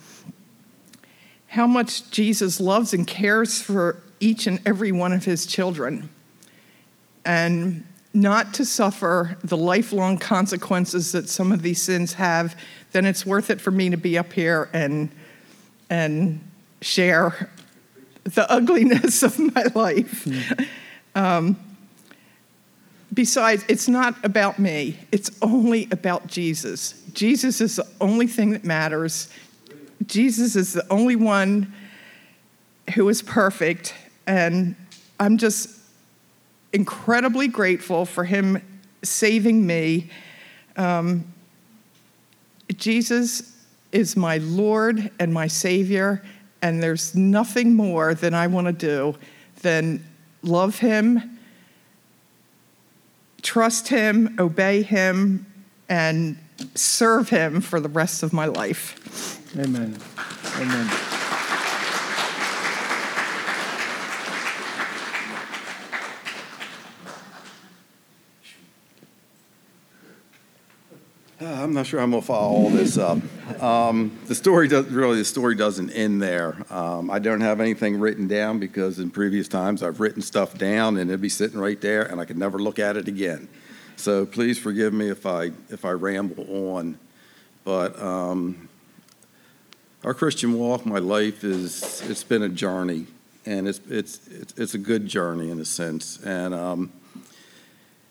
how 1.49 1.67
much 1.67 2.11
Jesus 2.11 2.61
loves 2.61 2.93
and 2.93 3.07
cares 3.07 3.63
for 3.63 4.03
each 4.21 4.47
and 4.47 4.61
every 4.67 4.93
one 4.93 5.13
of 5.13 5.25
his 5.25 5.47
children, 5.47 6.11
and 7.25 7.85
not 8.13 8.55
to 8.55 8.65
suffer 8.65 9.37
the 9.43 9.57
lifelong 9.57 10.19
consequences 10.19 11.13
that 11.13 11.29
some 11.29 11.51
of 11.51 11.63
these 11.63 11.83
sins 11.83 12.15
have, 12.15 12.57
then 12.93 13.05
it's 13.05 13.27
worth 13.27 13.51
it 13.51 13.61
for 13.61 13.71
me 13.71 13.91
to 13.91 13.97
be 13.97 14.17
up 14.17 14.33
here 14.33 14.69
and, 14.73 15.11
and 15.91 16.41
share 16.81 17.51
the 18.25 18.51
ugliness 18.53 19.23
of 19.23 19.39
my 19.39 19.65
life. 19.75 20.25
Mm. 20.25 20.67
Um, 21.17 21.57
Besides, 23.15 23.65
it's 23.69 23.89
not 23.89 24.17
about 24.25 24.59
me, 24.59 24.99
it's 25.13 25.31
only 25.41 25.87
about 25.93 26.27
Jesus. 26.27 27.01
Jesus 27.13 27.61
is 27.61 27.77
the 27.77 27.87
only 28.01 28.27
thing 28.27 28.51
that 28.51 28.65
matters. 28.65 29.29
Jesus 30.07 30.57
is 30.57 30.73
the 30.73 30.85
only 30.91 31.15
one 31.15 31.73
who 32.95 33.09
is 33.09 33.23
perfect, 33.23 33.95
and 34.27 34.75
I'm 35.21 35.39
just 35.39 35.71
incredibly 36.75 37.49
grateful 37.49 38.05
for 38.05 38.25
him 38.25 38.61
saving 39.03 39.67
me. 39.67 40.11
Um, 40.77 41.33
Jesus 42.77 43.57
is 43.93 44.17
my 44.17 44.37
Lord 44.39 45.11
and 45.19 45.33
my 45.33 45.47
Savior, 45.47 46.23
and 46.61 46.83
there's 46.83 47.15
nothing 47.15 47.75
more 47.75 48.15
than 48.15 48.35
I 48.35 48.49
want 48.49 48.67
to 48.67 48.73
do 48.73 49.17
than 49.63 50.05
love 50.43 50.79
him 50.79 51.35
trust 53.45 53.89
Him, 53.89 54.35
obey 54.41 54.83
Him, 54.83 55.47
and 55.89 56.37
serve 56.75 57.29
Him 57.29 57.61
for 57.61 57.79
the 57.79 57.89
rest 57.89 58.25
of 58.25 58.33
my 58.33 58.47
life. 58.47 59.57
Amen. 59.57 59.97
Amen. 60.57 61.14
Uh, 71.41 71.47
I'm 71.47 71.75
not 71.75 71.85
sure 71.85 71.99
I'm 71.99 72.13
gonna 72.13 72.23
follow 72.23 72.55
all 72.55 72.71
this 72.71 72.97
up. 72.97 73.19
Um, 73.61 74.17
the 74.27 74.37
story 74.37 74.69
does 74.69 74.87
really 74.87 75.19
the 75.19 75.25
story 75.25 75.57
doesn't 75.57 75.91
end 75.91 76.23
there. 76.23 76.57
Um, 76.71 77.11
I 77.11 77.19
don't 77.19 77.41
have 77.41 77.61
anything 77.61 77.99
written 77.99 78.29
down 78.29 78.61
because 78.61 79.01
in 79.01 79.11
previous 79.11 79.49
times 79.49 79.83
I've 79.83 79.99
written 79.99 80.23
stuff 80.23 80.57
down 80.57 80.97
and 80.97 81.11
it'd 81.11 81.21
be 81.21 81.29
sitting 81.29 81.59
right 81.59 81.81
there 81.81 82.03
and 82.03 82.21
I 82.21 82.25
could 82.25 82.39
never 82.39 82.61
look 82.61 82.79
at 82.79 82.97
it 82.97 83.09
again. 83.09 83.49
So 83.97 84.25
please 84.27 84.61
forgive 84.61 84.93
me 84.93 85.09
if 85.09 85.27
I 85.27 85.51
if 85.71 85.85
I 85.85 85.91
ramble 85.91 86.47
on, 86.69 87.01
but 87.65 88.01
um, 88.01 88.69
our 90.05 90.15
Christian 90.15 90.55
walk, 90.55 90.87
my 90.87 91.01
life 91.01 91.43
is 91.43 92.01
it's 92.09 92.23
been 92.23 92.45
a 92.45 92.49
journey, 92.49 93.09
and 93.45 93.67
it's 93.67 93.81
it's 93.91 94.25
it's, 94.29 94.55
it's 94.57 94.75
a 94.75 94.79
good 94.79 95.09
journey 95.09 95.51
in 95.51 95.59
a 95.59 95.65
sense, 95.65 96.23
and. 96.25 96.55
Um, 96.55 96.93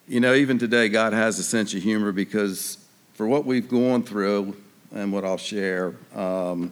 you 0.05 0.19
know, 0.19 0.33
even 0.33 0.59
today, 0.59 0.89
God 0.89 1.13
has 1.13 1.39
a 1.39 1.43
sense 1.43 1.73
of 1.73 1.81
humor 1.81 2.11
because 2.11 2.82
for 3.13 3.27
what 3.27 3.45
we've 3.45 3.69
gone 3.69 4.03
through 4.03 4.55
and 4.93 5.11
what 5.11 5.23
I'll 5.23 5.37
share, 5.37 5.95
um, 6.15 6.71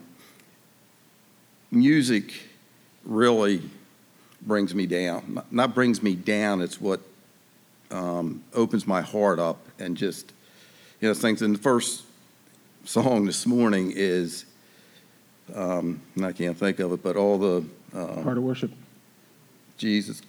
music 1.70 2.32
really 3.04 3.62
brings 4.42 4.74
me 4.74 4.86
down. 4.86 5.42
Not 5.50 5.74
brings 5.74 6.02
me 6.02 6.14
down, 6.14 6.60
it's 6.60 6.80
what 6.80 7.00
um, 7.90 8.42
opens 8.54 8.86
my 8.86 9.00
heart 9.00 9.38
up 9.38 9.58
and 9.78 9.96
just, 9.96 10.32
you 11.00 11.08
know, 11.08 11.14
things. 11.14 11.42
And 11.42 11.54
the 11.54 11.60
first 11.60 12.04
song 12.84 13.24
this 13.24 13.46
morning 13.46 13.92
is, 13.94 14.44
um, 15.54 16.00
I 16.22 16.32
can't 16.32 16.56
think 16.56 16.78
of 16.80 16.92
it, 16.92 17.02
but 17.02 17.16
all 17.16 17.38
the. 17.38 17.64
Um, 17.94 18.22
Heart 18.24 18.38
of 18.38 18.44
worship. 18.44 18.70
Jesus. 19.76 20.22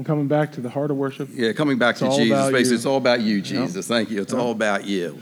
I'm 0.00 0.04
coming 0.04 0.28
back 0.28 0.52
to 0.52 0.62
the 0.62 0.70
heart 0.70 0.90
of 0.90 0.96
worship. 0.96 1.28
Yeah, 1.30 1.52
coming 1.52 1.76
back 1.76 2.00
It's 2.00 2.00
to 2.00 2.22
Jesus. 2.22 2.50
Basically, 2.50 2.70
you. 2.70 2.74
it's 2.74 2.86
all 2.86 2.96
about 2.96 3.20
you, 3.20 3.42
Jesus. 3.42 3.86
Thank 3.86 4.10
you. 4.10 4.22
It's 4.22 4.32
all 4.32 4.50
about 4.50 4.86
you. 4.86 5.20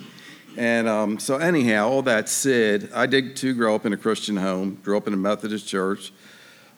And 0.57 0.87
um, 0.87 1.19
so, 1.19 1.37
anyhow, 1.37 1.89
all 1.89 2.03
that 2.03 2.29
said, 2.29 2.89
I 2.95 3.07
did 3.07 3.35
too 3.35 3.55
grow 3.55 3.75
up 3.75 3.87
in 3.87 3.93
a 3.93 3.97
Christian 3.97 4.37
home, 4.37 4.79
grew 4.85 4.97
up 4.97 5.09
in 5.09 5.15
a 5.15 5.17
Methodist 5.17 5.67
church, 5.67 6.13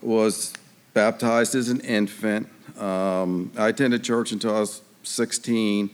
was 0.01 0.55
baptized 0.95 1.55
as 1.55 1.69
an 1.69 1.81
infant. 1.81 2.49
Um, 2.79 3.53
I 3.59 3.69
attended 3.69 4.03
church 4.03 4.33
until 4.33 4.57
I 4.57 4.61
was 4.61 4.81
16. 5.03 5.91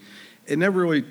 It 0.46 0.60
never 0.60 0.80
really, 0.80 1.04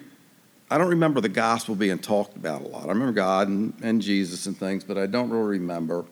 I 0.71 0.77
don't 0.77 0.87
remember 0.87 1.19
the 1.19 1.27
gospel 1.27 1.75
being 1.75 1.99
talked 1.99 2.37
about 2.37 2.61
a 2.61 2.67
lot. 2.69 2.85
I 2.85 2.93
remember 2.93 3.11
God 3.11 3.49
and, 3.49 3.73
and 3.83 4.01
Jesus 4.01 4.45
and 4.45 4.57
things, 4.57 4.85
but 4.85 4.97
I 4.97 5.07
don't 5.07 5.29
really 5.29 5.59
remember. 5.59 6.05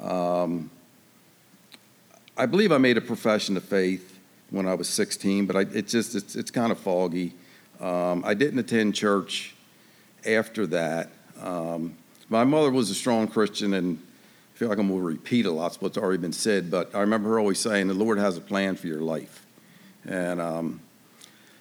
Um, 0.00 0.70
I 2.36 2.46
believe 2.46 2.70
I 2.70 2.78
made 2.78 2.96
a 2.96 3.00
profession 3.00 3.56
of 3.56 3.64
faith 3.64 4.14
when 4.50 4.66
I 4.66 4.74
was 4.74 4.88
16, 4.88 5.46
but 5.46 5.56
I, 5.56 5.60
it 5.60 5.88
just 5.88 6.14
it's, 6.14 6.36
it's 6.36 6.50
kind 6.50 6.72
of 6.72 6.78
foggy. 6.78 7.34
Um, 7.80 8.24
I 8.24 8.34
didn't 8.34 8.58
attend 8.58 8.94
church 8.94 9.54
after 10.26 10.66
that. 10.68 11.10
Um, 11.40 11.96
my 12.28 12.44
mother 12.44 12.70
was 12.70 12.90
a 12.90 12.94
strong 12.94 13.28
Christian, 13.28 13.74
and 13.74 13.98
I 14.54 14.58
feel 14.58 14.68
like 14.68 14.78
I'm 14.78 14.88
going 14.88 15.00
to 15.00 15.06
repeat 15.06 15.46
a 15.46 15.50
lot 15.50 15.76
of 15.76 15.82
what's 15.82 15.96
already 15.96 16.18
been 16.18 16.32
said, 16.32 16.70
but 16.70 16.94
I 16.94 17.00
remember 17.00 17.30
her 17.30 17.38
always 17.38 17.58
saying, 17.58 17.88
"The 17.88 17.94
Lord 17.94 18.18
has 18.18 18.36
a 18.36 18.40
plan 18.40 18.76
for 18.76 18.86
your 18.86 19.00
life." 19.00 19.46
And 20.04 20.40
um, 20.40 20.80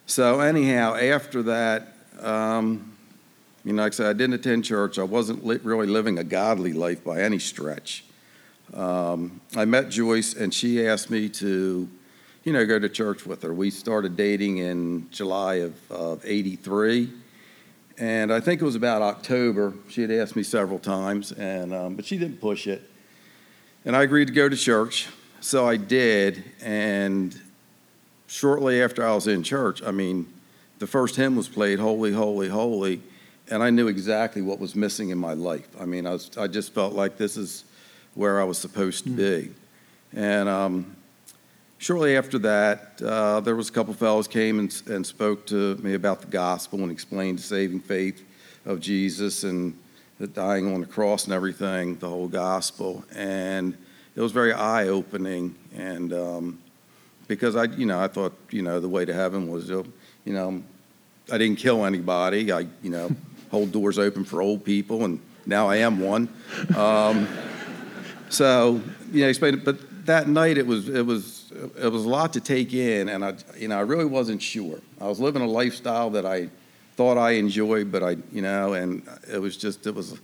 so, 0.05 0.39
anyhow, 0.39 0.95
after 0.95 1.43
that, 1.43 1.93
um, 2.21 2.97
you 3.63 3.73
know, 3.73 3.83
like 3.83 3.91
I 3.91 3.95
said, 3.95 4.07
I 4.07 4.13
didn't 4.13 4.35
attend 4.35 4.65
church. 4.65 4.97
I 4.97 5.03
wasn't 5.03 5.45
li- 5.45 5.59
really 5.63 5.87
living 5.87 6.17
a 6.17 6.23
godly 6.23 6.73
life 6.73 7.03
by 7.03 7.21
any 7.21 7.39
stretch. 7.39 8.05
Um, 8.73 9.41
I 9.55 9.65
met 9.65 9.89
Joyce, 9.89 10.33
and 10.33 10.53
she 10.53 10.85
asked 10.85 11.09
me 11.09 11.29
to, 11.29 11.89
you 12.47 12.53
know, 12.53 12.65
go 12.65 12.79
to 12.79 12.87
church 12.87 13.25
with 13.25 13.43
her. 13.43 13.53
We 13.53 13.69
started 13.69 14.15
dating 14.15 14.59
in 14.59 15.09
July 15.11 15.55
of, 15.55 15.91
of 15.91 16.21
83. 16.23 17.11
And 17.97 18.31
I 18.31 18.39
think 18.39 18.61
it 18.61 18.63
was 18.63 18.75
about 18.75 19.01
October. 19.01 19.73
She 19.89 20.01
had 20.01 20.11
asked 20.11 20.37
me 20.37 20.43
several 20.43 20.79
times, 20.79 21.33
and, 21.33 21.73
um, 21.73 21.95
but 21.97 22.05
she 22.05 22.17
didn't 22.17 22.39
push 22.39 22.65
it. 22.65 22.89
And 23.83 23.97
I 23.97 24.03
agreed 24.03 24.27
to 24.27 24.33
go 24.33 24.47
to 24.47 24.55
church. 24.55 25.09
So 25.41 25.67
I 25.67 25.75
did. 25.75 26.41
And 26.61 27.37
shortly 28.27 28.81
after 28.81 29.05
I 29.05 29.13
was 29.13 29.27
in 29.27 29.43
church, 29.43 29.83
I 29.83 29.91
mean, 29.91 30.25
the 30.79 30.87
first 30.87 31.17
hymn 31.17 31.35
was 31.35 31.49
played, 31.49 31.79
Holy, 31.79 32.13
Holy, 32.13 32.47
Holy. 32.47 33.01
And 33.51 33.61
I 33.61 33.71
knew 33.71 33.89
exactly 33.89 34.41
what 34.41 34.57
was 34.57 34.73
missing 34.73 35.09
in 35.09 35.17
my 35.17 35.33
life. 35.33 35.67
I 35.77 35.83
mean, 35.83 36.07
I, 36.07 36.11
was, 36.11 36.31
I 36.37 36.47
just 36.47 36.73
felt 36.73 36.93
like 36.93 37.17
this 37.17 37.35
is 37.35 37.65
where 38.15 38.39
I 38.39 38.45
was 38.45 38.57
supposed 38.57 39.03
to 39.03 39.09
be. 39.09 39.51
And 40.13 40.47
um, 40.47 40.96
shortly 41.77 42.17
after 42.17 42.39
that, 42.39 43.01
uh, 43.01 43.39
there 43.41 43.55
was 43.55 43.69
a 43.69 43.71
couple 43.71 43.93
fellows 43.93 44.27
came 44.27 44.59
and, 44.59 44.81
and 44.87 45.05
spoke 45.05 45.45
to 45.47 45.75
me 45.77 45.93
about 45.93 46.21
the 46.21 46.27
gospel 46.27 46.79
and 46.79 46.91
explained 46.91 47.39
the 47.39 47.43
saving 47.43 47.79
faith 47.79 48.23
of 48.65 48.79
Jesus 48.79 49.43
and 49.43 49.77
the 50.19 50.27
dying 50.27 50.73
on 50.73 50.81
the 50.81 50.87
cross 50.87 51.25
and 51.25 51.33
everything, 51.33 51.95
the 51.97 52.09
whole 52.09 52.27
gospel. 52.27 53.03
And 53.15 53.77
it 54.15 54.21
was 54.21 54.31
very 54.31 54.53
eye 54.53 54.87
opening. 54.87 55.55
And 55.75 56.11
um, 56.11 56.59
because 57.27 57.55
I, 57.55 57.65
you 57.65 57.85
know, 57.85 57.99
I 57.99 58.07
thought, 58.07 58.33
you 58.49 58.61
know, 58.61 58.79
the 58.79 58.89
way 58.89 59.05
to 59.05 59.13
heaven 59.13 59.49
was, 59.49 59.69
uh, 59.69 59.83
you 60.25 60.33
know, 60.33 60.63
I 61.31 61.37
didn't 61.37 61.57
kill 61.57 61.85
anybody. 61.85 62.51
I, 62.51 62.61
you 62.81 62.89
know, 62.89 63.11
hold 63.51 63.71
doors 63.71 63.99
open 63.99 64.23
for 64.23 64.41
old 64.41 64.63
people, 64.65 65.05
and 65.05 65.19
now 65.45 65.67
I 65.67 65.77
am 65.77 65.99
one. 65.99 66.29
Um, 66.75 67.27
so, 68.29 68.81
you 69.11 69.21
know, 69.21 69.29
explain 69.29 69.53
it. 69.53 69.65
But 69.65 70.05
that 70.05 70.27
night, 70.27 70.57
it 70.57 70.65
was 70.65 70.89
it 70.89 71.05
was 71.05 71.36
it 71.51 71.91
was 71.91 72.05
a 72.05 72.09
lot 72.09 72.33
to 72.33 72.41
take 72.41 72.73
in, 72.73 73.09
and 73.09 73.23
I, 73.23 73.35
you 73.57 73.67
know, 73.67 73.77
I 73.77 73.81
really 73.81 74.05
wasn't 74.05 74.41
sure. 74.41 74.79
I 74.99 75.07
was 75.07 75.19
living 75.19 75.41
a 75.41 75.47
lifestyle 75.47 76.09
that 76.11 76.25
I 76.25 76.49
thought 76.95 77.17
I 77.17 77.31
enjoyed, 77.31 77.91
but 77.91 78.03
I, 78.03 78.17
you 78.31 78.41
know, 78.41 78.73
and 78.73 79.07
it 79.31 79.39
was 79.39 79.55
just 79.55 79.87
it 79.87 79.95
was 79.95 80.13
a 80.13 80.17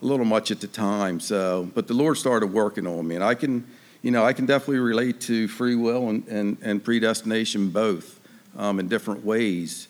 little 0.00 0.26
much 0.26 0.50
at 0.50 0.60
the 0.60 0.66
time. 0.66 1.20
So, 1.20 1.70
but 1.74 1.88
the 1.88 1.94
Lord 1.94 2.16
started 2.18 2.52
working 2.52 2.86
on 2.86 3.08
me, 3.08 3.16
and 3.16 3.24
I 3.24 3.34
can, 3.34 3.66
you 4.02 4.10
know, 4.10 4.24
I 4.24 4.32
can 4.32 4.46
definitely 4.46 4.78
relate 4.78 5.20
to 5.22 5.48
free 5.48 5.74
will 5.74 6.08
and 6.08 6.26
and, 6.28 6.58
and 6.62 6.84
predestination 6.84 7.70
both 7.70 8.20
um, 8.56 8.78
in 8.78 8.88
different 8.88 9.24
ways. 9.24 9.88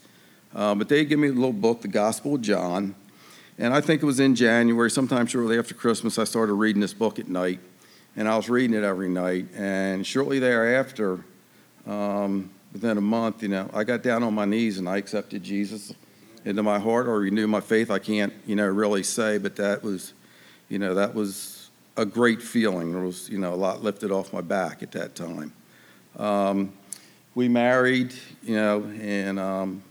Uh, 0.55 0.75
but 0.75 0.89
they 0.89 1.05
gave 1.05 1.19
me 1.19 1.29
a 1.29 1.33
little 1.33 1.53
book, 1.53 1.83
The 1.83 1.89
Gospel 1.89 2.37
of 2.37 2.41
John. 2.41 2.95
And 3.59 3.73
I 3.73 3.81
think 3.81 4.03
it 4.03 4.07
was 4.07 4.21
in 4.21 4.35
January, 4.35 4.91
sometime 4.91 5.27
shortly 5.27 5.59
after 5.59 5.75
Christmas, 5.75 6.19
I 6.19 6.25
started 6.25 6.55
reading 6.55 6.81
this 6.81 6.93
book 6.93 7.19
at 7.19 7.29
night. 7.29 7.59
And 8.17 8.27
I 8.27 8.37
was 8.37 8.49
reading 8.49 8.75
it 8.75 8.83
every 8.83 9.11
night. 9.11 9.47
And 9.55 10.07
shortly 10.07 10.39
thereafter, 10.39 11.23
um, 11.87 12.51
within 12.73 12.97
a 12.97 13.03
month, 13.03 13.43
you 13.43 13.51
know, 13.51 13.69
I 13.75 13.85
got 13.85 14.03
down 14.03 14.23
on 14.23 14.35
my 14.35 14.47
knees 14.47 14.79
and 14.79 14.89
I 14.89 14.97
accepted 14.97 15.43
Jesus 15.43 15.93
into 16.47 16.63
my 16.63 16.79
heart 16.79 17.07
or 17.07 17.19
renewed 17.19 17.49
my 17.49 17.61
faith. 17.61 17.91
I 17.91 17.99
can't, 17.99 18.33
you 18.47 18.57
know, 18.57 18.67
really 18.67 19.03
say, 19.03 19.37
but 19.37 19.57
that 19.57 19.83
was, 19.83 20.15
you 20.71 20.79
know, 20.79 20.95
that 20.95 21.15
was 21.15 21.69
a 21.99 22.07
great 22.07 22.41
feeling. 22.41 22.93
There 22.93 23.03
was, 23.03 23.29
you 23.29 23.39
know, 23.39 23.53
a 23.53 23.57
lot 23.57 23.83
lifted 23.83 24.11
off 24.11 24.33
my 24.33 24.41
back 24.41 24.83
at 24.83 24.93
that 24.93 25.15
time. 25.15 25.53
Um, 26.17 26.73
we 27.35 27.49
married, 27.49 28.15
you 28.43 28.55
know, 28.57 28.83
in, 28.85 29.39
um, 29.39 29.83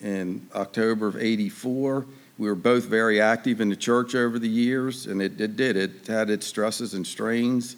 in 0.00 0.46
October 0.54 1.08
of 1.08 1.16
84. 1.16 2.06
We 2.38 2.48
were 2.48 2.54
both 2.54 2.84
very 2.84 3.20
active 3.20 3.60
in 3.60 3.68
the 3.68 3.76
church 3.76 4.14
over 4.14 4.38
the 4.38 4.48
years, 4.48 5.06
and 5.06 5.20
it, 5.20 5.40
it 5.40 5.56
did. 5.56 5.76
It 5.76 6.06
had 6.06 6.30
its 6.30 6.46
stresses 6.46 6.94
and 6.94 7.06
strains. 7.06 7.76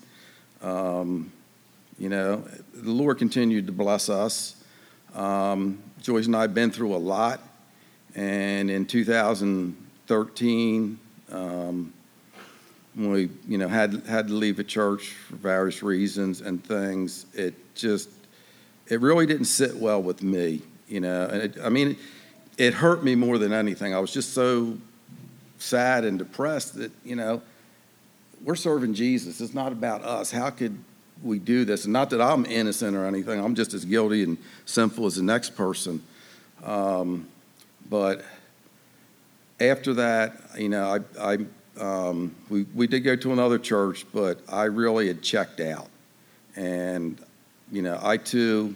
Um, 0.63 1.33
you 1.99 2.09
know, 2.09 2.45
the 2.73 2.91
Lord 2.91 3.19
continued 3.19 3.67
to 3.67 3.73
bless 3.73 4.09
us. 4.09 4.57
Um, 5.15 5.83
Joyce 6.03 6.27
and 6.27 6.37
I 6.37 6.43
have 6.43 6.55
been 6.55 6.71
through 6.71 6.95
a 6.95 6.99
lot, 6.99 7.41
and 8.15 8.71
in 8.71 8.87
2013, 8.87 10.99
um, 11.33 11.93
when 12.95 13.11
we, 13.11 13.31
you 13.49 13.59
know, 13.59 13.69
had 13.69 14.03
had 14.07 14.29
to 14.29 14.35
leave 14.35 14.57
the 14.57 14.65
church 14.65 15.09
for 15.09 15.37
various 15.37 15.83
reasons 15.83 16.41
and 16.41 16.65
things, 16.65 17.27
it 17.35 17.55
just, 17.75 18.09
it 18.89 19.01
really 19.01 19.27
didn't 19.27 19.47
sit 19.47 19.77
well 19.77 20.03
with 20.03 20.23
me. 20.23 20.63
You 20.89 21.01
know, 21.01 21.27
and 21.27 21.43
it, 21.43 21.57
I 21.63 21.71
mean, 21.71 21.97
it 22.57 22.75
hurt 22.75 23.03
me 23.03 23.15
more 23.15 23.39
than 23.39 23.53
anything. 23.53 23.95
I 23.95 23.99
was 23.99 24.13
just 24.13 24.33
so 24.33 24.79
sad 25.59 26.05
and 26.05 26.19
depressed 26.19 26.75
that, 26.77 26.93
you 27.05 27.17
know, 27.17 27.43
we're 28.43 28.55
serving 28.55 28.95
Jesus. 28.95 29.41
It's 29.41 29.55
not 29.55 29.73
about 29.73 30.03
us. 30.03 30.31
How 30.31 30.51
could 30.51 30.79
we 31.23 31.39
do 31.39 31.65
this? 31.65 31.85
And 31.85 31.93
not 31.93 32.11
that 32.11 32.21
I'm 32.21 32.45
innocent 32.45 32.97
or 32.97 33.07
anything. 33.07 33.43
I'm 33.43 33.55
just 33.55 33.73
as 33.75 33.85
guilty 33.85 34.23
and 34.23 34.37
sinful 34.67 35.07
as 35.07 35.17
the 35.17 35.23
next 35.23 35.57
person. 35.57 36.03
Um, 36.63 37.29
but 37.89 38.25
after 39.61 39.95
that, 39.95 40.37
you 40.59 40.69
know, 40.69 41.01
I, 41.19 41.35
I 41.35 41.39
um, 41.81 42.35
we, 42.49 42.65
we 42.75 42.87
did 42.87 43.01
go 43.01 43.17
to 43.17 43.33
another 43.33 43.59
church, 43.59 44.07
but 44.13 44.41
I 44.49 44.65
really 44.65 45.09
had 45.09 45.23
checked 45.23 45.61
out. 45.61 45.89
And, 46.57 47.19
you 47.73 47.83
know, 47.83 47.99
I 48.03 48.17
too 48.17 48.75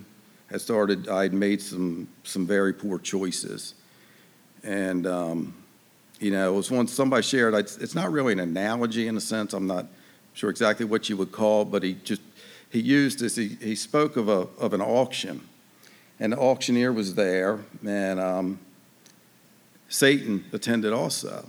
had 0.51 0.61
started, 0.61 1.09
I 1.09 1.23
had 1.23 1.33
made 1.33 1.61
some, 1.61 2.09
some 2.25 2.47
very 2.47 2.73
poor 2.73 2.99
choices. 2.99 3.75
And, 4.63 5.07
um, 5.07 5.55
you 6.21 6.31
know, 6.31 6.53
it 6.53 6.57
was 6.57 6.71
one 6.71 6.89
somebody 6.89 7.23
shared, 7.23 7.55
I, 7.55 7.61
it's 7.61 7.95
not 7.95 8.11
really 8.11 8.33
an 8.33 8.41
analogy 8.41 9.07
in 9.07 9.17
a 9.17 9.21
sense. 9.21 9.53
I'm 9.53 9.67
not 9.67 9.87
sure 10.33 10.51
exactly 10.51 10.87
what 10.87 11.09
you 11.09 11.17
would 11.17 11.33
call 11.33 11.65
but 11.65 11.83
he 11.83 11.95
just, 12.05 12.23
he 12.71 12.81
used 12.81 13.21
this, 13.21 13.37
he, 13.37 13.49
he 13.61 13.75
spoke 13.75 14.17
of, 14.17 14.29
a, 14.29 14.47
of 14.59 14.73
an 14.73 14.81
auction. 14.81 15.47
And 16.21 16.33
the 16.33 16.39
auctioneer 16.39 16.93
was 16.93 17.15
there, 17.15 17.61
and 17.87 18.19
um, 18.19 18.59
Satan 19.89 20.45
attended 20.53 20.93
also. 20.93 21.49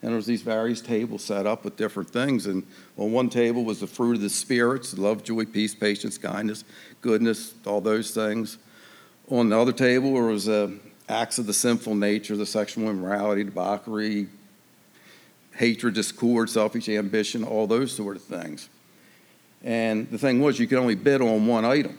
And 0.00 0.10
there 0.10 0.16
was 0.16 0.26
these 0.26 0.42
various 0.42 0.80
tables 0.80 1.24
set 1.24 1.46
up 1.46 1.64
with 1.64 1.76
different 1.76 2.10
things. 2.10 2.46
And 2.46 2.64
on 2.96 3.10
one 3.10 3.28
table 3.28 3.64
was 3.64 3.80
the 3.80 3.86
fruit 3.86 4.14
of 4.14 4.20
the 4.20 4.30
spirits, 4.30 4.96
love, 4.96 5.24
joy, 5.24 5.44
peace, 5.44 5.74
patience, 5.74 6.18
kindness, 6.18 6.64
goodness, 7.00 7.54
all 7.66 7.80
those 7.80 8.12
things. 8.12 8.58
On 9.28 9.48
the 9.48 9.58
other 9.58 9.72
table 9.72 10.14
there 10.14 10.22
was 10.22 10.48
uh, 10.48 10.70
acts 11.08 11.38
of 11.38 11.46
the 11.46 11.52
sinful 11.52 11.96
nature, 11.96 12.36
the 12.36 12.46
sexual 12.46 12.88
immorality, 12.88 13.42
debauchery, 13.42 14.28
hatred, 15.56 15.94
discord, 15.94 16.48
selfish 16.48 16.88
ambition, 16.88 17.42
all 17.42 17.66
those 17.66 17.94
sort 17.94 18.14
of 18.16 18.22
things. 18.22 18.68
And 19.64 20.08
the 20.10 20.18
thing 20.18 20.40
was, 20.40 20.60
you 20.60 20.68
could 20.68 20.78
only 20.78 20.94
bid 20.94 21.20
on 21.20 21.46
one 21.48 21.64
item. 21.64 21.98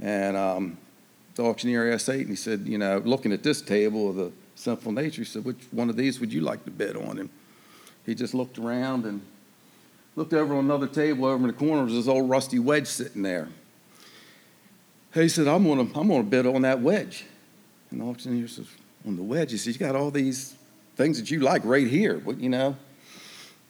And 0.00 0.36
um, 0.36 0.78
the 1.34 1.44
auctioneer 1.44 1.92
asked 1.92 2.06
Satan, 2.06 2.28
he 2.28 2.36
said, 2.36 2.66
you 2.66 2.78
know, 2.78 3.02
looking 3.04 3.32
at 3.32 3.42
this 3.42 3.60
table 3.60 4.08
of 4.08 4.16
the 4.16 4.32
sinful 4.64 4.92
nature, 4.92 5.22
he 5.22 5.24
said, 5.24 5.44
which 5.44 5.58
one 5.70 5.90
of 5.90 5.96
these 5.96 6.18
would 6.20 6.32
you 6.32 6.40
like 6.40 6.64
to 6.64 6.70
bet 6.70 6.96
on? 6.96 7.18
And 7.18 7.28
he 8.06 8.14
just 8.14 8.34
looked 8.34 8.58
around 8.58 9.04
and 9.04 9.20
looked 10.16 10.32
over 10.32 10.54
on 10.54 10.64
another 10.64 10.86
table 10.86 11.26
over 11.26 11.36
in 11.36 11.48
the 11.48 11.52
corner, 11.52 11.84
was 11.84 11.92
this 11.92 12.08
old 12.08 12.30
rusty 12.30 12.58
wedge 12.58 12.86
sitting 12.86 13.22
there. 13.22 13.48
He 15.12 15.28
said, 15.28 15.46
I'm 15.46 15.64
gonna, 15.64 15.82
I'm 15.94 16.08
gonna 16.08 16.22
bid 16.22 16.46
on 16.46 16.62
that 16.62 16.80
wedge. 16.80 17.24
And 17.90 18.00
the 18.00 18.04
auctioneer 18.04 18.48
says, 18.48 18.66
on 19.06 19.16
the 19.16 19.22
wedge? 19.22 19.52
He 19.52 19.58
said, 19.58 19.74
you 19.74 19.78
got 19.78 19.94
all 19.94 20.10
these 20.10 20.56
things 20.96 21.20
that 21.20 21.30
you 21.30 21.40
like 21.40 21.64
right 21.64 21.86
here, 21.86 22.18
but 22.18 22.40
you 22.40 22.48
know? 22.48 22.76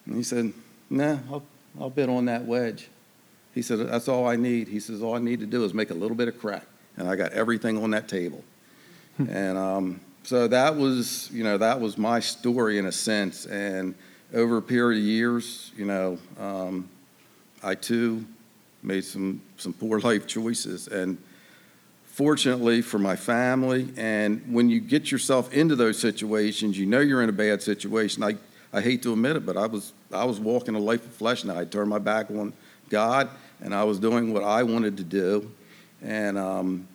And 0.07 0.15
he 0.17 0.23
said, 0.23 0.53
nah, 0.89 1.19
I'll, 1.31 1.43
I'll 1.79 1.91
bid 1.91 2.09
on 2.09 2.27
that 2.27 2.45
wedge. 2.45 2.89
He 3.55 3.63
said, 3.63 3.79
That's 3.79 4.09
all 4.09 4.27
I 4.27 4.35
need. 4.37 4.67
He 4.67 4.81
says, 4.81 5.01
All 5.01 5.15
I 5.15 5.21
need 5.21 5.41
to 5.41 5.47
do 5.47 5.65
is 5.65 5.73
make 5.73 5.91
a 5.91 5.95
little 5.95 6.17
bit 6.17 6.27
of 6.27 6.39
crack. 6.41 6.67
And 6.97 7.09
I 7.09 7.15
got 7.15 7.33
everything 7.33 7.81
on 7.83 7.91
that 7.91 8.09
table. 8.09 8.43
and 9.19 9.57
um, 9.57 10.01
so 10.25 10.49
that 10.49 10.75
was, 10.77 11.31
you 11.31 11.45
know, 11.45 11.59
that 11.59 11.81
was 11.81 11.99
my 11.99 12.19
story 12.19 12.79
in 12.79 12.87
a 12.87 12.93
sense. 12.93 13.45
And 13.45 13.95
over 14.33 14.57
a 14.57 14.63
period 14.63 14.99
of 15.01 15.05
years, 15.05 15.71
you 15.77 15.85
know, 15.85 16.19
um, 16.41 16.89
I 17.63 17.75
too 17.75 18.25
made 18.83 19.05
some, 19.05 19.43
some 19.59 19.75
poor 19.75 20.01
life 20.01 20.27
choices. 20.27 20.89
And 20.89 21.19
fortunately 22.07 22.81
for 22.81 22.99
my 22.99 23.17
family, 23.17 23.89
and 23.99 24.43
when 24.51 24.71
you 24.71 24.81
get 24.81 25.13
yourself 25.13 25.53
into 25.53 25.77
those 25.77 25.99
situations, 25.99 26.79
you 26.79 26.87
know 26.87 27.01
you're 27.01 27.23
in 27.23 27.29
a 27.29 27.33
bad 27.33 27.63
situation. 27.63 28.23
I, 28.23 28.37
I 28.73 28.81
hate 28.81 29.03
to 29.03 29.13
admit 29.13 29.37
it, 29.37 29.45
but 29.45 29.59
I 29.59 29.67
was, 29.67 29.93
I 30.11 30.25
was 30.25 30.41
walking 30.41 30.75
a 30.75 30.79
life 30.79 31.05
of 31.05 31.13
flesh 31.13 31.45
now. 31.45 31.59
I 31.59 31.67
turned 31.67 31.91
my 31.91 31.99
back 31.99 32.31
on 32.31 32.55
God, 32.89 33.29
and 33.61 33.75
I 33.75 33.85
was 33.85 33.99
doing 33.99 34.33
what 34.33 34.43
I 34.43 34.63
wanted 34.63 34.97
to 34.97 35.05
do. 35.05 35.51
And 36.03 36.39
um, 36.39 36.89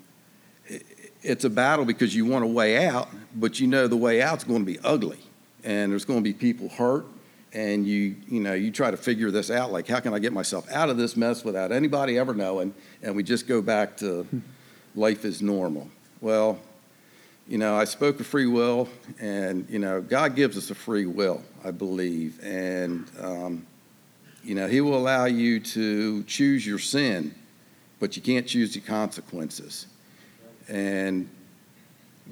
it's 1.22 1.44
a 1.44 1.50
battle 1.50 1.86
because 1.86 2.16
you 2.16 2.26
want 2.26 2.44
a 2.44 2.48
way 2.48 2.86
out, 2.86 3.10
but 3.36 3.60
you 3.60 3.68
know 3.68 3.88
the 3.88 3.98
way 3.98 4.22
out's 4.22 4.44
going 4.44 4.62
to 4.62 4.66
be 4.66 4.80
ugly, 4.84 5.20
and 5.64 5.92
there's 5.92 6.06
going 6.06 6.20
to 6.20 6.24
be 6.24 6.34
people 6.34 6.70
hurt, 6.70 7.06
and 7.54 7.86
you 7.88 8.16
you 8.28 8.40
know 8.40 8.54
you 8.54 8.72
try 8.72 8.92
to 8.92 8.98
figure 8.98 9.32
this 9.32 9.50
out 9.50 9.72
like 9.72 9.88
how 9.88 10.00
can 10.00 10.14
i 10.14 10.20
get 10.20 10.32
myself 10.32 10.70
out 10.72 10.90
of 10.90 10.98
this 10.98 11.18
mess 11.18 11.44
without 11.44 11.72
anybody 11.72 12.18
ever 12.18 12.34
knowing? 12.34 12.74
And 13.02 13.16
we 13.16 13.24
just 13.24 13.48
go 13.48 13.62
back 13.62 13.98
to 13.98 14.28
life 14.96 15.26
is 15.26 15.42
normal. 15.42 15.90
Well 16.22 16.60
you 17.50 17.58
know 17.58 17.76
i 17.76 17.84
spoke 17.84 18.20
of 18.20 18.28
free 18.28 18.46
will 18.46 18.88
and 19.20 19.68
you 19.70 19.80
know 19.80 20.00
god 20.02 20.36
gives 20.36 20.56
us 20.56 20.70
a 20.70 20.76
free 20.76 21.08
will 21.08 21.42
i 21.66 21.72
believe 21.72 22.40
and 22.44 23.10
um, 23.20 23.66
you 24.44 24.54
know 24.54 24.68
he 24.68 24.80
will 24.80 24.96
allow 24.96 25.26
you 25.26 25.60
to 25.60 26.24
choose 26.24 26.66
your 26.66 26.78
sin 26.78 27.34
but 28.00 28.16
you 28.16 28.22
can't 28.22 28.48
choose 28.48 28.76
the 28.76 28.80
consequences 28.80 29.88
and 30.70 31.28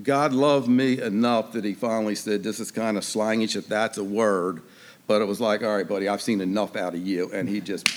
god 0.03 0.31
loved 0.31 0.67
me 0.67 1.01
enough 1.01 1.51
that 1.53 1.63
he 1.63 1.73
finally 1.73 2.15
said 2.15 2.43
this 2.43 2.59
is 2.59 2.71
kind 2.71 2.97
of 2.97 3.03
slangish 3.03 3.55
if 3.55 3.67
that's 3.67 3.97
a 3.97 4.03
word 4.03 4.61
but 5.07 5.21
it 5.21 5.25
was 5.25 5.39
like, 5.39 5.63
all 5.63 5.75
right, 5.75 5.87
buddy, 5.87 6.09
I've 6.09 6.21
seen 6.21 6.41
enough 6.41 6.75
out 6.75 6.93
of 6.93 7.07
you. 7.07 7.31
And 7.33 7.47
he 7.47 7.61
just 7.61 7.87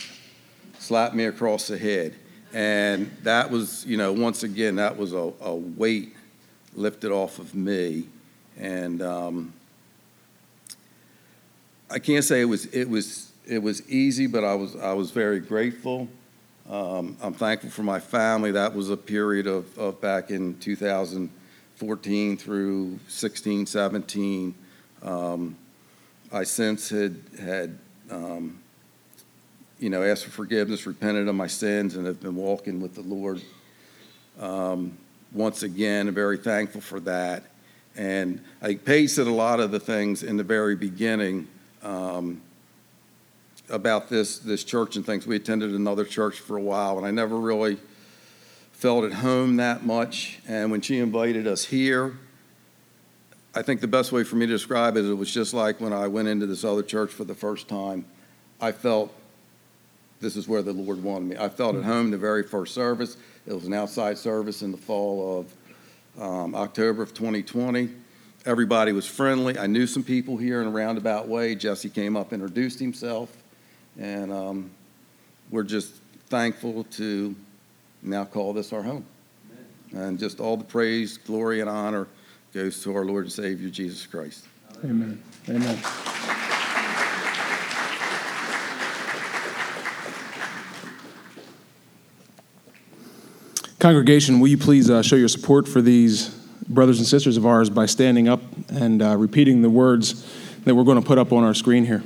slapped 0.79 1.15
me 1.15 1.25
across 1.25 1.67
the 1.67 1.77
head. 1.77 2.15
And 2.55 3.11
that 3.25 3.51
was, 3.51 3.85
you 3.85 3.97
know, 3.97 4.13
once 4.13 4.45
again, 4.45 4.77
that 4.77 4.97
was 4.97 5.13
a, 5.13 5.33
a 5.41 5.55
weight 5.55 6.15
lifted 6.75 7.11
off 7.11 7.41
of 7.41 7.55
me. 7.55 8.07
And 8.57 9.03
um, 9.03 9.53
I 11.91 11.99
can't 11.99 12.25
say 12.25 12.41
it 12.41 12.45
was, 12.45 12.67
it 12.67 12.89
was, 12.89 13.33
it 13.47 13.59
was 13.61 13.89
easy, 13.91 14.29
but 14.29 14.45
I 14.45 14.55
was, 14.55 14.77
I 14.77 14.93
was 14.93 15.11
very 15.11 15.41
grateful. 15.41 16.09
Um, 16.71 17.17
I'm 17.21 17.35
thankful 17.35 17.69
for 17.69 17.83
my 17.83 17.99
family. 17.99 18.53
That 18.53 18.77
was 18.77 18.91
a 18.91 18.97
period 18.97 19.49
of, 19.49 19.77
of 19.77 20.01
back 20.01 20.31
in 20.31 20.57
2014 20.61 22.37
through 22.37 23.01
16, 23.09 23.67
17. 23.67 24.55
Um, 25.03 25.57
I 26.33 26.45
since 26.45 26.89
had 26.89 27.17
had 27.41 27.77
um, 28.09 28.61
you 29.81 29.91
know 29.91 30.05
asked 30.05 30.23
for 30.23 30.31
forgiveness, 30.31 30.87
repented 30.87 31.27
of 31.27 31.35
my 31.35 31.49
sins, 31.49 31.97
and 31.97 32.07
have 32.07 32.21
been 32.21 32.37
walking 32.37 32.81
with 32.81 32.95
the 32.95 33.03
Lord. 33.03 33.43
Um, 34.39 34.97
once 35.33 35.65
again, 35.65 36.07
I'm 36.07 36.15
very 36.15 36.39
thankful 36.39 36.83
for 36.83 37.01
that. 37.01 37.43
And 37.97 38.45
I 38.63 38.79
said 39.09 39.27
a 39.27 39.33
lot 39.33 39.59
of 39.59 39.73
the 39.73 39.81
things 39.81 40.23
in 40.23 40.37
the 40.37 40.45
very 40.45 40.77
beginning 40.77 41.49
um, 41.83 42.41
about 43.71 44.09
this 44.09 44.39
this 44.39 44.65
church 44.65 44.97
and 44.97 45.05
things. 45.05 45.27
We 45.27 45.37
attended 45.37 45.75
another 45.75 46.05
church 46.05 46.41
for 46.41 46.57
a 46.57 46.63
while, 46.63 46.99
and 46.99 47.07
I 47.07 47.11
never 47.11 47.37
really 47.37 47.79
felt 48.73 49.05
at 49.05 49.13
home 49.13 49.57
that 49.57 49.85
much. 49.85 50.41
And 50.49 50.71
when 50.71 50.81
she 50.81 50.99
invited 50.99 51.47
us 51.47 51.65
here, 51.65 52.19
I 53.55 53.63
think 53.63 53.81
the 53.81 53.89
best 53.89 54.13
way 54.13 54.25
for 54.25 54.37
me 54.37 54.47
to 54.47 54.53
describe 54.53 54.97
it, 54.97 55.05
it 55.05 55.15
was 55.15 55.33
just 55.33 55.53
like 55.53 55.81
when 55.81 55.93
I 55.93 56.07
went 56.07 56.29
into 56.29 56.47
this 56.47 56.65
other 56.65 56.83
church 56.83 57.11
for 57.11 57.25
the 57.25 57.35
first 57.35 57.69
time. 57.69 58.05
I 58.61 58.73
felt 58.73 59.13
this 60.21 60.37
is 60.37 60.47
where 60.47 60.63
the 60.63 60.73
Lord 60.73 61.03
wanted 61.03 61.29
me. 61.29 61.37
I 61.37 61.49
felt 61.49 61.77
at 61.77 61.85
home 61.85 62.11
the 62.11 62.19
very 62.19 62.43
first 62.43 62.75
service. 62.75 63.17
It 63.47 63.55
was 63.55 63.67
an 63.67 63.73
outside 63.73 64.19
service 64.19 64.63
in 64.63 64.71
the 64.71 64.77
fall 64.77 65.41
of 65.41 66.23
um, 66.23 66.55
October 66.55 67.03
of 67.03 67.15
2020. 67.15 67.89
Everybody 68.47 68.93
was 68.93 69.07
friendly. 69.07 69.59
I 69.59 69.67
knew 69.67 69.87
some 69.87 70.03
people 70.03 70.37
here 70.37 70.61
in 70.61 70.69
a 70.69 70.71
roundabout 70.71 71.29
way. 71.29 71.55
Jesse 71.55 71.91
came 71.91 72.17
up, 72.17 72.33
introduced 72.33 72.79
himself, 72.79 73.35
and 74.01 74.33
um, 74.33 74.71
we're 75.51 75.63
just 75.63 75.95
thankful 76.29 76.85
to 76.85 77.37
now 78.03 78.25
call 78.25 78.53
this 78.53 78.73
our 78.73 78.83
home. 78.83 79.05
Amen. 79.93 80.09
And 80.09 80.19
just 80.19 80.41
all 80.41 80.57
the 80.57 80.65
praise, 80.65 81.19
glory, 81.19 81.61
and 81.61 81.69
honor 81.69 82.09
goes 82.53 82.83
to 82.83 82.97
our 82.97 83.05
Lord 83.05 83.25
and 83.25 83.33
Savior, 83.33 83.69
Jesus 83.69 84.07
Christ. 84.07 84.47
Amen. 84.83 85.23
Amen. 85.49 85.79
Congregation, 93.79 94.41
will 94.41 94.49
you 94.49 94.59
please 94.59 94.91
uh, 94.91 95.03
show 95.03 95.17
your 95.17 95.29
support 95.29 95.69
for 95.69 95.81
these 95.81 96.29
brothers 96.69 96.99
and 96.99 97.07
sisters 97.07 97.37
of 97.37 97.47
ours 97.47 97.71
by 97.71 97.87
standing 97.87 98.29
up 98.29 98.41
and 98.69 99.03
uh, 99.03 99.17
repeating 99.17 99.63
the 99.63 99.71
words 99.71 100.27
that 100.65 100.75
we're 100.75 100.85
going 100.85 101.01
to 101.01 101.07
put 101.07 101.19
up 101.19 101.33
on 101.33 101.45
our 101.45 101.55
screen 101.55 101.85
here? 101.85 102.03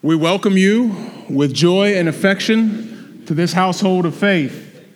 We 0.00 0.14
welcome 0.14 0.56
you 0.56 0.94
with 1.28 1.52
joy 1.52 1.96
and 1.96 2.08
affection 2.08 3.24
to 3.26 3.34
this 3.34 3.52
household 3.52 4.06
of 4.06 4.14
faith. 4.14 4.86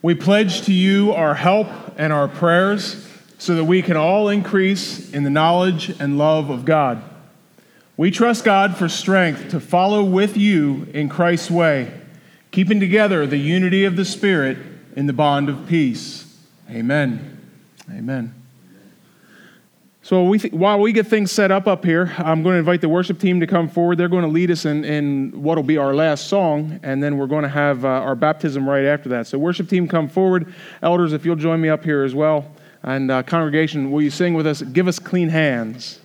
We 0.00 0.14
pledge 0.14 0.62
to 0.62 0.72
you 0.72 1.12
our 1.12 1.34
help 1.34 1.68
and 1.98 2.14
our 2.14 2.28
prayers 2.28 3.06
so 3.36 3.56
that 3.56 3.64
we 3.64 3.82
can 3.82 3.98
all 3.98 4.30
increase 4.30 5.12
in 5.12 5.24
the 5.24 5.28
knowledge 5.28 5.90
and 6.00 6.16
love 6.16 6.48
of 6.48 6.64
God. 6.64 7.02
We 7.98 8.10
trust 8.10 8.42
God 8.42 8.74
for 8.74 8.88
strength 8.88 9.50
to 9.50 9.60
follow 9.60 10.02
with 10.02 10.34
you 10.34 10.88
in 10.94 11.10
Christ's 11.10 11.50
way, 11.50 11.92
keeping 12.50 12.80
together 12.80 13.26
the 13.26 13.36
unity 13.36 13.84
of 13.84 13.96
the 13.96 14.04
Spirit 14.06 14.56
in 14.96 15.06
the 15.06 15.12
bond 15.12 15.50
of 15.50 15.68
peace. 15.68 16.24
Amen. 16.70 17.38
Amen. 17.90 18.37
So 20.08 20.24
we 20.24 20.38
th- 20.38 20.54
while 20.54 20.80
we 20.80 20.94
get 20.94 21.06
things 21.06 21.30
set 21.30 21.50
up 21.50 21.66
up 21.66 21.84
here, 21.84 22.14
I'm 22.16 22.42
going 22.42 22.54
to 22.54 22.58
invite 22.60 22.80
the 22.80 22.88
worship 22.88 23.18
team 23.18 23.40
to 23.40 23.46
come 23.46 23.68
forward. 23.68 23.98
They're 23.98 24.08
going 24.08 24.22
to 24.24 24.30
lead 24.30 24.50
us 24.50 24.64
in, 24.64 24.82
in 24.82 25.32
what 25.42 25.56
will 25.56 25.62
be 25.62 25.76
our 25.76 25.94
last 25.94 26.28
song, 26.28 26.80
and 26.82 27.02
then 27.02 27.18
we're 27.18 27.26
going 27.26 27.42
to 27.42 27.50
have 27.50 27.84
uh, 27.84 27.88
our 27.88 28.14
baptism 28.14 28.66
right 28.66 28.86
after 28.86 29.10
that. 29.10 29.26
So 29.26 29.38
worship 29.38 29.68
team, 29.68 29.86
come 29.86 30.08
forward. 30.08 30.54
Elders, 30.80 31.12
if 31.12 31.26
you'll 31.26 31.36
join 31.36 31.60
me 31.60 31.68
up 31.68 31.84
here 31.84 32.04
as 32.04 32.14
well. 32.14 32.50
And 32.82 33.10
uh, 33.10 33.22
congregation, 33.22 33.90
will 33.90 34.00
you 34.00 34.08
sing 34.08 34.32
with 34.32 34.46
us? 34.46 34.62
Give 34.62 34.88
us 34.88 34.98
clean 34.98 35.28
hands. 35.28 36.00